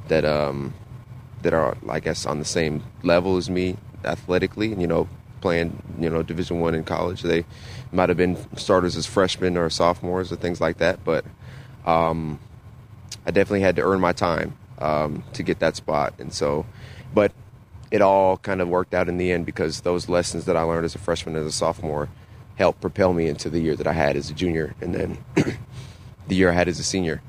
that 0.07 0.23
um, 0.23 0.75
that 1.41 1.51
are, 1.55 1.75
I 1.89 1.99
guess, 1.99 2.27
on 2.27 2.37
the 2.37 2.45
same 2.45 2.83
level 3.01 3.37
as 3.37 3.49
me 3.49 3.77
athletically. 4.03 4.71
And 4.71 4.79
you 4.79 4.87
know, 4.87 5.09
playing 5.41 5.81
you 5.99 6.11
know 6.11 6.21
Division 6.21 6.59
One 6.59 6.75
in 6.75 6.83
college, 6.83 7.23
they 7.23 7.43
might 7.91 8.09
have 8.09 8.19
been 8.19 8.37
starters 8.55 8.95
as 8.95 9.07
freshmen 9.07 9.57
or 9.57 9.71
sophomores 9.71 10.31
or 10.31 10.35
things 10.35 10.61
like 10.61 10.77
that. 10.77 11.03
But 11.03 11.25
um, 11.87 12.39
I 13.25 13.31
definitely 13.31 13.61
had 13.61 13.77
to 13.77 13.81
earn 13.81 13.99
my 13.99 14.13
time 14.13 14.55
um, 14.77 15.23
to 15.33 15.41
get 15.41 15.57
that 15.61 15.75
spot, 15.75 16.13
and 16.19 16.31
so 16.31 16.67
but 17.15 17.31
it 17.89 18.01
all 18.01 18.37
kind 18.37 18.61
of 18.61 18.67
worked 18.67 18.93
out 18.93 19.09
in 19.09 19.17
the 19.17 19.31
end 19.31 19.45
because 19.45 19.81
those 19.81 20.09
lessons 20.09 20.45
that 20.45 20.57
I 20.57 20.61
learned 20.61 20.85
as 20.85 20.93
a 20.95 20.99
freshman 20.99 21.35
and 21.35 21.45
as 21.45 21.53
a 21.53 21.55
sophomore 21.55 22.09
helped 22.57 22.81
propel 22.81 23.13
me 23.13 23.27
into 23.27 23.49
the 23.49 23.59
year 23.59 23.75
that 23.75 23.87
I 23.87 23.93
had 23.93 24.15
as 24.15 24.29
a 24.29 24.33
junior, 24.33 24.75
and 24.81 24.93
then 24.93 25.17
the 26.27 26.35
year 26.35 26.51
I 26.51 26.53
had 26.53 26.67
as 26.67 26.79
a 26.79 26.83
senior 26.83 27.21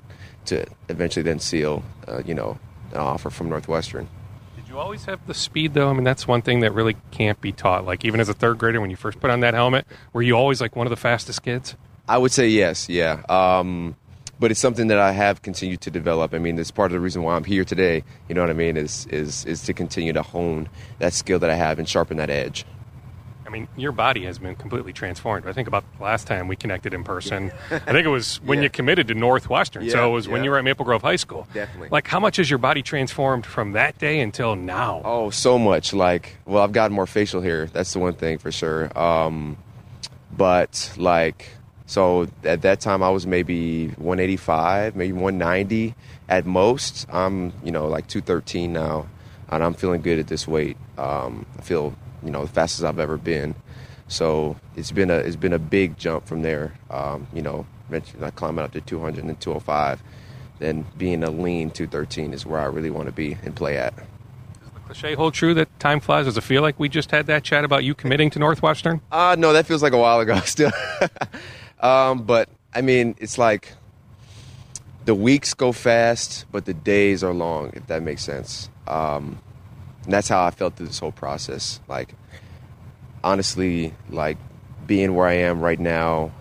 to 0.46 0.66
eventually 0.88 1.22
then 1.22 1.38
seal, 1.38 1.83
uh, 2.07 2.22
you 2.25 2.35
know, 2.35 2.59
an 2.92 2.99
offer 2.99 3.31
from 3.31 3.49
Northwestern. 3.49 4.09
Did 4.57 4.68
you 4.68 4.79
always 4.79 5.05
have 5.05 5.25
the 5.27 5.35
speed 5.35 5.75
though? 5.75 5.88
I 5.88 5.92
mean, 5.92 6.05
that's 6.05 6.27
one 6.27 6.42
thing 6.42 6.61
that 6.61 6.72
really 6.72 6.96
can't 7.11 7.40
be 7.40 7.53
taught. 7.53 7.85
Like 7.85 8.05
even 8.05 8.20
as 8.20 8.29
a 8.29 8.35
third 8.35 8.59
grader, 8.59 8.81
when 8.81 8.90
you 8.90 8.96
first 8.96 9.20
put 9.20 9.31
on 9.31 9.40
that 9.40 9.55
helmet, 9.55 9.87
were 10.12 10.22
you 10.22 10.35
always 10.37 10.61
like 10.61 10.77
one 10.77 10.87
of 10.87 10.90
the 10.90 10.96
fastest 10.96 11.42
kids? 11.42 11.77
I 12.09 12.18
would 12.18 12.33
say 12.33 12.49
yes. 12.49 12.88
Yeah. 12.88 13.22
Um, 13.29 13.96
but 14.38 14.51
it's 14.51 14.61
something 14.61 14.88
that 14.88 14.99
I 14.99 15.12
have 15.12 15.42
continued 15.42 15.81
to 15.83 15.90
develop. 15.90 16.35
I 16.35 16.38
mean, 16.38 16.59
it's 16.59 16.70
part 16.70 16.90
of 16.90 16.94
the 16.94 17.01
reason 17.01 17.22
why 17.22 17.37
I'm 17.37 17.44
here 17.44 17.64
today. 17.64 18.05
You 18.29 18.35
know 18.35 18.42
what 18.42 18.51
I 18.51 18.55
mean? 18.55 18.77
Is 18.77 19.07
is 19.07 19.44
is 19.44 19.62
to 19.62 19.72
continue 19.72 20.12
to 20.12 20.22
hone 20.22 20.68
that 20.99 21.12
skill 21.12 21.38
that 21.38 21.51
I 21.51 21.55
have 21.55 21.79
and 21.79 21.88
sharpen 21.88 22.16
that 22.18 22.31
edge. 22.31 22.64
I 23.46 23.49
mean, 23.49 23.68
your 23.77 23.92
body 23.92 24.25
has 24.25 24.40
been 24.40 24.57
completely 24.57 24.92
transformed. 24.92 25.46
I 25.46 25.53
think 25.53 25.68
about 25.68 25.85
the 25.96 26.03
last 26.03 26.27
time 26.27 26.49
we 26.49 26.57
connected 26.57 26.92
in 26.92 27.05
person. 27.05 27.53
I 27.70 27.79
think 27.79 28.05
it 28.05 28.09
was 28.09 28.37
when 28.42 28.59
yeah. 28.59 28.64
you 28.64 28.70
committed 28.70 29.07
to 29.09 29.14
Northwestern. 29.14 29.85
Yeah, 29.85 29.92
so 29.92 30.11
it 30.11 30.12
was 30.12 30.27
yeah. 30.27 30.33
when 30.33 30.44
you 30.44 30.51
were 30.51 30.59
at 30.59 30.64
Maple 30.64 30.85
Grove 30.85 31.03
High 31.03 31.16
School. 31.16 31.46
Definitely. 31.55 31.90
Like, 31.90 32.09
how 32.09 32.18
much 32.18 32.38
has 32.38 32.51
your 32.51 32.59
body 32.59 32.83
transformed 32.83 33.46
from 33.46 33.72
that 33.72 33.99
day 33.99 34.18
until 34.18 34.57
now? 34.57 35.01
Oh, 35.05 35.31
so 35.31 35.59
much. 35.61 35.94
Like, 35.94 36.38
well, 36.44 36.64
I've 36.64 36.72
gotten 36.72 36.94
more 36.94 37.07
facial 37.07 37.40
hair. 37.40 37.66
That's 37.66 37.92
the 37.92 38.01
one 38.01 38.14
thing 38.14 38.38
for 38.38 38.51
sure. 38.51 38.96
Um, 38.99 39.59
but 40.37 40.92
like 40.96 41.49
so 41.87 42.29
at 42.42 42.62
that 42.62 42.81
time, 42.81 43.03
I 43.03 43.11
was 43.11 43.27
maybe 43.27 43.88
185, 43.88 44.96
maybe 44.96 45.12
190 45.12 45.94
at 46.29 46.44
most. 46.44 47.07
I'm, 47.11 47.53
you 47.62 47.70
know, 47.70 47.87
like 47.87 48.09
213 48.09 48.72
now, 48.72 49.07
and 49.49 49.62
I'm 49.62 49.72
feeling 49.72 50.03
good 50.03 50.18
at 50.18 50.27
this 50.27 50.49
weight. 50.49 50.77
Um, 50.99 51.46
I 51.57 51.62
feel, 51.62 51.94
you 52.25 52.31
know, 52.31 52.44
the 52.44 52.53
fastest 52.53 52.85
I've 52.85 52.99
ever 52.99 53.16
been. 53.16 53.55
So 54.09 54.57
it's 54.77 54.90
been 54.90 55.11
a 55.11 55.16
it's 55.16 55.37
been 55.37 55.53
a 55.53 55.59
big 55.59 55.96
jump 55.96 56.27
from 56.27 56.42
there. 56.42 56.75
Um, 56.90 57.29
you 57.33 57.42
know, 57.42 57.66
like 57.89 58.34
climbing 58.34 58.64
up 58.64 58.72
to 58.72 58.80
200 58.80 59.24
and 59.24 59.41
205, 59.41 60.03
then 60.59 60.87
being 60.99 61.22
a 61.22 61.30
lean 61.30 61.70
213 61.70 62.32
is 62.32 62.45
where 62.45 62.61
I 62.61 62.66
really 62.66 62.91
want 62.91 63.07
to 63.07 63.12
be 63.12 63.37
and 63.45 63.55
play 63.55 63.76
at. 63.78 63.95
Does 63.97 64.70
the 64.74 64.80
cliche 64.80 65.14
hold 65.14 65.34
true 65.34 65.55
that 65.55 65.78
time 65.78 66.01
flies? 66.01 66.26
Does 66.26 66.37
it 66.37 66.43
feel 66.43 66.62
like 66.62 66.80
we 66.80 66.89
just 66.89 67.12
had 67.12 67.26
that 67.26 67.45
chat 67.45 67.64
about 67.64 67.84
you 67.84 67.95
committing 67.95 68.30
to 68.30 68.41
Northwestern? 68.41 69.01
Uh, 69.12 69.37
no, 69.39 69.53
that 69.53 69.66
feels 69.66 69.82
like 69.84 69.93
a 69.93 69.99
while 69.99 70.18
ago 70.18 70.39
still. 70.45 70.72
Um, 71.87 72.22
but 72.22 72.49
I 72.74 72.80
mean, 72.80 73.14
it's 73.18 73.39
like 73.39 73.72
the 75.05 75.14
weeks 75.14 75.55
go 75.55 75.70
fast, 75.70 76.47
but 76.51 76.64
the 76.64 76.74
days 76.74 77.22
are 77.22 77.32
long, 77.32 77.70
if 77.74 77.87
that 77.87 78.03
makes 78.03 78.24
sense. 78.24 78.68
Um, 78.89 79.41
and 80.03 80.12
that's 80.12 80.28
how 80.28 80.45
I 80.45 80.51
felt 80.51 80.74
through 80.74 80.89
this 80.89 80.99
whole 80.99 81.12
process. 81.12 81.78
Like, 81.87 82.14
honestly, 83.22 83.95
like 84.11 84.37
being 84.84 85.14
where 85.14 85.28
I 85.28 85.34
am 85.34 85.61
right 85.61 85.78
now, 85.78 86.32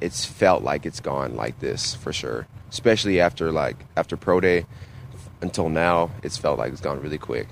it's 0.00 0.24
felt 0.24 0.64
like 0.64 0.84
it's 0.84 1.00
gone 1.00 1.36
like 1.36 1.60
this 1.60 1.94
for 1.94 2.12
sure. 2.12 2.48
Especially 2.68 3.20
after 3.20 3.52
like 3.52 3.76
after 3.96 4.16
pro 4.16 4.40
day 4.40 4.66
until 5.42 5.68
now, 5.68 6.10
it's 6.24 6.36
felt 6.36 6.58
like 6.58 6.72
it's 6.72 6.80
gone 6.80 7.00
really 7.00 7.18
quick. 7.18 7.46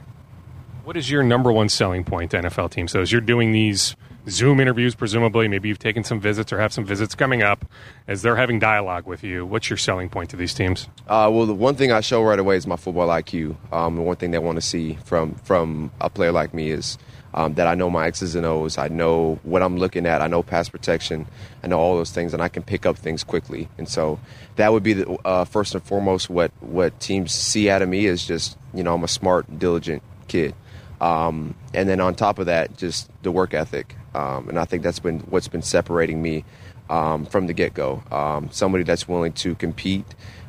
What 0.83 0.97
is 0.97 1.11
your 1.11 1.23
number 1.23 1.53
one 1.53 1.69
selling 1.69 2.03
point 2.03 2.33
to 2.33 2.39
NFL 2.39 2.73
teams? 2.73 2.91
So 2.91 3.01
as 3.01 3.13
you're 3.13 3.21
doing 3.21 3.53
these 3.53 3.95
Zoom 4.29 4.61
interviews, 4.61 4.95
presumably. 4.95 5.49
Maybe 5.49 5.69
you've 5.69 5.79
taken 5.79 6.03
some 6.05 6.21
visits 6.21 6.53
or 6.53 6.59
have 6.59 6.73
some 6.73 6.85
visits 6.85 7.15
coming 7.15 7.43
up 7.43 7.65
as 8.09 8.23
they're 8.23 8.37
having 8.37 8.59
dialogue 8.59 9.07
with 9.07 9.23
you. 9.23 9.47
What's 9.47 9.71
your 9.71 9.77
selling 9.77 10.09
point 10.09 10.31
to 10.31 10.37
these 10.37 10.53
teams? 10.53 10.89
Uh, 11.07 11.31
well, 11.33 11.47
the 11.47 11.55
one 11.55 11.77
thing 11.77 11.93
I 11.93 12.01
show 12.01 12.23
right 12.23 12.39
away 12.39 12.57
is 12.57 12.67
my 12.67 12.77
football 12.77 13.09
IQ. 13.09 13.57
Um, 13.73 13.97
the 13.97 14.03
one 14.03 14.17
thing 14.17 14.33
they 14.33 14.39
want 14.39 14.57
to 14.57 14.63
see 14.63 14.99
from 15.05 15.35
from 15.37 15.91
a 16.01 16.11
player 16.11 16.33
like 16.33 16.53
me 16.53 16.71
is 16.71 16.99
um, 17.35 17.55
that 17.55 17.67
I 17.67 17.75
know 17.75 17.91
my 17.91 18.07
X's 18.07 18.35
and 18.35 18.47
O's. 18.47 18.79
I 18.79 18.89
know 18.89 19.39
what 19.43 19.63
I'm 19.63 19.77
looking 19.77 20.07
at. 20.07 20.23
I 20.23 20.27
know 20.27 20.43
pass 20.43 20.69
protection. 20.69 21.27
I 21.63 21.69
know 21.69 21.79
all 21.79 21.97
those 21.97 22.11
things, 22.11 22.33
and 22.33 22.43
I 22.43 22.49
can 22.49 22.63
pick 22.63 22.87
up 22.87 22.97
things 22.99 23.23
quickly. 23.23 23.69
And 23.79 23.89
so 23.89 24.19
that 24.57 24.73
would 24.73 24.83
be 24.83 24.95
the 24.95 25.11
uh, 25.25 25.45
first 25.45 25.75
and 25.75 25.85
foremost 25.85 26.31
what 26.31 26.51
what 26.61 26.99
teams 26.99 27.33
see 27.33 27.71
out 27.71 27.83
of 27.83 27.89
me 27.89 28.07
is 28.07 28.27
just 28.27 28.59
you 28.75 28.83
know 28.83 28.95
I'm 28.95 29.05
a 29.05 29.09
smart, 29.09 29.59
diligent 29.59 30.03
kid. 30.27 30.55
Um, 31.01 31.55
and 31.75 31.89
then 31.89 32.01
on 32.01 32.15
top 32.15 32.39
of 32.39 32.47
that, 32.47 32.77
just 32.77 33.11
the 33.23 33.31
work 33.31 33.53
ethic. 33.55 33.95
Um, 34.17 34.49
and 34.49 34.59
I 34.59 34.65
think 34.65 34.83
that's 34.83 34.99
been 34.99 35.21
what's 35.21 35.49
been 35.49 35.61
separating 35.61 36.23
me 36.23 36.45
um, 36.89 37.27
from 37.27 37.47
the 37.47 37.53
get 37.53 37.75
go. 37.75 38.03
Um, 38.11 38.49
somebody 38.51 38.83
that's 38.83 39.07
willing 39.07 39.33
to 39.35 39.55
compete. 39.57 40.07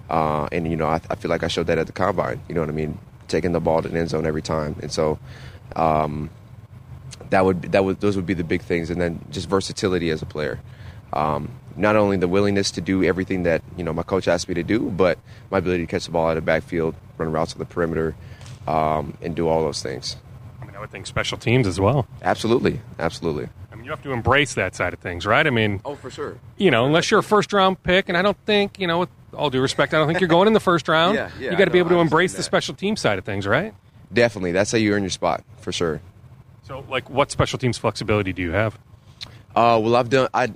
Uh, 0.09 0.47
and, 0.53 0.69
you 0.69 0.77
know, 0.77 0.85
I, 0.85 1.01
I, 1.09 1.15
feel 1.15 1.29
like 1.29 1.43
I 1.43 1.49
showed 1.49 1.67
that 1.67 1.77
at 1.77 1.85
the 1.85 1.91
combine. 1.91 2.41
You 2.47 2.55
know 2.55 2.61
what 2.61 2.69
I 2.69 2.73
mean? 2.73 2.97
Taking 3.27 3.51
the 3.51 3.59
ball 3.59 3.81
to 3.81 3.89
the 3.89 3.99
end 3.99 4.09
zone 4.09 4.25
every 4.25 4.41
time. 4.41 4.77
And 4.81 4.89
so 4.89 5.19
um, 5.75 6.29
that 7.29 7.43
would, 7.43 7.73
that 7.73 7.83
would, 7.83 7.99
those 7.99 8.15
would 8.15 8.25
be 8.25 8.33
the 8.33 8.45
big 8.45 8.61
things. 8.61 8.89
And 8.89 9.01
then 9.01 9.19
just 9.31 9.49
versatility 9.49 10.11
as 10.11 10.21
a 10.21 10.25
player. 10.25 10.61
Um, 11.11 11.51
not 11.75 11.97
only 11.97 12.15
the 12.15 12.27
willingness 12.27 12.71
to 12.71 12.81
do 12.81 13.03
everything 13.03 13.43
that, 13.43 13.61
you 13.75 13.83
know, 13.83 13.91
my 13.91 14.03
coach 14.03 14.29
asked 14.29 14.47
me 14.47 14.55
to 14.55 14.63
do, 14.63 14.89
but 14.89 15.19
my 15.51 15.57
ability 15.57 15.85
to 15.85 15.91
catch 15.91 16.05
the 16.05 16.11
ball 16.11 16.27
out 16.27 16.37
of 16.37 16.43
the 16.43 16.45
backfield, 16.45 16.95
run 17.17 17.33
routes 17.33 17.51
on 17.51 17.59
the 17.59 17.65
perimeter, 17.65 18.15
um, 18.65 19.17
and 19.21 19.35
do 19.35 19.49
all 19.49 19.61
those 19.61 19.83
things. 19.83 20.15
I 20.77 20.79
would 20.79 20.91
think 20.91 21.07
special 21.07 21.39
teams 21.39 21.65
as 21.65 21.79
well. 21.79 22.05
Absolutely, 22.21 22.79
absolutely. 22.99 23.49
I 23.71 23.75
mean, 23.75 23.83
you 23.83 23.89
have 23.89 24.03
to 24.03 24.11
embrace 24.11 24.53
that 24.53 24.75
side 24.75 24.93
of 24.93 24.99
things, 24.99 25.25
right? 25.25 25.47
I 25.47 25.49
mean, 25.49 25.81
oh, 25.83 25.95
for 25.95 26.11
sure. 26.11 26.37
You 26.57 26.69
know, 26.69 26.85
unless 26.85 27.09
you're 27.09 27.21
a 27.21 27.23
first 27.23 27.51
round 27.51 27.81
pick, 27.81 28.09
and 28.09 28.17
I 28.17 28.21
don't 28.21 28.37
think, 28.45 28.79
you 28.79 28.85
know, 28.85 28.99
with 28.99 29.09
all 29.33 29.49
due 29.49 29.59
respect, 29.59 29.95
I 29.95 29.97
don't 29.97 30.05
think 30.05 30.19
you're 30.19 30.27
going 30.27 30.45
in 30.45 30.53
the 30.53 30.59
first 30.59 30.87
round. 30.87 31.15
yeah, 31.15 31.31
yeah, 31.39 31.49
you 31.49 31.57
got 31.57 31.65
to 31.65 31.71
be 31.71 31.79
able 31.79 31.89
to 31.89 31.99
embrace 31.99 32.35
the 32.35 32.43
special 32.43 32.75
team 32.75 32.95
side 32.95 33.17
of 33.17 33.25
things, 33.25 33.47
right? 33.47 33.73
Definitely, 34.13 34.51
that's 34.51 34.71
how 34.71 34.77
you 34.77 34.93
earn 34.93 35.01
your 35.01 35.09
spot 35.09 35.43
for 35.61 35.71
sure. 35.71 35.99
So, 36.61 36.85
like, 36.87 37.09
what 37.09 37.31
special 37.31 37.57
teams 37.57 37.79
flexibility 37.79 38.31
do 38.31 38.43
you 38.43 38.51
have? 38.51 38.77
Uh, 39.55 39.81
well, 39.81 39.95
I've 39.95 40.11
done. 40.11 40.29
I 40.31 40.53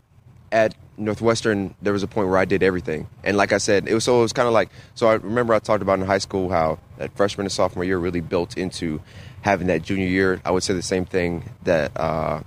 at 0.51 0.75
Northwestern, 0.97 1.73
there 1.81 1.93
was 1.93 2.03
a 2.03 2.07
point 2.07 2.27
where 2.27 2.37
I 2.37 2.45
did 2.45 2.61
everything, 2.61 3.07
and 3.23 3.37
like 3.37 3.53
I 3.53 3.57
said, 3.57 3.87
it 3.87 3.95
was 3.95 4.03
so 4.03 4.19
it 4.19 4.21
was 4.21 4.33
kind 4.33 4.47
of 4.47 4.53
like. 4.53 4.69
So 4.93 5.07
I 5.07 5.13
remember 5.13 5.55
I 5.55 5.59
talked 5.59 5.81
about 5.81 5.97
in 5.97 6.05
high 6.05 6.19
school 6.19 6.49
how 6.49 6.77
that 6.99 7.11
freshman 7.17 7.45
and 7.45 7.51
sophomore 7.51 7.83
year 7.83 7.97
really 7.97 8.21
built 8.21 8.55
into 8.55 9.01
having 9.41 9.67
that 9.67 9.81
junior 9.81 10.07
year. 10.07 10.41
I 10.45 10.51
would 10.51 10.63
say 10.63 10.73
the 10.73 10.81
same 10.81 11.05
thing 11.05 11.49
that 11.63 11.91
uh, 11.95 12.41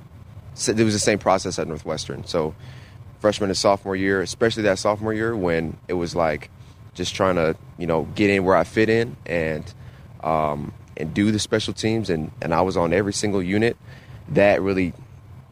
it 0.55 0.76
was 0.76 0.95
the 0.95 0.99
same 0.99 1.18
process 1.18 1.59
at 1.59 1.66
Northwestern. 1.66 2.24
So 2.24 2.55
freshman 3.20 3.51
and 3.51 3.57
sophomore 3.57 3.97
year, 3.97 4.20
especially 4.20 4.64
that 4.64 4.78
sophomore 4.78 5.14
year 5.14 5.36
when 5.36 5.76
it 5.88 5.95
was 5.95 6.14
like 6.14 6.51
just 6.95 7.14
trying 7.14 7.36
to 7.36 7.57
you 7.78 7.86
know 7.86 8.05
get 8.14 8.30
in 8.30 8.45
where 8.45 8.57
I 8.57 8.64
fit 8.64 8.88
in 8.88 9.16
and 9.26 9.72
um, 10.22 10.72
and 10.97 11.12
do 11.12 11.30
the 11.32 11.38
special 11.38 11.74
teams, 11.74 12.11
and 12.11 12.30
and 12.40 12.55
I 12.55 12.62
was 12.62 12.76
on 12.76 12.92
every 12.92 13.12
single 13.12 13.42
unit. 13.42 13.76
That 14.28 14.62
really 14.62 14.92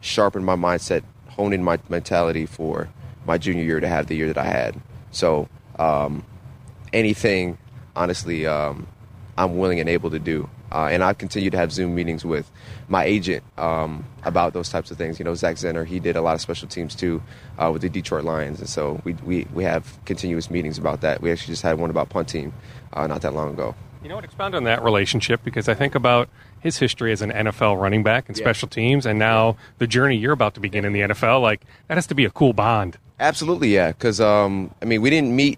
sharpened 0.01 0.45
my 0.45 0.55
mindset, 0.55 1.03
honed 1.29 1.53
in 1.53 1.63
my 1.63 1.79
mentality 1.89 2.45
for 2.45 2.89
my 3.25 3.37
junior 3.37 3.63
year 3.63 3.79
to 3.79 3.87
have 3.87 4.07
the 4.07 4.15
year 4.15 4.27
that 4.27 4.37
I 4.37 4.45
had. 4.45 4.79
So 5.11 5.47
um, 5.79 6.23
anything, 6.91 7.57
honestly, 7.95 8.45
um, 8.45 8.87
I'm 9.37 9.57
willing 9.57 9.79
and 9.79 9.89
able 9.89 10.11
to 10.11 10.19
do. 10.19 10.49
Uh, 10.73 10.87
and 10.87 11.03
I've 11.03 11.19
continued 11.19 11.51
to 11.51 11.57
have 11.57 11.71
Zoom 11.71 11.93
meetings 11.93 12.25
with 12.25 12.49
my 12.87 13.03
agent 13.03 13.43
um, 13.57 14.05
about 14.23 14.53
those 14.53 14.69
types 14.69 14.89
of 14.89 14.97
things. 14.97 15.19
You 15.19 15.25
know, 15.25 15.35
Zach 15.35 15.57
Zenner, 15.57 15.85
he 15.85 15.99
did 15.99 16.15
a 16.15 16.21
lot 16.21 16.33
of 16.33 16.41
special 16.41 16.67
teams 16.67 16.95
too 16.95 17.21
uh, 17.59 17.69
with 17.71 17.83
the 17.83 17.89
Detroit 17.89 18.23
Lions. 18.23 18.59
And 18.59 18.67
so 18.67 18.99
we, 19.03 19.13
we, 19.13 19.47
we 19.53 19.63
have 19.63 19.99
continuous 20.05 20.49
meetings 20.49 20.79
about 20.79 21.01
that. 21.01 21.21
We 21.21 21.31
actually 21.31 21.53
just 21.53 21.61
had 21.61 21.77
one 21.77 21.91
about 21.91 22.09
punt 22.09 22.27
team 22.27 22.53
uh, 22.91 23.05
not 23.05 23.21
that 23.21 23.33
long 23.33 23.51
ago. 23.51 23.75
You 24.01 24.09
know 24.09 24.15
what? 24.15 24.25
Expound 24.25 24.53
on 24.55 24.65
that 24.65 24.83
relationship 24.83 25.43
because 25.43 25.69
I 25.69 25.75
think 25.75 25.95
about 25.95 26.27
his 26.59 26.77
history 26.77 27.11
as 27.11 27.21
an 27.21 27.31
NFL 27.31 27.79
running 27.79 28.03
back 28.03 28.27
and 28.27 28.37
yeah. 28.37 28.43
special 28.43 28.67
teams, 28.67 29.05
and 29.05 29.17
now 29.17 29.55
the 29.77 29.87
journey 29.87 30.17
you're 30.17 30.33
about 30.33 30.55
to 30.55 30.59
begin 30.59 30.83
in 30.83 30.91
the 30.91 31.01
NFL. 31.01 31.41
Like 31.41 31.61
that 31.87 31.95
has 31.95 32.07
to 32.07 32.15
be 32.15 32.25
a 32.25 32.29
cool 32.29 32.51
bond. 32.51 32.97
Absolutely, 33.19 33.73
yeah. 33.73 33.93
Because 33.93 34.19
um, 34.19 34.75
I 34.81 34.85
mean, 34.85 35.01
we 35.01 35.09
didn't 35.09 35.33
meet 35.33 35.57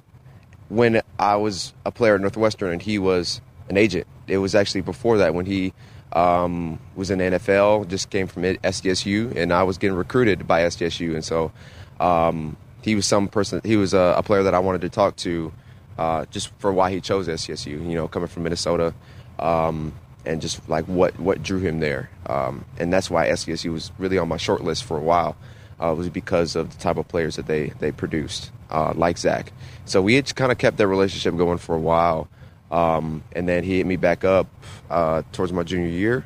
when 0.69 1.01
I 1.17 1.37
was 1.37 1.73
a 1.85 1.91
player 1.91 2.15
at 2.15 2.21
Northwestern 2.21 2.71
and 2.71 2.81
he 2.81 2.99
was 2.99 3.41
an 3.69 3.77
agent. 3.77 4.07
It 4.27 4.37
was 4.37 4.55
actually 4.55 4.81
before 4.81 5.19
that 5.19 5.33
when 5.33 5.45
he 5.45 5.73
um, 6.13 6.79
was 6.95 7.11
in 7.11 7.19
the 7.19 7.25
NFL, 7.25 7.87
just 7.87 8.09
came 8.09 8.27
from 8.27 8.43
SDSU, 8.43 9.35
and 9.35 9.51
I 9.51 9.63
was 9.63 9.77
getting 9.77 9.97
recruited 9.97 10.47
by 10.47 10.61
SDSU, 10.61 11.13
and 11.13 11.23
so 11.23 11.51
um, 11.99 12.55
he 12.81 12.95
was 12.95 13.05
some 13.05 13.27
person. 13.27 13.61
He 13.63 13.75
was 13.75 13.93
a, 13.93 14.15
a, 14.17 14.23
player 14.23 14.43
that 14.43 14.53
I 14.53 14.59
wanted 14.59 14.81
to 14.81 14.89
talk 14.89 15.17
to, 15.17 15.51
uh, 15.97 16.25
just 16.25 16.51
for 16.59 16.71
why 16.71 16.91
he 16.91 17.01
chose 17.01 17.27
SDSU. 17.27 17.67
You 17.67 17.95
know, 17.95 18.07
coming 18.07 18.29
from 18.29 18.43
Minnesota, 18.43 18.93
um, 19.39 19.93
and 20.25 20.41
just 20.41 20.67
like 20.69 20.85
what 20.85 21.19
what 21.19 21.43
drew 21.43 21.59
him 21.59 21.79
there, 21.79 22.09
um, 22.27 22.63
and 22.79 22.93
that's 22.93 23.09
why 23.09 23.27
SDSU 23.27 23.73
was 23.73 23.91
really 23.97 24.17
on 24.17 24.29
my 24.29 24.37
short 24.37 24.63
list 24.63 24.85
for 24.85 24.97
a 24.97 25.01
while. 25.01 25.35
Uh, 25.77 25.93
was 25.93 26.07
because 26.07 26.55
of 26.55 26.69
the 26.69 26.77
type 26.77 26.95
of 26.95 27.05
players 27.09 27.35
that 27.35 27.47
they 27.47 27.73
they 27.79 27.91
produced, 27.91 28.51
uh, 28.69 28.93
like 28.95 29.17
Zach. 29.17 29.51
So 29.83 30.01
we 30.01 30.15
had 30.15 30.33
kind 30.33 30.49
of 30.49 30.57
kept 30.57 30.77
that 30.77 30.87
relationship 30.87 31.35
going 31.35 31.57
for 31.57 31.75
a 31.75 31.79
while. 31.79 32.29
Um, 32.75 33.23
and 33.31 33.47
then 33.47 33.63
he 33.63 33.77
hit 33.77 33.85
me 33.85 33.95
back 33.95 34.25
up 34.25 34.47
uh, 34.89 35.21
towards 35.31 35.53
my 35.53 35.63
junior 35.63 35.87
year 35.87 36.25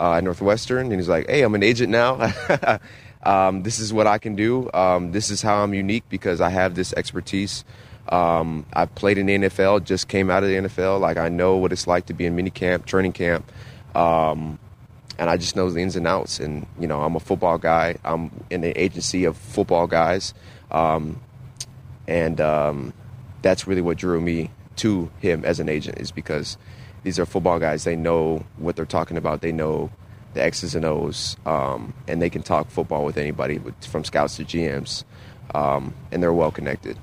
uh, 0.00 0.12
at 0.12 0.22
Northwestern, 0.22 0.86
and 0.86 0.94
he's 0.94 1.08
like, 1.08 1.28
"Hey, 1.28 1.42
I'm 1.42 1.56
an 1.56 1.64
agent 1.64 1.90
now. 1.90 2.32
um, 3.24 3.64
this 3.64 3.80
is 3.80 3.92
what 3.92 4.06
I 4.06 4.18
can 4.18 4.36
do. 4.36 4.70
Um, 4.72 5.10
this 5.10 5.28
is 5.28 5.42
how 5.42 5.64
I'm 5.64 5.74
unique 5.74 6.04
because 6.08 6.40
I 6.40 6.50
have 6.50 6.76
this 6.76 6.92
expertise. 6.92 7.64
Um, 8.10 8.64
I've 8.72 8.94
played 8.94 9.18
in 9.18 9.26
the 9.26 9.38
NFL, 9.38 9.84
just 9.84 10.06
came 10.06 10.30
out 10.30 10.44
of 10.44 10.50
the 10.50 10.54
NFL. 10.54 11.00
Like 11.00 11.16
I 11.16 11.30
know 11.30 11.56
what 11.56 11.72
it's 11.72 11.88
like 11.88 12.06
to 12.06 12.14
be 12.14 12.26
in 12.26 12.36
mini 12.36 12.50
camp, 12.50 12.86
training 12.86 13.12
camp, 13.12 13.50
um, 13.96 14.60
and 15.18 15.28
I 15.28 15.36
just 15.36 15.56
know 15.56 15.68
the 15.68 15.80
ins 15.80 15.96
and 15.96 16.06
outs. 16.06 16.38
And 16.38 16.64
you 16.78 16.86
know, 16.86 17.02
I'm 17.02 17.16
a 17.16 17.20
football 17.20 17.58
guy. 17.58 17.96
I'm 18.04 18.30
in 18.50 18.60
the 18.60 18.80
agency 18.80 19.24
of 19.24 19.36
football 19.36 19.88
guys, 19.88 20.32
um, 20.70 21.20
and 22.06 22.36
that's 23.42 23.66
really 23.66 23.82
what 23.82 23.98
drew 23.98 24.20
me 24.20 24.50
to 24.78 25.10
him 25.20 25.44
as 25.44 25.60
an 25.60 25.68
agent 25.68 25.98
is 25.98 26.10
because 26.10 26.56
these 27.02 27.18
are 27.18 27.26
football 27.26 27.58
guys. 27.58 27.84
They 27.84 27.96
know 27.96 28.44
what 28.56 28.76
they're 28.76 28.86
talking 28.86 29.16
about. 29.16 29.40
They 29.40 29.52
know 29.52 29.90
the 30.34 30.42
X's 30.42 30.74
and 30.74 30.84
O's, 30.84 31.36
um, 31.46 31.94
and 32.06 32.20
they 32.20 32.30
can 32.30 32.42
talk 32.42 32.70
football 32.70 33.04
with 33.04 33.16
anybody, 33.16 33.60
from 33.80 34.04
scouts 34.04 34.36
to 34.36 34.44
GMs, 34.44 35.04
um, 35.54 35.94
and 36.12 36.22
they're 36.22 36.32
well 36.32 36.50
connected. 36.50 36.98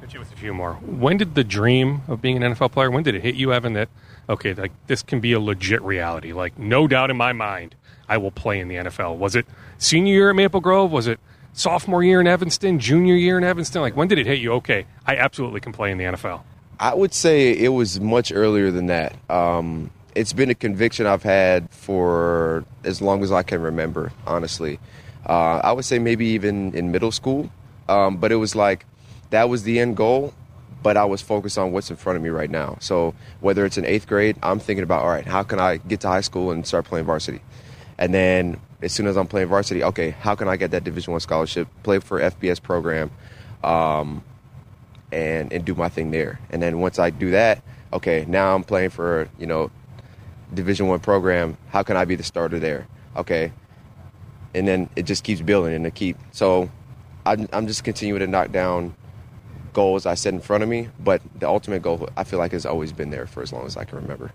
Hit 0.00 0.14
you 0.14 0.20
with 0.20 0.32
a 0.32 0.36
few 0.36 0.54
more. 0.54 0.74
When 0.74 1.16
did 1.16 1.34
the 1.34 1.44
dream 1.44 2.02
of 2.08 2.22
being 2.22 2.42
an 2.42 2.54
NFL 2.54 2.72
player? 2.72 2.90
When 2.90 3.02
did 3.02 3.14
it 3.14 3.22
hit 3.22 3.34
you, 3.34 3.52
Evan? 3.52 3.74
That 3.74 3.88
okay, 4.28 4.54
like 4.54 4.72
this 4.86 5.02
can 5.02 5.20
be 5.20 5.32
a 5.32 5.40
legit 5.40 5.82
reality. 5.82 6.32
Like 6.32 6.58
no 6.58 6.86
doubt 6.88 7.10
in 7.10 7.16
my 7.16 7.32
mind, 7.32 7.74
I 8.08 8.16
will 8.16 8.30
play 8.30 8.60
in 8.60 8.68
the 8.68 8.76
NFL. 8.76 9.18
Was 9.18 9.36
it 9.36 9.46
senior 9.78 10.14
year 10.14 10.30
at 10.30 10.36
Maple 10.36 10.60
Grove? 10.60 10.90
Was 10.90 11.06
it 11.06 11.20
sophomore 11.52 12.02
year 12.02 12.20
in 12.20 12.26
Evanston? 12.26 12.78
Junior 12.78 13.14
year 13.14 13.36
in 13.36 13.44
Evanston? 13.44 13.82
Like 13.82 13.94
when 13.94 14.08
did 14.08 14.18
it 14.18 14.26
hit 14.26 14.38
you? 14.38 14.52
Okay, 14.54 14.86
I 15.06 15.16
absolutely 15.16 15.60
can 15.60 15.72
play 15.72 15.90
in 15.90 15.98
the 15.98 16.04
NFL. 16.04 16.42
I 16.80 16.94
would 16.94 17.12
say 17.12 17.52
it 17.52 17.68
was 17.68 18.00
much 18.00 18.32
earlier 18.32 18.70
than 18.70 18.86
that. 18.86 19.14
Um, 19.28 19.90
it's 20.14 20.32
been 20.32 20.48
a 20.48 20.54
conviction 20.54 21.04
I've 21.04 21.22
had 21.22 21.68
for 21.70 22.64
as 22.84 23.02
long 23.02 23.22
as 23.22 23.30
I 23.30 23.42
can 23.42 23.60
remember, 23.60 24.12
honestly. 24.26 24.80
Uh, 25.28 25.60
I 25.62 25.72
would 25.72 25.84
say 25.84 25.98
maybe 25.98 26.24
even 26.28 26.74
in 26.74 26.90
middle 26.90 27.12
school, 27.12 27.52
um, 27.90 28.16
but 28.16 28.32
it 28.32 28.36
was 28.36 28.56
like 28.56 28.86
that 29.28 29.50
was 29.50 29.62
the 29.64 29.78
end 29.78 29.98
goal, 29.98 30.32
but 30.82 30.96
I 30.96 31.04
was 31.04 31.20
focused 31.20 31.58
on 31.58 31.70
what's 31.72 31.90
in 31.90 31.96
front 31.96 32.16
of 32.16 32.22
me 32.22 32.30
right 32.30 32.50
now. 32.50 32.78
So 32.80 33.14
whether 33.40 33.66
it's 33.66 33.76
in 33.76 33.84
eighth 33.84 34.06
grade, 34.06 34.38
I'm 34.42 34.58
thinking 34.58 34.82
about, 34.82 35.02
all 35.02 35.10
right, 35.10 35.26
how 35.26 35.42
can 35.42 35.60
I 35.60 35.76
get 35.76 36.00
to 36.00 36.08
high 36.08 36.22
school 36.22 36.50
and 36.50 36.66
start 36.66 36.86
playing 36.86 37.04
varsity? 37.04 37.42
And 37.98 38.14
then 38.14 38.58
as 38.80 38.92
soon 38.92 39.06
as 39.06 39.18
I'm 39.18 39.26
playing 39.26 39.48
varsity, 39.48 39.84
okay, 39.84 40.10
how 40.12 40.34
can 40.34 40.48
I 40.48 40.56
get 40.56 40.70
that 40.70 40.84
Division 40.84 41.12
One 41.12 41.20
scholarship, 41.20 41.68
play 41.82 41.98
for 41.98 42.18
FBS 42.20 42.62
program? 42.62 43.10
Um, 43.62 44.24
and 45.12 45.52
and 45.52 45.64
do 45.64 45.74
my 45.74 45.88
thing 45.88 46.10
there. 46.10 46.40
And 46.50 46.62
then 46.62 46.80
once 46.80 46.98
I 46.98 47.10
do 47.10 47.30
that, 47.32 47.62
okay, 47.92 48.24
now 48.28 48.54
I'm 48.54 48.64
playing 48.64 48.90
for 48.90 49.28
you 49.38 49.46
know 49.46 49.70
Division 50.52 50.88
One 50.88 51.00
program. 51.00 51.56
How 51.68 51.82
can 51.82 51.96
I 51.96 52.04
be 52.04 52.14
the 52.14 52.22
starter 52.22 52.58
there? 52.58 52.86
Okay, 53.16 53.52
and 54.54 54.66
then 54.66 54.88
it 54.96 55.04
just 55.04 55.24
keeps 55.24 55.40
building 55.40 55.74
and 55.74 55.86
it 55.86 55.94
keep. 55.94 56.16
So 56.32 56.70
I'm, 57.26 57.48
I'm 57.52 57.66
just 57.66 57.84
continuing 57.84 58.20
to 58.20 58.26
knock 58.26 58.52
down 58.52 58.94
goals 59.72 60.06
I 60.06 60.14
set 60.14 60.34
in 60.34 60.40
front 60.40 60.62
of 60.62 60.68
me, 60.68 60.88
but 60.98 61.22
the 61.38 61.48
ultimate 61.48 61.82
goal 61.82 62.08
I 62.16 62.24
feel 62.24 62.38
like 62.38 62.52
has 62.52 62.66
always 62.66 62.92
been 62.92 63.10
there 63.10 63.26
for 63.26 63.42
as 63.42 63.52
long 63.52 63.66
as 63.66 63.76
I 63.76 63.84
can 63.84 64.00
remember. 64.00 64.32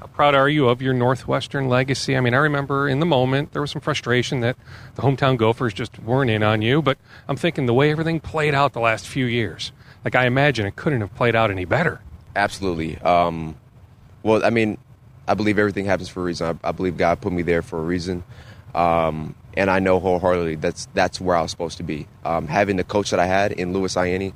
How 0.00 0.06
proud 0.06 0.34
are 0.34 0.48
you 0.48 0.68
of 0.68 0.82
your 0.82 0.92
Northwestern 0.92 1.68
legacy? 1.68 2.16
I 2.16 2.20
mean, 2.20 2.34
I 2.34 2.38
remember 2.38 2.88
in 2.88 3.00
the 3.00 3.06
moment 3.06 3.52
there 3.52 3.62
was 3.62 3.70
some 3.70 3.80
frustration 3.80 4.40
that 4.40 4.56
the 4.94 5.02
hometown 5.02 5.36
Gophers 5.36 5.72
just 5.72 5.98
weren't 5.98 6.30
in 6.30 6.42
on 6.42 6.62
you, 6.62 6.82
but 6.82 6.98
I'm 7.26 7.36
thinking 7.36 7.66
the 7.66 7.74
way 7.74 7.90
everything 7.90 8.20
played 8.20 8.54
out 8.54 8.74
the 8.74 8.80
last 8.80 9.08
few 9.08 9.24
years 9.24 9.72
like 10.06 10.14
I 10.14 10.26
imagine 10.26 10.66
it 10.66 10.76
couldn't 10.76 11.00
have 11.00 11.12
played 11.16 11.34
out 11.34 11.50
any 11.50 11.64
better. 11.64 12.00
Absolutely. 12.36 12.96
Um, 12.98 13.56
well, 14.22 14.44
I 14.44 14.50
mean, 14.50 14.78
I 15.26 15.34
believe 15.34 15.58
everything 15.58 15.84
happens 15.84 16.08
for 16.08 16.20
a 16.20 16.22
reason. 16.22 16.60
I, 16.62 16.68
I, 16.68 16.70
believe 16.70 16.96
God 16.96 17.20
put 17.20 17.32
me 17.32 17.42
there 17.42 17.60
for 17.60 17.80
a 17.80 17.82
reason. 17.82 18.22
Um, 18.72 19.34
and 19.56 19.68
I 19.68 19.80
know 19.80 19.98
wholeheartedly 19.98 20.56
that's 20.56 20.86
that's 20.94 21.20
where 21.20 21.34
I 21.34 21.42
was 21.42 21.50
supposed 21.50 21.78
to 21.78 21.82
be. 21.82 22.06
Um, 22.24 22.46
having 22.46 22.76
the 22.76 22.84
coach 22.84 23.10
that 23.10 23.18
I 23.18 23.26
had 23.26 23.50
in 23.50 23.72
Louis 23.72 23.92
Ayeni, 23.96 24.32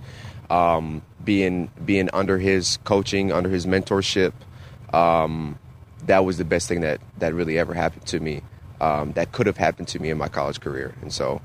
um, 0.50 1.02
being 1.22 1.70
being 1.84 2.10
under 2.12 2.36
his 2.36 2.78
coaching, 2.82 3.30
under 3.30 3.48
his 3.48 3.64
mentorship, 3.64 4.32
um, 4.92 5.56
that 6.06 6.24
was 6.24 6.36
the 6.36 6.44
best 6.44 6.66
thing 6.66 6.80
that 6.80 7.00
that 7.18 7.32
really 7.32 7.60
ever 7.60 7.74
happened 7.74 8.06
to 8.06 8.18
me. 8.18 8.42
Um, 8.80 9.12
that 9.12 9.30
could 9.30 9.46
have 9.46 9.58
happened 9.58 9.86
to 9.88 10.00
me 10.00 10.10
in 10.10 10.18
my 10.18 10.28
college 10.28 10.58
career, 10.58 10.96
and 11.00 11.12
so 11.12 11.40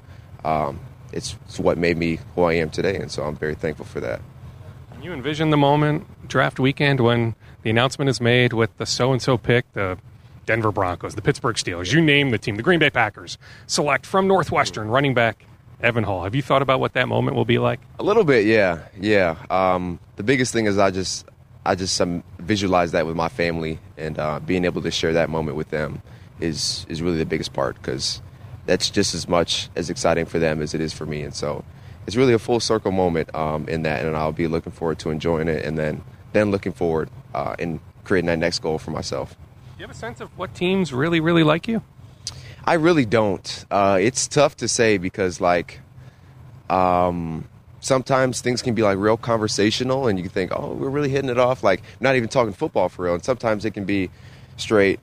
it's, 1.12 1.36
it's 1.46 1.60
what 1.60 1.78
made 1.78 1.98
me 1.98 2.20
who 2.36 2.44
I 2.44 2.54
am 2.54 2.70
today, 2.70 2.96
and 2.98 3.12
so 3.12 3.24
I'm 3.24 3.36
very 3.36 3.56
thankful 3.56 3.86
for 3.86 4.00
that. 4.00 4.22
Can 4.94 5.04
you 5.04 5.14
envision 5.14 5.50
the 5.50 5.58
moment 5.58 6.08
draft 6.28 6.60
weekend 6.60 7.00
when 7.00 7.36
the 7.64 7.70
announcement 7.70 8.10
is 8.10 8.20
made 8.20 8.54
with 8.54 8.76
the 8.78 8.86
so 8.86 9.12
and 9.12 9.22
so 9.22 9.38
pick, 9.38 9.72
the 9.74 9.98
Denver 10.46 10.72
Broncos, 10.72 11.16
the 11.16 11.22
Pittsburgh 11.22 11.56
Steelers, 11.56 11.92
you 11.92 12.02
name 12.02 12.30
the 12.30 12.38
team, 12.38 12.56
the 12.56 12.64
Green 12.64 12.80
Bay 12.80 12.90
Packers, 12.90 13.38
select 13.68 14.06
from 14.06 14.28
Northwestern 14.28 14.88
running 14.90 15.14
back 15.14 15.46
Evan 15.82 16.04
Hull. 16.04 16.24
Have 16.24 16.36
you 16.36 16.42
thought 16.42 16.62
about 16.62 16.80
what 16.80 16.94
that 16.94 17.08
moment 17.08 17.36
will 17.36 17.46
be 17.46 17.58
like? 17.58 17.80
A 18.00 18.04
little 18.04 18.24
bit, 18.24 18.46
yeah, 18.46 18.80
yeah. 19.00 19.36
Um, 19.50 20.00
the 20.16 20.24
biggest 20.24 20.54
thing 20.54 20.66
is 20.66 20.78
I 20.78 20.92
just, 20.92 21.28
I 21.66 21.76
just 21.76 22.00
um, 22.00 22.24
visualize 22.40 22.92
that 22.92 23.06
with 23.06 23.16
my 23.16 23.30
family 23.30 23.80
and 23.98 24.18
uh, 24.18 24.40
being 24.40 24.66
able 24.66 24.82
to 24.84 24.92
share 24.92 25.14
that 25.14 25.30
moment 25.30 25.58
with 25.58 25.70
them 25.70 26.02
is 26.40 26.86
is 26.90 27.02
really 27.02 27.18
the 27.18 27.26
biggest 27.26 27.54
part 27.54 27.76
because 27.78 28.22
that's 28.66 28.90
just 28.90 29.14
as 29.14 29.28
much 29.28 29.70
as 29.76 29.90
exciting 29.90 30.26
for 30.26 30.40
them 30.40 30.62
as 30.62 30.74
it 30.74 30.82
is 30.82 30.94
for 30.94 31.06
me, 31.06 31.22
and 31.22 31.34
so 31.34 31.64
it's 32.08 32.16
really 32.16 32.34
a 32.34 32.40
full 32.40 32.60
circle 32.60 32.92
moment 32.92 33.34
um, 33.34 33.68
in 33.68 33.84
that, 33.84 34.06
and 34.06 34.16
I'll 34.16 34.32
be 34.32 34.48
looking 34.48 34.72
forward 34.72 35.00
to 35.00 35.10
enjoying 35.10 35.48
it, 35.48 35.66
and 35.66 35.78
then 35.78 36.04
then 36.34 36.52
looking 36.52 36.74
forward 36.74 37.10
uh, 37.34 37.56
in 37.58 37.80
creating 38.04 38.28
that 38.28 38.40
next 38.40 38.60
goal 38.60 38.78
for 38.78 38.92
myself. 38.92 39.36
Do 39.76 39.80
you 39.80 39.88
have 39.88 39.96
a 39.96 39.98
sense 39.98 40.22
of 40.22 40.38
what 40.38 40.54
teams 40.54 40.94
really, 40.94 41.20
really 41.20 41.44
like 41.44 41.68
you? 41.68 41.82
I 42.66 42.74
really 42.74 43.06
don't. 43.06 43.66
Uh, 43.70 43.98
it's 44.02 44.28
tough 44.28 44.58
to 44.58 44.68
say 44.68 44.98
because 44.98 45.40
like 45.40 45.80
um, 46.70 47.48
sometimes 47.80 48.42
things 48.42 48.62
can 48.62 48.74
be 48.74 48.82
like 48.82 48.98
real 48.98 49.18
conversational, 49.18 50.08
and 50.08 50.18
you 50.18 50.24
can 50.24 50.32
think, 50.32 50.52
oh, 50.56 50.74
we're 50.74 50.90
really 50.90 51.10
hitting 51.10 51.30
it 51.30 51.38
off. 51.38 51.64
Like 51.64 51.84
not 52.00 52.16
even 52.16 52.30
talking 52.30 52.54
football 52.54 52.90
for 52.90 53.06
real, 53.06 53.14
and 53.16 53.24
sometimes 53.24 53.66
it 53.66 53.72
can 53.72 53.86
be 53.86 54.10
straight 54.58 55.00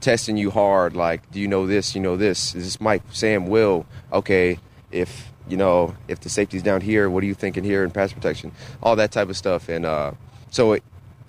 testing 0.00 0.36
you 0.36 0.50
hard. 0.50 0.96
Like, 0.96 1.30
do 1.30 1.40
you 1.40 1.48
know 1.48 1.66
this? 1.66 1.94
You 1.94 2.00
know 2.00 2.16
this? 2.16 2.54
Is 2.54 2.64
this 2.64 2.80
Mike, 2.80 3.02
Sam, 3.12 3.46
Will? 3.46 3.86
Okay, 4.12 4.58
if 4.90 5.32
you 5.48 5.56
know 5.56 5.94
if 6.08 6.20
the 6.20 6.28
safety's 6.28 6.62
down 6.62 6.80
here, 6.80 7.08
what 7.10 7.22
are 7.22 7.26
you 7.26 7.34
thinking 7.34 7.64
here 7.64 7.84
in 7.84 7.90
pass 7.90 8.12
protection? 8.12 8.52
All 8.82 8.96
that 8.96 9.12
type 9.12 9.28
of 9.28 9.36
stuff, 9.36 9.68
and 9.68 9.84
uh, 9.84 10.12
so 10.50 10.72
it, 10.72 10.82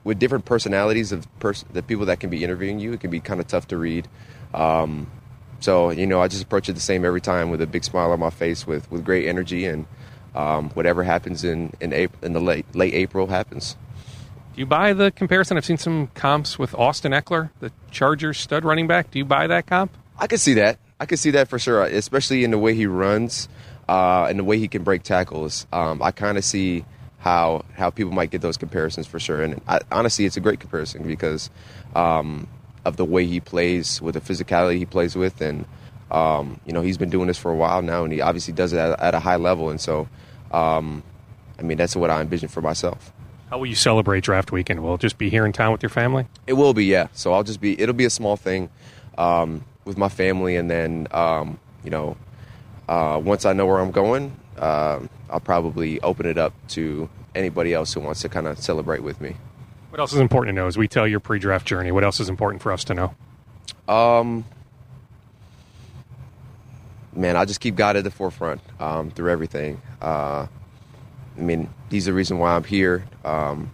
with 0.03 0.19
different 0.19 0.45
personalities 0.45 1.11
of 1.11 1.27
pers- 1.39 1.65
the 1.71 1.83
people 1.83 2.05
that 2.05 2.19
can 2.19 2.29
be 2.29 2.43
interviewing 2.43 2.79
you, 2.79 2.93
it 2.93 2.99
can 2.99 3.09
be 3.11 3.19
kind 3.19 3.39
of 3.39 3.47
tough 3.47 3.67
to 3.69 3.77
read. 3.77 4.07
Um, 4.53 5.09
so 5.59 5.89
you 5.89 6.07
know, 6.07 6.21
I 6.21 6.27
just 6.27 6.43
approach 6.43 6.69
it 6.69 6.73
the 6.73 6.79
same 6.79 7.05
every 7.05 7.21
time 7.21 7.49
with 7.49 7.61
a 7.61 7.67
big 7.67 7.83
smile 7.83 8.11
on 8.11 8.19
my 8.19 8.29
face, 8.29 8.65
with 8.65 8.89
with 8.91 9.03
great 9.03 9.27
energy, 9.27 9.65
and 9.65 9.85
um, 10.35 10.69
whatever 10.71 11.03
happens 11.03 11.43
in 11.43 11.73
in, 11.79 11.93
April, 11.93 12.25
in 12.25 12.33
the 12.33 12.41
late 12.41 12.65
late 12.75 12.93
April 12.93 13.27
happens. 13.27 13.75
Do 14.59 14.63
you 14.63 14.67
buy 14.67 14.91
the 14.91 15.09
comparison? 15.09 15.55
I've 15.55 15.63
seen 15.63 15.77
some 15.77 16.07
comps 16.15 16.59
with 16.59 16.75
Austin 16.75 17.13
Ekeler, 17.13 17.49
the 17.61 17.71
Chargers 17.91 18.37
stud 18.37 18.65
running 18.65 18.87
back. 18.87 19.09
Do 19.09 19.17
you 19.17 19.23
buy 19.23 19.47
that 19.47 19.67
comp? 19.67 19.95
I 20.17 20.27
could 20.27 20.41
see 20.41 20.55
that. 20.55 20.79
I 20.99 21.05
could 21.05 21.17
see 21.17 21.31
that 21.31 21.47
for 21.47 21.57
sure, 21.57 21.81
especially 21.85 22.43
in 22.43 22.51
the 22.51 22.57
way 22.57 22.73
he 22.73 22.85
runs 22.85 23.47
uh, 23.87 24.25
and 24.25 24.37
the 24.37 24.43
way 24.43 24.59
he 24.59 24.67
can 24.67 24.83
break 24.83 25.03
tackles. 25.03 25.65
Um, 25.71 26.01
I 26.01 26.11
kind 26.11 26.37
of 26.37 26.43
see 26.43 26.83
how 27.19 27.63
how 27.77 27.89
people 27.89 28.11
might 28.11 28.31
get 28.31 28.41
those 28.41 28.57
comparisons 28.57 29.07
for 29.07 29.17
sure. 29.17 29.41
And 29.41 29.61
I, 29.65 29.79
honestly, 29.93 30.25
it's 30.25 30.35
a 30.35 30.41
great 30.41 30.59
comparison 30.59 31.07
because 31.07 31.49
um, 31.95 32.45
of 32.83 32.97
the 32.97 33.05
way 33.05 33.25
he 33.25 33.39
plays, 33.39 34.01
with 34.01 34.15
the 34.15 34.19
physicality 34.19 34.77
he 34.77 34.85
plays 34.85 35.15
with, 35.15 35.39
and 35.39 35.63
um, 36.11 36.59
you 36.65 36.73
know 36.73 36.81
he's 36.81 36.97
been 36.97 37.09
doing 37.09 37.27
this 37.27 37.37
for 37.37 37.49
a 37.49 37.55
while 37.55 37.81
now, 37.81 38.03
and 38.03 38.11
he 38.11 38.19
obviously 38.19 38.53
does 38.53 38.73
it 38.73 38.79
at, 38.79 38.99
at 38.99 39.15
a 39.15 39.19
high 39.19 39.37
level. 39.37 39.69
And 39.69 39.79
so, 39.79 40.09
um, 40.51 41.01
I 41.57 41.61
mean, 41.61 41.77
that's 41.77 41.95
what 41.95 42.09
I 42.09 42.19
envision 42.19 42.49
for 42.49 42.61
myself. 42.61 43.13
How 43.49 43.57
will 43.57 43.65
you 43.65 43.75
celebrate 43.75 44.23
draft 44.23 44.51
weekend? 44.51 44.81
Will 44.83 44.95
it 44.95 45.01
just 45.01 45.17
be 45.17 45.29
here 45.29 45.45
in 45.45 45.53
town 45.53 45.71
with 45.71 45.81
your 45.81 45.89
family? 45.89 46.27
It 46.45 46.53
will 46.53 46.73
be, 46.73 46.85
yeah. 46.85 47.07
So 47.13 47.33
I'll 47.33 47.43
just 47.43 47.59
be. 47.59 47.79
It'll 47.81 47.95
be 47.95 48.05
a 48.05 48.09
small 48.09 48.37
thing 48.37 48.69
um, 49.17 49.65
with 49.85 49.97
my 49.97 50.09
family, 50.09 50.55
and 50.55 50.69
then 50.69 51.07
um, 51.11 51.59
you 51.83 51.89
know, 51.89 52.15
uh, 52.87 53.19
once 53.23 53.45
I 53.45 53.53
know 53.53 53.65
where 53.65 53.79
I'm 53.79 53.91
going, 53.91 54.35
uh, 54.57 54.99
I'll 55.29 55.39
probably 55.39 55.99
open 56.01 56.27
it 56.27 56.37
up 56.37 56.53
to 56.69 57.09
anybody 57.33 57.73
else 57.73 57.93
who 57.93 58.01
wants 58.01 58.21
to 58.21 58.29
kind 58.29 58.47
of 58.47 58.59
celebrate 58.59 59.01
with 59.01 59.19
me. 59.19 59.35
What 59.89 59.99
else 59.99 60.13
is 60.13 60.19
important 60.19 60.55
to 60.55 60.61
know 60.61 60.67
as 60.67 60.77
we 60.77 60.87
tell 60.87 61.07
your 61.07 61.19
pre-draft 61.19 61.65
journey? 61.65 61.91
What 61.91 62.03
else 62.03 62.19
is 62.19 62.29
important 62.29 62.61
for 62.61 62.71
us 62.71 62.83
to 62.85 62.93
know? 62.93 63.15
Um, 63.87 64.45
man, 67.15 67.35
I 67.35 67.45
just 67.45 67.59
keep 67.59 67.75
God 67.75 67.95
at 67.95 68.03
the 68.03 68.11
forefront 68.11 68.61
um, 68.79 69.09
through 69.09 69.31
everything. 69.31 69.81
Uh, 69.99 70.45
I 71.39 71.41
mean, 71.41 71.69
he's 71.89 72.05
the 72.05 72.13
reason 72.13 72.37
why 72.37 72.55
I'm 72.55 72.65
here, 72.65 73.05
um, 73.23 73.71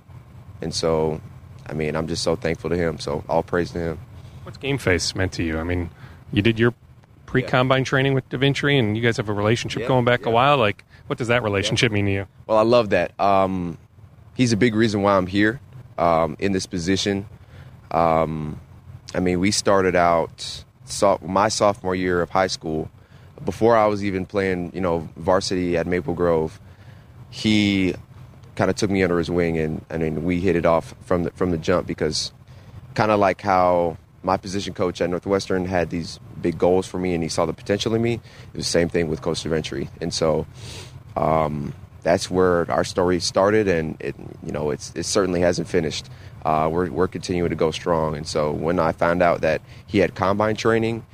and 0.61 0.73
so, 0.73 1.19
I 1.67 1.73
mean, 1.73 1.95
I'm 1.95 2.07
just 2.07 2.23
so 2.23 2.35
thankful 2.35 2.69
to 2.69 2.77
him. 2.77 2.99
So 2.99 3.23
all 3.27 3.41
praise 3.41 3.71
to 3.71 3.79
him. 3.79 3.99
What's 4.43 4.57
Game 4.57 4.77
Face 4.77 5.15
meant 5.15 5.33
to 5.33 5.43
you? 5.43 5.57
I 5.57 5.63
mean, 5.63 5.89
you 6.31 6.41
did 6.43 6.59
your 6.59 6.73
pre-combine 7.25 7.81
yeah. 7.81 7.85
training 7.85 8.13
with 8.13 8.29
Daventry, 8.29 8.77
and 8.77 8.95
you 8.95 9.01
guys 9.01 9.17
have 9.17 9.29
a 9.29 9.33
relationship 9.33 9.81
yeah, 9.81 9.87
going 9.87 10.05
back 10.05 10.21
yeah. 10.21 10.29
a 10.29 10.31
while. 10.31 10.57
Like, 10.57 10.83
what 11.07 11.17
does 11.17 11.27
that 11.29 11.43
relationship 11.43 11.91
mean 11.91 12.05
to 12.05 12.11
you? 12.11 12.27
Well, 12.45 12.57
I 12.57 12.61
love 12.61 12.91
that. 12.91 13.19
Um, 13.19 13.77
he's 14.35 14.53
a 14.53 14.57
big 14.57 14.75
reason 14.75 15.01
why 15.01 15.17
I'm 15.17 15.27
here 15.27 15.59
um, 15.97 16.37
in 16.39 16.51
this 16.51 16.67
position. 16.67 17.27
Um, 17.91 18.59
I 19.15 19.19
mean, 19.19 19.39
we 19.39 19.49
started 19.51 19.95
out 19.95 20.63
so, 20.85 21.19
my 21.23 21.49
sophomore 21.49 21.95
year 21.95 22.21
of 22.21 22.29
high 22.29 22.47
school. 22.47 22.91
Before 23.43 23.75
I 23.75 23.87
was 23.87 24.03
even 24.03 24.25
playing, 24.25 24.71
you 24.73 24.81
know, 24.81 25.09
varsity 25.17 25.77
at 25.77 25.87
Maple 25.87 26.13
Grove, 26.13 26.59
he 27.35 27.93
kind 28.55 28.69
of 28.69 28.77
took 28.77 28.89
me 28.89 29.03
under 29.03 29.17
his 29.17 29.29
wing, 29.29 29.57
and 29.57 29.83
I 29.89 29.97
mean, 29.97 30.23
we 30.23 30.39
hit 30.39 30.55
it 30.55 30.65
off 30.65 30.95
from 31.01 31.23
the 31.23 31.31
from 31.31 31.51
the 31.51 31.57
jump 31.57 31.85
because 31.85 32.31
kind 32.93 33.11
of 33.11 33.19
like 33.19 33.41
how 33.41 33.97
my 34.23 34.37
position 34.37 34.73
coach 34.73 35.01
at 35.01 35.09
Northwestern 35.09 35.65
had 35.65 35.89
these 35.89 36.17
big 36.41 36.57
goals 36.57 36.87
for 36.87 36.97
me, 36.97 37.13
and 37.13 37.21
he 37.21 37.27
saw 37.27 37.45
the 37.45 37.51
potential 37.51 37.93
in 37.93 38.01
me. 38.01 38.13
It 38.13 38.55
was 38.55 38.65
the 38.65 38.71
same 38.71 38.87
thing 38.87 39.09
with 39.09 39.21
Coach 39.21 39.43
Daventry, 39.43 39.89
and 39.99 40.13
so 40.13 40.47
um, 41.17 41.73
that's 42.03 42.31
where 42.31 42.71
our 42.71 42.85
story 42.85 43.19
started, 43.19 43.67
and 43.67 43.97
it 43.99 44.15
you 44.41 44.53
know 44.53 44.69
it's 44.69 44.93
it 44.95 45.03
certainly 45.03 45.41
hasn't 45.41 45.67
finished. 45.67 46.09
Uh, 46.45 46.69
we're 46.71 46.89
we're 46.89 47.09
continuing 47.09 47.49
to 47.49 47.57
go 47.57 47.69
strong, 47.69 48.15
and 48.15 48.25
so 48.25 48.53
when 48.53 48.79
I 48.79 48.93
found 48.93 49.21
out 49.21 49.41
that 49.41 49.61
he 49.87 49.97
had 49.97 50.15
combine 50.15 50.55
training, 50.55 51.05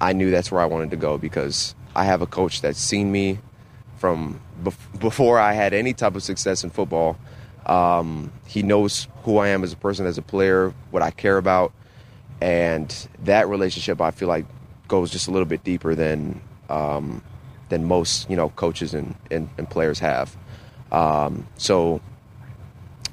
I 0.00 0.12
knew 0.12 0.30
that's 0.30 0.52
where 0.52 0.60
I 0.60 0.66
wanted 0.66 0.90
to 0.90 0.96
go 0.96 1.18
because 1.18 1.74
I 1.96 2.04
have 2.04 2.22
a 2.22 2.26
coach 2.26 2.60
that's 2.60 2.78
seen 2.78 3.10
me 3.10 3.40
from 3.96 4.40
bef- 4.62 5.00
before 5.00 5.38
I 5.38 5.52
had 5.52 5.74
any 5.74 5.92
type 5.92 6.14
of 6.14 6.22
success 6.22 6.64
in 6.64 6.70
football. 6.70 7.18
Um, 7.66 8.32
he 8.46 8.62
knows 8.62 9.08
who 9.24 9.38
I 9.38 9.48
am 9.48 9.62
as 9.62 9.72
a 9.72 9.76
person, 9.76 10.06
as 10.06 10.16
a 10.16 10.22
player, 10.22 10.72
what 10.90 11.02
I 11.02 11.10
care 11.10 11.36
about, 11.36 11.72
and 12.40 13.08
that 13.24 13.48
relationship 13.48 14.00
I 14.00 14.10
feel 14.10 14.28
like 14.28 14.46
goes 14.86 15.10
just 15.10 15.28
a 15.28 15.30
little 15.30 15.46
bit 15.46 15.64
deeper 15.64 15.94
than 15.94 16.40
um, 16.70 17.22
than 17.68 17.84
most 17.84 18.28
you 18.30 18.36
know 18.36 18.48
coaches 18.50 18.94
and, 18.94 19.14
and, 19.30 19.48
and 19.58 19.68
players 19.68 19.98
have. 19.98 20.36
Um, 20.90 21.46
so 21.56 22.00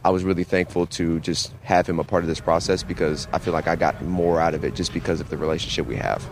I 0.06 0.10
was 0.10 0.24
really 0.24 0.44
thankful 0.44 0.86
to 0.88 1.20
just 1.20 1.52
have 1.64 1.88
him 1.88 2.00
a 2.00 2.04
part 2.04 2.24
of 2.24 2.28
this 2.28 2.40
process 2.40 2.84
because 2.84 3.28
I 3.34 3.40
feel 3.40 3.54
like 3.54 3.68
I 3.68 3.76
got 3.76 4.02
more 4.04 4.40
out 4.40 4.54
of 4.54 4.64
it 4.64 4.76
just 4.76 4.94
because 4.94 5.20
of 5.20 5.30
the 5.30 5.38
relationship 5.38 5.88
we 5.88 5.96
have. 5.96 6.24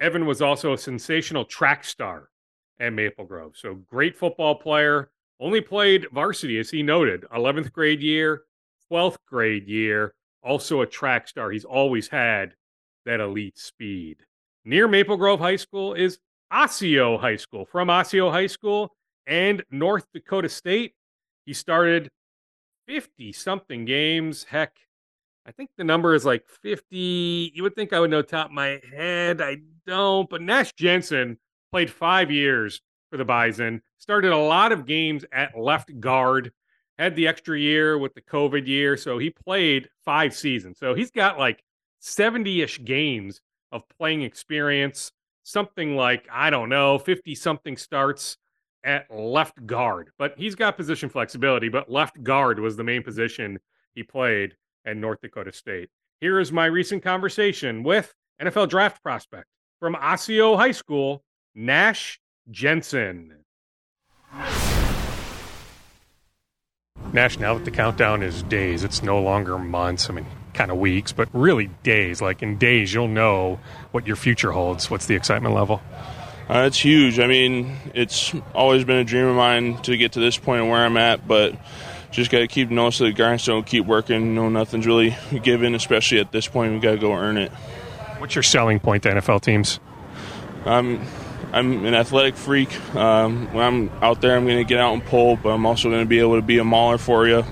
Evan 0.00 0.24
was 0.24 0.40
also 0.40 0.72
a 0.72 0.78
sensational 0.78 1.44
track 1.44 1.84
star 1.84 2.30
at 2.80 2.92
Maple 2.92 3.26
Grove. 3.26 3.56
So 3.56 3.74
great 3.74 4.16
football 4.16 4.54
player. 4.54 5.10
Only 5.38 5.60
played 5.60 6.06
varsity, 6.12 6.58
as 6.58 6.70
he 6.70 6.82
noted, 6.82 7.24
11th 7.34 7.72
grade 7.72 8.00
year, 8.00 8.42
12th 8.90 9.18
grade 9.26 9.68
year. 9.68 10.14
Also 10.42 10.80
a 10.80 10.86
track 10.86 11.28
star. 11.28 11.50
He's 11.50 11.64
always 11.64 12.08
had 12.08 12.54
that 13.04 13.20
elite 13.20 13.58
speed. 13.58 14.18
Near 14.64 14.88
Maple 14.88 15.16
Grove 15.16 15.40
High 15.40 15.56
School 15.56 15.94
is 15.94 16.18
Osseo 16.50 17.18
High 17.18 17.36
School. 17.36 17.66
From 17.66 17.90
Osseo 17.90 18.30
High 18.30 18.46
School 18.46 18.94
and 19.26 19.62
North 19.70 20.06
Dakota 20.14 20.48
State, 20.48 20.94
he 21.44 21.52
started 21.52 22.10
50 22.88 23.32
something 23.32 23.84
games. 23.84 24.44
Heck, 24.44 24.76
I 25.50 25.52
think 25.52 25.70
the 25.76 25.82
number 25.82 26.14
is 26.14 26.24
like 26.24 26.46
50. 26.62 27.50
You 27.52 27.64
would 27.64 27.74
think 27.74 27.92
I 27.92 27.98
would 27.98 28.12
know 28.12 28.22
top 28.22 28.52
my 28.52 28.80
head. 28.94 29.40
I 29.40 29.56
don't. 29.84 30.30
But 30.30 30.42
Nash 30.42 30.72
Jensen 30.74 31.38
played 31.72 31.90
five 31.90 32.30
years 32.30 32.80
for 33.10 33.16
the 33.16 33.24
Bison, 33.24 33.82
started 33.98 34.30
a 34.30 34.38
lot 34.38 34.70
of 34.70 34.86
games 34.86 35.24
at 35.32 35.58
left 35.58 35.98
guard, 35.98 36.52
had 37.00 37.16
the 37.16 37.26
extra 37.26 37.58
year 37.58 37.98
with 37.98 38.14
the 38.14 38.20
COVID 38.20 38.68
year. 38.68 38.96
So 38.96 39.18
he 39.18 39.30
played 39.30 39.88
five 40.04 40.36
seasons. 40.36 40.78
So 40.78 40.94
he's 40.94 41.10
got 41.10 41.36
like 41.36 41.64
70 41.98 42.62
ish 42.62 42.84
games 42.84 43.40
of 43.72 43.82
playing 43.98 44.22
experience, 44.22 45.10
something 45.42 45.96
like, 45.96 46.28
I 46.32 46.50
don't 46.50 46.68
know, 46.68 46.96
50 46.96 47.34
something 47.34 47.76
starts 47.76 48.36
at 48.84 49.12
left 49.12 49.66
guard. 49.66 50.12
But 50.16 50.34
he's 50.36 50.54
got 50.54 50.76
position 50.76 51.08
flexibility, 51.08 51.68
but 51.68 51.90
left 51.90 52.22
guard 52.22 52.60
was 52.60 52.76
the 52.76 52.84
main 52.84 53.02
position 53.02 53.58
he 53.96 54.04
played 54.04 54.54
at 54.84 54.96
North 54.96 55.20
Dakota 55.20 55.52
State. 55.52 55.90
here 56.20 56.38
is 56.38 56.52
my 56.52 56.66
recent 56.66 57.02
conversation 57.02 57.82
with 57.82 58.14
NFL 58.40 58.68
draft 58.68 59.02
prospect 59.02 59.46
from 59.78 59.94
Osseo 59.94 60.56
High 60.56 60.72
School, 60.72 61.22
Nash 61.54 62.20
Jensen. 62.50 63.36
Nash, 67.12 67.38
now 67.38 67.54
that 67.54 67.64
the 67.64 67.70
countdown 67.70 68.22
is 68.22 68.42
days, 68.44 68.84
it's 68.84 69.02
no 69.02 69.20
longer 69.20 69.58
months. 69.58 70.08
I 70.08 70.12
mean, 70.12 70.26
kind 70.54 70.70
of 70.70 70.78
weeks, 70.78 71.12
but 71.12 71.28
really 71.32 71.70
days. 71.82 72.22
Like 72.22 72.42
in 72.42 72.56
days, 72.56 72.94
you'll 72.94 73.08
know 73.08 73.58
what 73.90 74.06
your 74.06 74.16
future 74.16 74.52
holds. 74.52 74.90
What's 74.90 75.06
the 75.06 75.16
excitement 75.16 75.54
level? 75.54 75.82
Uh, 76.48 76.64
it's 76.66 76.78
huge. 76.78 77.18
I 77.18 77.26
mean, 77.26 77.76
it's 77.94 78.34
always 78.54 78.84
been 78.84 78.96
a 78.96 79.04
dream 79.04 79.26
of 79.26 79.36
mine 79.36 79.80
to 79.82 79.96
get 79.96 80.12
to 80.12 80.20
this 80.20 80.36
point 80.36 80.66
where 80.66 80.84
I'm 80.84 80.96
at, 80.96 81.26
but 81.26 81.54
just 82.10 82.30
got 82.30 82.40
to 82.40 82.48
keep 82.48 82.70
nose 82.70 82.98
to 82.98 83.04
the 83.04 83.12
grindstone, 83.12 83.64
keep 83.64 83.86
working. 83.86 84.34
No, 84.34 84.48
nothing's 84.48 84.86
really 84.86 85.16
given, 85.42 85.74
especially 85.74 86.18
at 86.18 86.32
this 86.32 86.48
point. 86.48 86.72
We 86.72 86.80
got 86.80 86.92
to 86.92 86.98
go 86.98 87.12
earn 87.12 87.36
it. 87.36 87.52
What's 88.18 88.34
your 88.34 88.42
selling 88.42 88.80
point 88.80 89.04
to 89.04 89.10
NFL 89.10 89.42
teams? 89.42 89.80
I'm 90.66 91.00
I'm 91.52 91.84
an 91.84 91.94
athletic 91.94 92.36
freak. 92.36 92.72
Um, 92.94 93.52
when 93.52 93.64
I'm 93.64 93.90
out 94.02 94.20
there, 94.20 94.36
I'm 94.36 94.44
going 94.44 94.58
to 94.58 94.64
get 94.64 94.78
out 94.78 94.92
and 94.92 95.04
pull, 95.04 95.36
but 95.36 95.50
I'm 95.50 95.66
also 95.66 95.90
going 95.90 96.02
to 96.02 96.08
be 96.08 96.20
able 96.20 96.36
to 96.36 96.42
be 96.42 96.58
a 96.58 96.64
mauler 96.64 96.98
for 96.98 97.26
you. 97.26 97.44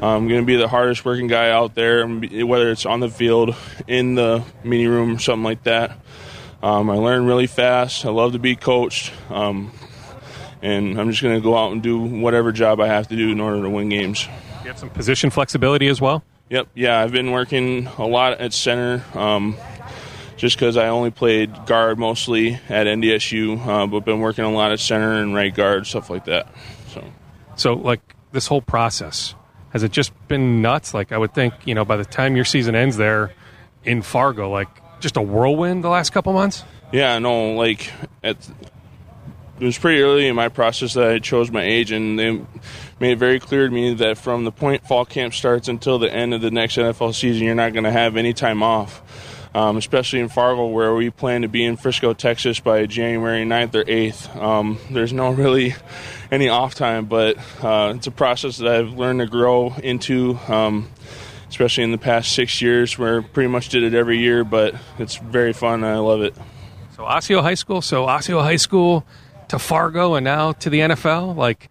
I'm 0.00 0.26
going 0.26 0.40
to 0.40 0.46
be 0.46 0.56
the 0.56 0.68
hardest 0.68 1.04
working 1.04 1.28
guy 1.28 1.50
out 1.50 1.74
there, 1.74 2.06
whether 2.06 2.70
it's 2.70 2.86
on 2.86 3.00
the 3.00 3.08
field, 3.08 3.54
in 3.86 4.14
the 4.14 4.42
meeting 4.64 4.88
room, 4.88 5.18
something 5.18 5.44
like 5.44 5.62
that. 5.64 5.98
Um, 6.62 6.90
I 6.90 6.94
learn 6.94 7.26
really 7.26 7.46
fast. 7.46 8.04
I 8.04 8.10
love 8.10 8.32
to 8.32 8.38
be 8.38 8.56
coached. 8.56 9.12
Um, 9.30 9.72
and 10.62 10.98
I'm 10.98 11.10
just 11.10 11.22
going 11.22 11.34
to 11.34 11.40
go 11.40 11.56
out 11.56 11.72
and 11.72 11.82
do 11.82 11.98
whatever 11.98 12.52
job 12.52 12.80
I 12.80 12.86
have 12.86 13.08
to 13.08 13.16
do 13.16 13.30
in 13.30 13.40
order 13.40 13.62
to 13.62 13.68
win 13.68 13.88
games. 13.88 14.26
You 14.62 14.68
have 14.68 14.78
some 14.78 14.90
position 14.90 15.30
flexibility 15.30 15.88
as 15.88 16.00
well? 16.00 16.22
Yep. 16.50 16.68
Yeah, 16.74 17.00
I've 17.00 17.12
been 17.12 17.32
working 17.32 17.88
a 17.98 18.06
lot 18.06 18.40
at 18.40 18.52
center. 18.52 19.04
Um, 19.14 19.56
just 20.36 20.56
because 20.56 20.76
I 20.76 20.88
only 20.88 21.12
played 21.12 21.66
guard 21.66 22.00
mostly 22.00 22.54
at 22.68 22.88
NDSU, 22.88 23.64
uh, 23.64 23.86
but 23.86 24.00
been 24.04 24.18
working 24.18 24.44
a 24.44 24.50
lot 24.50 24.72
at 24.72 24.80
center 24.80 25.12
and 25.12 25.34
right 25.34 25.54
guard, 25.54 25.86
stuff 25.86 26.10
like 26.10 26.24
that. 26.24 26.48
So, 26.88 27.04
so 27.54 27.74
like 27.74 28.00
this 28.32 28.48
whole 28.48 28.60
process, 28.60 29.36
has 29.70 29.84
it 29.84 29.92
just 29.92 30.12
been 30.26 30.60
nuts? 30.60 30.94
Like 30.94 31.12
I 31.12 31.18
would 31.18 31.32
think, 31.32 31.54
you 31.64 31.76
know, 31.76 31.84
by 31.84 31.96
the 31.96 32.04
time 32.04 32.34
your 32.34 32.44
season 32.44 32.74
ends 32.74 32.96
there 32.96 33.32
in 33.84 34.02
Fargo, 34.02 34.50
like 34.50 34.68
just 35.00 35.16
a 35.16 35.22
whirlwind 35.22 35.84
the 35.84 35.88
last 35.88 36.10
couple 36.10 36.32
months. 36.32 36.64
Yeah, 36.92 37.18
no, 37.20 37.52
like 37.52 37.92
at, 38.24 38.36
it 39.62 39.66
was 39.66 39.78
pretty 39.78 40.02
early 40.02 40.26
in 40.26 40.34
my 40.34 40.48
process 40.48 40.94
that 40.94 41.08
I 41.08 41.18
chose 41.20 41.50
my 41.50 41.62
age, 41.62 41.92
and 41.92 42.18
they 42.18 42.32
made 43.00 43.12
it 43.12 43.18
very 43.18 43.38
clear 43.38 43.68
to 43.68 43.72
me 43.72 43.94
that 43.94 44.18
from 44.18 44.44
the 44.44 44.52
point 44.52 44.86
fall 44.86 45.04
camp 45.04 45.34
starts 45.34 45.68
until 45.68 45.98
the 45.98 46.12
end 46.12 46.34
of 46.34 46.40
the 46.40 46.50
next 46.50 46.76
NFL 46.76 47.14
season, 47.14 47.44
you're 47.44 47.54
not 47.54 47.72
going 47.72 47.84
to 47.84 47.92
have 47.92 48.16
any 48.16 48.32
time 48.32 48.62
off 48.62 49.02
um, 49.54 49.76
especially 49.76 50.20
in 50.20 50.28
Fargo, 50.28 50.66
where 50.66 50.94
we 50.94 51.10
plan 51.10 51.42
to 51.42 51.48
be 51.48 51.64
in 51.64 51.76
Frisco, 51.76 52.14
Texas 52.14 52.60
by 52.60 52.86
January 52.86 53.44
9th 53.44 53.74
or 53.74 53.84
8th. 53.84 54.36
Um, 54.42 54.78
there's 54.90 55.12
no 55.12 55.30
really 55.30 55.74
any 56.30 56.48
off 56.48 56.74
time, 56.74 57.06
but 57.06 57.36
uh, 57.62 57.92
it's 57.94 58.06
a 58.06 58.10
process 58.10 58.56
that 58.58 58.68
I've 58.68 58.94
learned 58.94 59.20
to 59.20 59.26
grow 59.26 59.74
into. 59.74 60.38
Um, 60.48 60.88
especially 61.48 61.84
in 61.84 61.92
the 61.92 61.98
past 61.98 62.32
six 62.32 62.62
years, 62.62 62.98
where 62.98 63.20
pretty 63.20 63.46
much 63.46 63.68
did 63.68 63.82
it 63.82 63.92
every 63.92 64.18
year, 64.18 64.42
but 64.42 64.74
it's 64.98 65.16
very 65.16 65.52
fun. 65.52 65.84
I 65.84 65.98
love 65.98 66.22
it. 66.22 66.34
So 66.96 67.04
Osseo 67.04 67.42
High 67.42 67.52
School, 67.52 67.82
so 67.82 68.06
Osseo 68.06 68.40
High 68.40 68.56
School 68.56 69.04
to 69.52 69.58
Fargo, 69.58 70.14
and 70.14 70.24
now 70.24 70.52
to 70.52 70.70
the 70.70 70.80
NFL. 70.80 71.36
Like, 71.36 71.68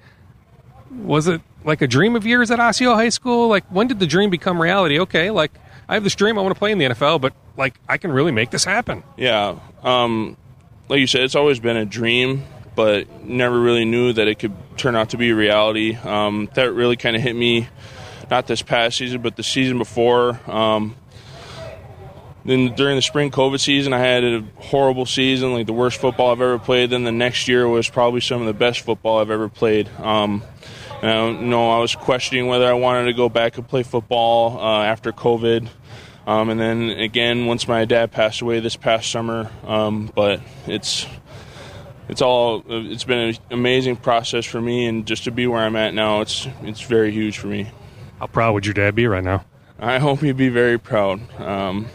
was 0.91 1.27
it 1.27 1.41
like 1.63 1.81
a 1.81 1.87
dream 1.87 2.15
of 2.15 2.27
yours 2.27 2.51
at 2.51 2.59
Osseo 2.59 2.93
High 2.93 3.09
School? 3.09 3.47
Like, 3.47 3.65
when 3.65 3.87
did 3.87 3.99
the 3.99 4.05
dream 4.05 4.29
become 4.29 4.61
reality? 4.61 4.99
Okay, 4.99 5.31
like 5.31 5.51
I 5.89 5.95
have 5.95 6.03
this 6.03 6.13
dream. 6.13 6.37
I 6.37 6.41
want 6.43 6.55
to 6.55 6.59
play 6.59 6.71
in 6.71 6.77
the 6.77 6.85
NFL, 6.85 7.21
but 7.21 7.33
like 7.57 7.79
I 7.89 7.97
can 7.97 8.11
really 8.11 8.31
make 8.31 8.51
this 8.51 8.63
happen. 8.63 9.03
Yeah. 9.17 9.59
Um, 9.81 10.37
like 10.89 10.99
you 10.99 11.07
said, 11.07 11.21
it's 11.21 11.35
always 11.35 11.59
been 11.59 11.75
a 11.75 11.85
dream, 11.85 12.43
but 12.75 13.23
never 13.23 13.59
really 13.59 13.85
knew 13.85 14.13
that 14.13 14.27
it 14.27 14.37
could 14.37 14.53
turn 14.77 14.95
out 14.95 15.09
to 15.09 15.17
be 15.17 15.31
a 15.31 15.35
reality. 15.35 15.95
Um, 15.95 16.49
that 16.53 16.71
really 16.73 16.97
kind 16.97 17.15
of 17.15 17.23
hit 17.23 17.35
me, 17.35 17.67
not 18.29 18.45
this 18.45 18.61
past 18.61 18.97
season, 18.97 19.23
but 19.23 19.37
the 19.37 19.43
season 19.43 19.79
before. 19.79 20.39
Um, 20.47 20.95
then 22.43 22.73
during 22.75 22.95
the 22.95 23.01
spring 23.01 23.31
COVID 23.31 23.59
season, 23.59 23.93
I 23.93 23.99
had 23.99 24.23
a 24.23 24.43
horrible 24.57 25.05
season, 25.05 25.53
like 25.53 25.67
the 25.67 25.73
worst 25.73 25.99
football 25.99 26.31
I've 26.31 26.41
ever 26.41 26.59
played. 26.59 26.89
Then 26.89 27.03
the 27.03 27.11
next 27.11 27.47
year 27.47 27.67
was 27.67 27.89
probably 27.89 28.21
some 28.21 28.41
of 28.41 28.47
the 28.47 28.53
best 28.53 28.81
football 28.81 29.19
I've 29.19 29.29
ever 29.29 29.49
played. 29.49 29.89
Um, 29.99 30.43
and 31.01 31.11
I 31.11 31.31
know 31.31 31.71
I 31.71 31.79
was 31.79 31.95
questioning 31.95 32.47
whether 32.47 32.67
I 32.67 32.73
wanted 32.73 33.05
to 33.05 33.13
go 33.13 33.29
back 33.29 33.57
and 33.57 33.67
play 33.67 33.83
football 33.83 34.59
uh, 34.59 34.83
after 34.83 35.11
COVID. 35.11 35.67
Um, 36.27 36.49
and 36.49 36.59
then 36.59 36.89
again, 36.91 37.45
once 37.47 37.67
my 37.67 37.85
dad 37.85 38.11
passed 38.11 38.41
away 38.41 38.59
this 38.59 38.75
past 38.75 39.11
summer, 39.11 39.51
um, 39.65 40.11
but 40.13 40.39
it's 40.67 41.07
it's 42.07 42.21
all 42.21 42.63
it's 42.67 43.03
been 43.03 43.29
an 43.29 43.37
amazing 43.49 43.95
process 43.95 44.45
for 44.45 44.61
me, 44.61 44.85
and 44.85 45.07
just 45.07 45.23
to 45.23 45.31
be 45.31 45.47
where 45.47 45.61
I'm 45.61 45.75
at 45.75 45.93
now, 45.93 46.21
it's 46.21 46.47
it's 46.61 46.81
very 46.81 47.11
huge 47.11 47.39
for 47.39 47.47
me. 47.47 47.71
How 48.19 48.27
proud 48.27 48.53
would 48.53 48.65
your 48.65 48.73
dad 48.75 48.93
be 48.93 49.07
right 49.07 49.23
now? 49.23 49.45
I 49.79 49.97
hope 49.97 50.19
he'd 50.19 50.37
be 50.37 50.49
very 50.49 50.77
proud. 50.77 51.21
Um, 51.41 51.87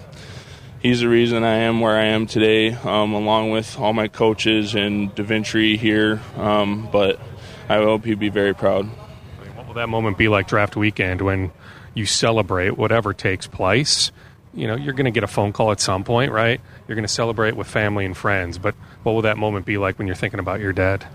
he's 0.81 1.01
the 1.01 1.09
reason 1.09 1.45
I 1.45 1.57
am 1.59 1.81
where 1.81 1.97
I 1.97 2.07
am 2.07 2.27
today, 2.27 2.73
um, 2.73 3.13
along 3.13 3.51
with 3.51 3.79
all 3.79 3.93
my 3.93 4.09
coaches 4.09 4.75
and 4.75 5.15
Daventry 5.15 5.77
here. 5.77 6.21
Um, 6.37 6.89
but 6.91 7.21
I 7.69 7.77
hope 7.77 8.05
he'd 8.05 8.19
be 8.19 8.29
very 8.29 8.55
proud. 8.55 8.87
What 8.87 9.67
will 9.67 9.75
that 9.75 9.89
moment 9.89 10.19
be 10.19 10.29
like 10.29 10.49
draft 10.49 10.77
weekend 10.77 11.21
when 11.21 11.51
you 11.97 12.05
celebrate 12.05 12.77
whatever 12.77 13.13
takes 13.15 13.47
place. 13.47 14.13
You 14.55 14.69
know, 14.69 14.77
you're 14.77 14.93
going 14.93 15.07
to 15.07 15.11
get 15.11 15.25
a 15.25 15.29
phone 15.29 15.53
call 15.53 15.73
at 15.73 15.81
some 15.81 16.05
point, 16.05 16.31
right? 16.31 16.61
You're 16.87 16.95
going 16.95 17.07
to 17.07 17.13
celebrate 17.13 17.57
with 17.57 17.67
family 17.67 18.05
and 18.05 18.17
friends. 18.17 18.59
But 18.59 18.75
what 19.03 19.13
will 19.13 19.23
that 19.23 19.39
moment 19.39 19.67
be 19.67 19.79
like 19.79 19.99
when 19.99 20.07
you're 20.07 20.15
thinking 20.15 20.39
about 20.39 20.61
your 20.61 20.73
dad? 20.73 21.07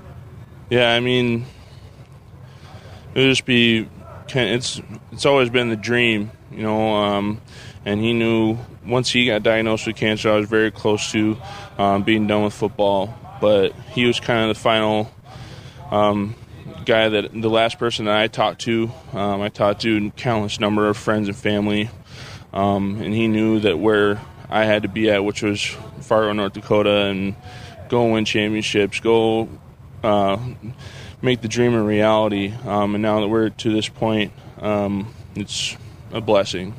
Yeah, 0.70 0.92
I 0.92 1.00
mean, 1.00 1.46
it'll 3.14 3.30
just 3.30 3.46
be. 3.46 3.88
It's 4.34 4.82
it's 5.12 5.26
always 5.26 5.50
been 5.50 5.70
the 5.70 5.76
dream, 5.76 6.32
you 6.52 6.64
know. 6.64 6.96
Um, 6.96 7.42
and 7.86 8.00
he 8.00 8.14
knew 8.14 8.58
once 8.86 9.10
he 9.10 9.26
got 9.26 9.44
diagnosed 9.44 9.88
with 9.88 9.96
cancer, 9.96 10.32
I 10.32 10.36
was 10.36 10.48
very 10.48 10.72
close 10.72 11.12
to 11.12 11.38
um, 11.78 12.04
being 12.04 12.28
done 12.28 12.44
with 12.44 12.54
football. 12.54 13.14
But 13.40 13.74
he 13.92 14.06
was 14.06 14.20
kind 14.20 14.50
of 14.50 14.56
the 14.56 14.62
final 14.62 15.12
um, 15.90 16.36
guy 16.86 17.10
that 17.10 17.32
the 17.34 17.50
last 17.50 17.80
person 17.80 18.06
that 18.06 18.16
I 18.16 18.28
talked 18.28 18.62
to, 18.62 18.92
um, 19.14 19.42
I 19.42 19.50
talked 19.50 19.82
to 19.82 20.12
countless 20.12 20.60
number 20.60 20.88
of 20.88 20.96
friends 20.96 21.28
and 21.28 21.36
family, 21.36 21.90
um, 22.54 23.02
and 23.02 23.14
he 23.14 23.28
knew 23.28 23.60
that 23.62 23.80
where 23.80 24.22
I 24.50 24.66
had 24.66 24.84
to 24.84 24.90
be 24.90 25.10
at, 25.10 25.24
which 25.24 25.42
was 25.42 25.64
Fargo, 26.02 26.34
North 26.34 26.54
Dakota, 26.54 27.06
and 27.06 27.36
go 27.90 28.12
win 28.12 28.26
championships, 28.26 29.00
go 29.00 29.50
uh, 30.04 30.38
make 31.22 31.42
the 31.42 31.48
dream 31.48 31.74
a 31.74 31.82
reality. 31.82 32.54
Um, 32.66 32.96
and 32.96 33.02
now 33.02 33.22
that 33.22 33.28
we're 33.28 33.50
to 33.50 33.74
this 33.74 33.90
point, 33.90 34.34
um, 34.60 35.14
it's 35.36 35.78
a 36.12 36.22
blessing. 36.22 36.76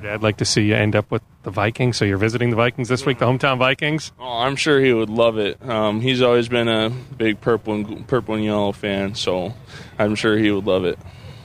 Your 0.00 0.12
dad 0.12 0.22
like 0.22 0.38
to 0.38 0.46
see 0.46 0.62
you 0.62 0.74
end 0.74 0.96
up 0.96 1.10
with 1.10 1.22
the 1.42 1.50
Vikings. 1.50 1.98
So 1.98 2.06
you're 2.06 2.16
visiting 2.16 2.48
the 2.48 2.56
Vikings 2.56 2.88
this 2.88 3.04
week, 3.04 3.18
the 3.18 3.26
hometown 3.26 3.58
Vikings. 3.58 4.12
Oh, 4.18 4.38
I'm 4.38 4.56
sure 4.56 4.80
he 4.80 4.94
would 4.94 5.10
love 5.10 5.36
it. 5.36 5.62
Um, 5.68 6.00
he's 6.00 6.22
always 6.22 6.48
been 6.48 6.68
a 6.68 6.88
big 6.88 7.42
purple 7.42 7.74
and 7.74 8.06
purple 8.06 8.34
and 8.34 8.42
yellow 8.42 8.72
fan, 8.72 9.14
so 9.14 9.54
I'm 9.98 10.14
sure 10.14 10.38
he 10.38 10.50
would 10.50 10.64
love 10.64 10.86
it. 10.86 10.98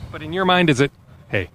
But 0.09 0.23
in 0.23 0.31
your 0.31 0.45
mind, 0.45 0.69
is 0.69 0.79
it? 0.79 0.93
Hey, 1.27 1.49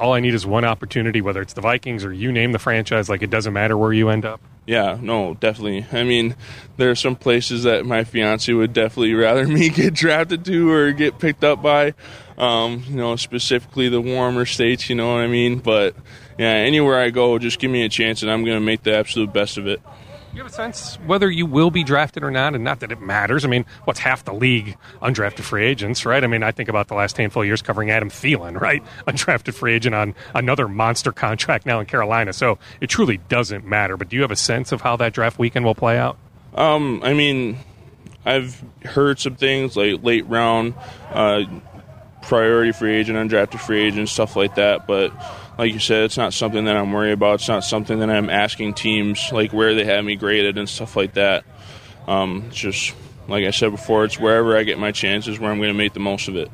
all 0.00 0.14
I 0.14 0.20
need 0.20 0.32
is 0.32 0.46
one 0.46 0.64
opportunity, 0.64 1.20
whether 1.20 1.42
it's 1.42 1.52
the 1.52 1.60
Vikings 1.60 2.06
or 2.06 2.12
you 2.12 2.32
name 2.32 2.52
the 2.52 2.58
franchise. 2.58 3.10
Like 3.10 3.20
it 3.20 3.28
doesn't 3.28 3.52
matter 3.52 3.76
where 3.76 3.92
you 3.92 4.08
end 4.08 4.24
up. 4.24 4.40
Yeah, 4.66 4.98
no, 5.00 5.34
definitely. 5.34 5.86
I 5.92 6.04
mean, 6.04 6.36
there 6.78 6.90
are 6.90 6.96
some 6.96 7.16
places 7.16 7.64
that 7.64 7.84
my 7.84 8.02
fiance 8.02 8.50
would 8.50 8.72
definitely 8.72 9.12
rather 9.12 9.46
me 9.48 9.68
get 9.68 9.92
drafted 9.92 10.44
to 10.46 10.70
or 10.70 10.92
get 10.92 11.18
picked 11.18 11.44
up 11.44 11.62
by. 11.62 11.92
Um, 12.38 12.82
you 12.88 12.96
know, 12.96 13.16
specifically 13.16 13.90
the 13.90 14.00
warmer 14.00 14.46
states. 14.46 14.88
You 14.88 14.96
know 14.96 15.12
what 15.12 15.20
I 15.20 15.26
mean? 15.26 15.58
But 15.58 15.94
yeah, 16.38 16.48
anywhere 16.48 16.98
I 16.98 17.10
go, 17.10 17.38
just 17.38 17.58
give 17.58 17.70
me 17.70 17.84
a 17.84 17.88
chance, 17.88 18.22
and 18.22 18.30
I'm 18.30 18.44
going 18.44 18.56
to 18.56 18.64
make 18.64 18.82
the 18.82 18.94
absolute 18.94 19.32
best 19.32 19.58
of 19.58 19.66
it. 19.66 19.80
You 20.36 20.42
have 20.42 20.52
a 20.52 20.54
sense 20.54 20.96
whether 21.06 21.30
you 21.30 21.46
will 21.46 21.70
be 21.70 21.82
drafted 21.82 22.22
or 22.22 22.30
not, 22.30 22.54
and 22.54 22.62
not 22.62 22.80
that 22.80 22.92
it 22.92 23.00
matters. 23.00 23.46
I 23.46 23.48
mean, 23.48 23.64
what's 23.84 24.00
half 24.00 24.22
the 24.26 24.34
league 24.34 24.76
undrafted 25.00 25.40
free 25.40 25.64
agents, 25.64 26.04
right? 26.04 26.22
I 26.22 26.26
mean, 26.26 26.42
I 26.42 26.52
think 26.52 26.68
about 26.68 26.88
the 26.88 26.94
last 26.94 27.16
handful 27.16 27.40
of 27.40 27.46
years 27.46 27.62
covering 27.62 27.90
Adam 27.90 28.10
Thielen, 28.10 28.60
right? 28.60 28.84
Undrafted 29.08 29.54
free 29.54 29.72
agent 29.72 29.94
on 29.94 30.14
another 30.34 30.68
monster 30.68 31.10
contract 31.10 31.64
now 31.64 31.80
in 31.80 31.86
Carolina. 31.86 32.34
So 32.34 32.58
it 32.82 32.88
truly 32.88 33.16
doesn't 33.16 33.64
matter. 33.64 33.96
But 33.96 34.10
do 34.10 34.16
you 34.16 34.22
have 34.22 34.30
a 34.30 34.36
sense 34.36 34.72
of 34.72 34.82
how 34.82 34.96
that 34.96 35.14
draft 35.14 35.38
weekend 35.38 35.64
will 35.64 35.74
play 35.74 35.96
out? 35.96 36.18
Um, 36.52 37.00
I 37.02 37.14
mean, 37.14 37.56
I've 38.26 38.62
heard 38.84 39.18
some 39.18 39.36
things 39.36 39.74
like 39.74 40.02
late 40.02 40.26
round, 40.26 40.74
uh, 41.12 41.44
priority 42.26 42.72
free 42.72 42.96
agent, 42.96 43.16
undrafted 43.16 43.60
free 43.60 43.82
agent, 43.82 44.08
stuff 44.08 44.36
like 44.36 44.56
that, 44.56 44.86
but 44.86 45.12
like 45.58 45.72
you 45.72 45.78
said, 45.78 46.04
it's 46.04 46.16
not 46.16 46.34
something 46.34 46.66
that 46.66 46.76
I'm 46.76 46.92
worried 46.92 47.12
about. 47.12 47.36
It's 47.36 47.48
not 47.48 47.64
something 47.64 48.00
that 48.00 48.10
I'm 48.10 48.28
asking 48.28 48.74
teams 48.74 49.30
like 49.32 49.52
where 49.52 49.74
they 49.74 49.84
have 49.84 50.04
me 50.04 50.16
graded 50.16 50.58
and 50.58 50.68
stuff 50.68 50.96
like 50.96 51.14
that. 51.14 51.44
Um, 52.06 52.44
it's 52.48 52.56
just 52.56 52.94
like 53.28 53.44
I 53.44 53.50
said 53.50 53.70
before, 53.70 54.04
it's 54.04 54.18
wherever 54.18 54.56
I 54.56 54.62
get 54.62 54.78
my 54.78 54.92
chances 54.92 55.40
where 55.40 55.50
I'm 55.50 55.58
going 55.58 55.72
to 55.72 55.74
make 55.74 55.94
the 55.94 56.00
most 56.00 56.28
of 56.28 56.36
it. 56.36 56.48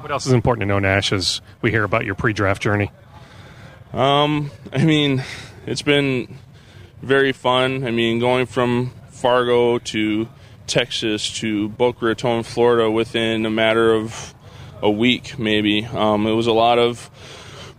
What 0.00 0.10
else 0.10 0.26
is 0.26 0.32
important 0.32 0.62
to 0.62 0.66
know, 0.66 0.78
Nash, 0.78 1.12
as 1.12 1.40
we 1.60 1.70
hear 1.70 1.84
about 1.84 2.04
your 2.04 2.16
pre-draft 2.16 2.60
journey? 2.60 2.90
Um, 3.92 4.50
I 4.72 4.84
mean, 4.84 5.22
it's 5.66 5.82
been 5.82 6.38
very 7.02 7.32
fun. 7.32 7.86
I 7.86 7.90
mean, 7.90 8.18
going 8.18 8.46
from 8.46 8.92
Fargo 9.10 9.78
to 9.78 10.28
Texas 10.66 11.32
to 11.38 11.68
Boca 11.68 12.06
Raton, 12.06 12.42
Florida, 12.42 12.90
within 12.90 13.46
a 13.46 13.50
matter 13.50 13.92
of 13.94 14.34
a 14.82 14.90
week, 14.90 15.38
maybe. 15.38 15.84
Um, 15.86 16.26
it 16.26 16.32
was 16.32 16.46
a 16.46 16.52
lot 16.52 16.78
of 16.78 17.10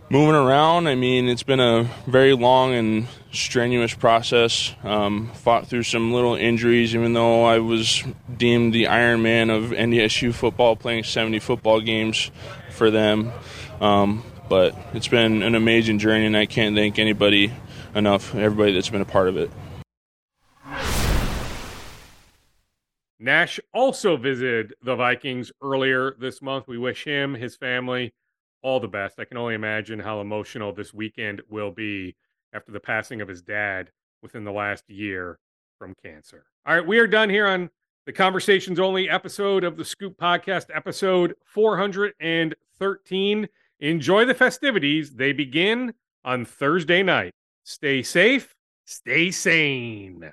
moving 0.08 0.34
around. 0.34 0.88
I 0.88 0.94
mean, 0.94 1.28
it's 1.28 1.42
been 1.42 1.60
a 1.60 1.84
very 2.06 2.32
long 2.32 2.74
and 2.74 3.06
strenuous 3.32 3.94
process. 3.94 4.74
Um, 4.82 5.30
fought 5.34 5.66
through 5.66 5.82
some 5.82 6.12
little 6.12 6.34
injuries, 6.34 6.94
even 6.94 7.12
though 7.12 7.44
I 7.44 7.58
was 7.58 8.02
deemed 8.34 8.72
the 8.72 8.86
Iron 8.86 9.22
Man 9.22 9.50
of 9.50 9.64
NDSU 9.64 10.32
football, 10.34 10.76
playing 10.76 11.04
70 11.04 11.38
football 11.40 11.80
games 11.80 12.30
for 12.70 12.90
them. 12.90 13.32
Um, 13.80 14.24
but 14.48 14.76
it's 14.94 15.08
been 15.08 15.42
an 15.42 15.54
amazing 15.54 15.98
journey, 15.98 16.26
and 16.26 16.36
I 16.36 16.46
can't 16.46 16.76
thank 16.76 16.98
anybody 16.98 17.52
enough, 17.94 18.34
everybody 18.34 18.72
that's 18.72 18.90
been 18.90 19.00
a 19.00 19.06
part 19.06 19.28
of 19.28 19.36
it. 19.36 19.50
Nash 23.24 23.58
also 23.72 24.18
visited 24.18 24.74
the 24.82 24.94
Vikings 24.94 25.50
earlier 25.62 26.14
this 26.18 26.42
month. 26.42 26.68
We 26.68 26.76
wish 26.76 27.04
him, 27.04 27.32
his 27.32 27.56
family, 27.56 28.12
all 28.60 28.80
the 28.80 28.86
best. 28.86 29.18
I 29.18 29.24
can 29.24 29.38
only 29.38 29.54
imagine 29.54 29.98
how 29.98 30.20
emotional 30.20 30.74
this 30.74 30.92
weekend 30.92 31.40
will 31.48 31.70
be 31.70 32.16
after 32.52 32.70
the 32.70 32.80
passing 32.80 33.22
of 33.22 33.28
his 33.28 33.40
dad 33.40 33.90
within 34.22 34.44
the 34.44 34.52
last 34.52 34.90
year 34.90 35.38
from 35.78 35.94
cancer. 36.04 36.44
All 36.66 36.74
right, 36.74 36.86
we 36.86 36.98
are 36.98 37.06
done 37.06 37.30
here 37.30 37.46
on 37.46 37.70
the 38.04 38.12
Conversations 38.12 38.78
Only 38.78 39.08
episode 39.08 39.64
of 39.64 39.78
the 39.78 39.86
Scoop 39.86 40.18
Podcast, 40.18 40.66
episode 40.74 41.34
413. 41.46 43.48
Enjoy 43.80 44.24
the 44.26 44.34
festivities. 44.34 45.14
They 45.14 45.32
begin 45.32 45.94
on 46.26 46.44
Thursday 46.44 47.02
night. 47.02 47.32
Stay 47.62 48.02
safe, 48.02 48.54
stay 48.84 49.30
sane. 49.30 50.30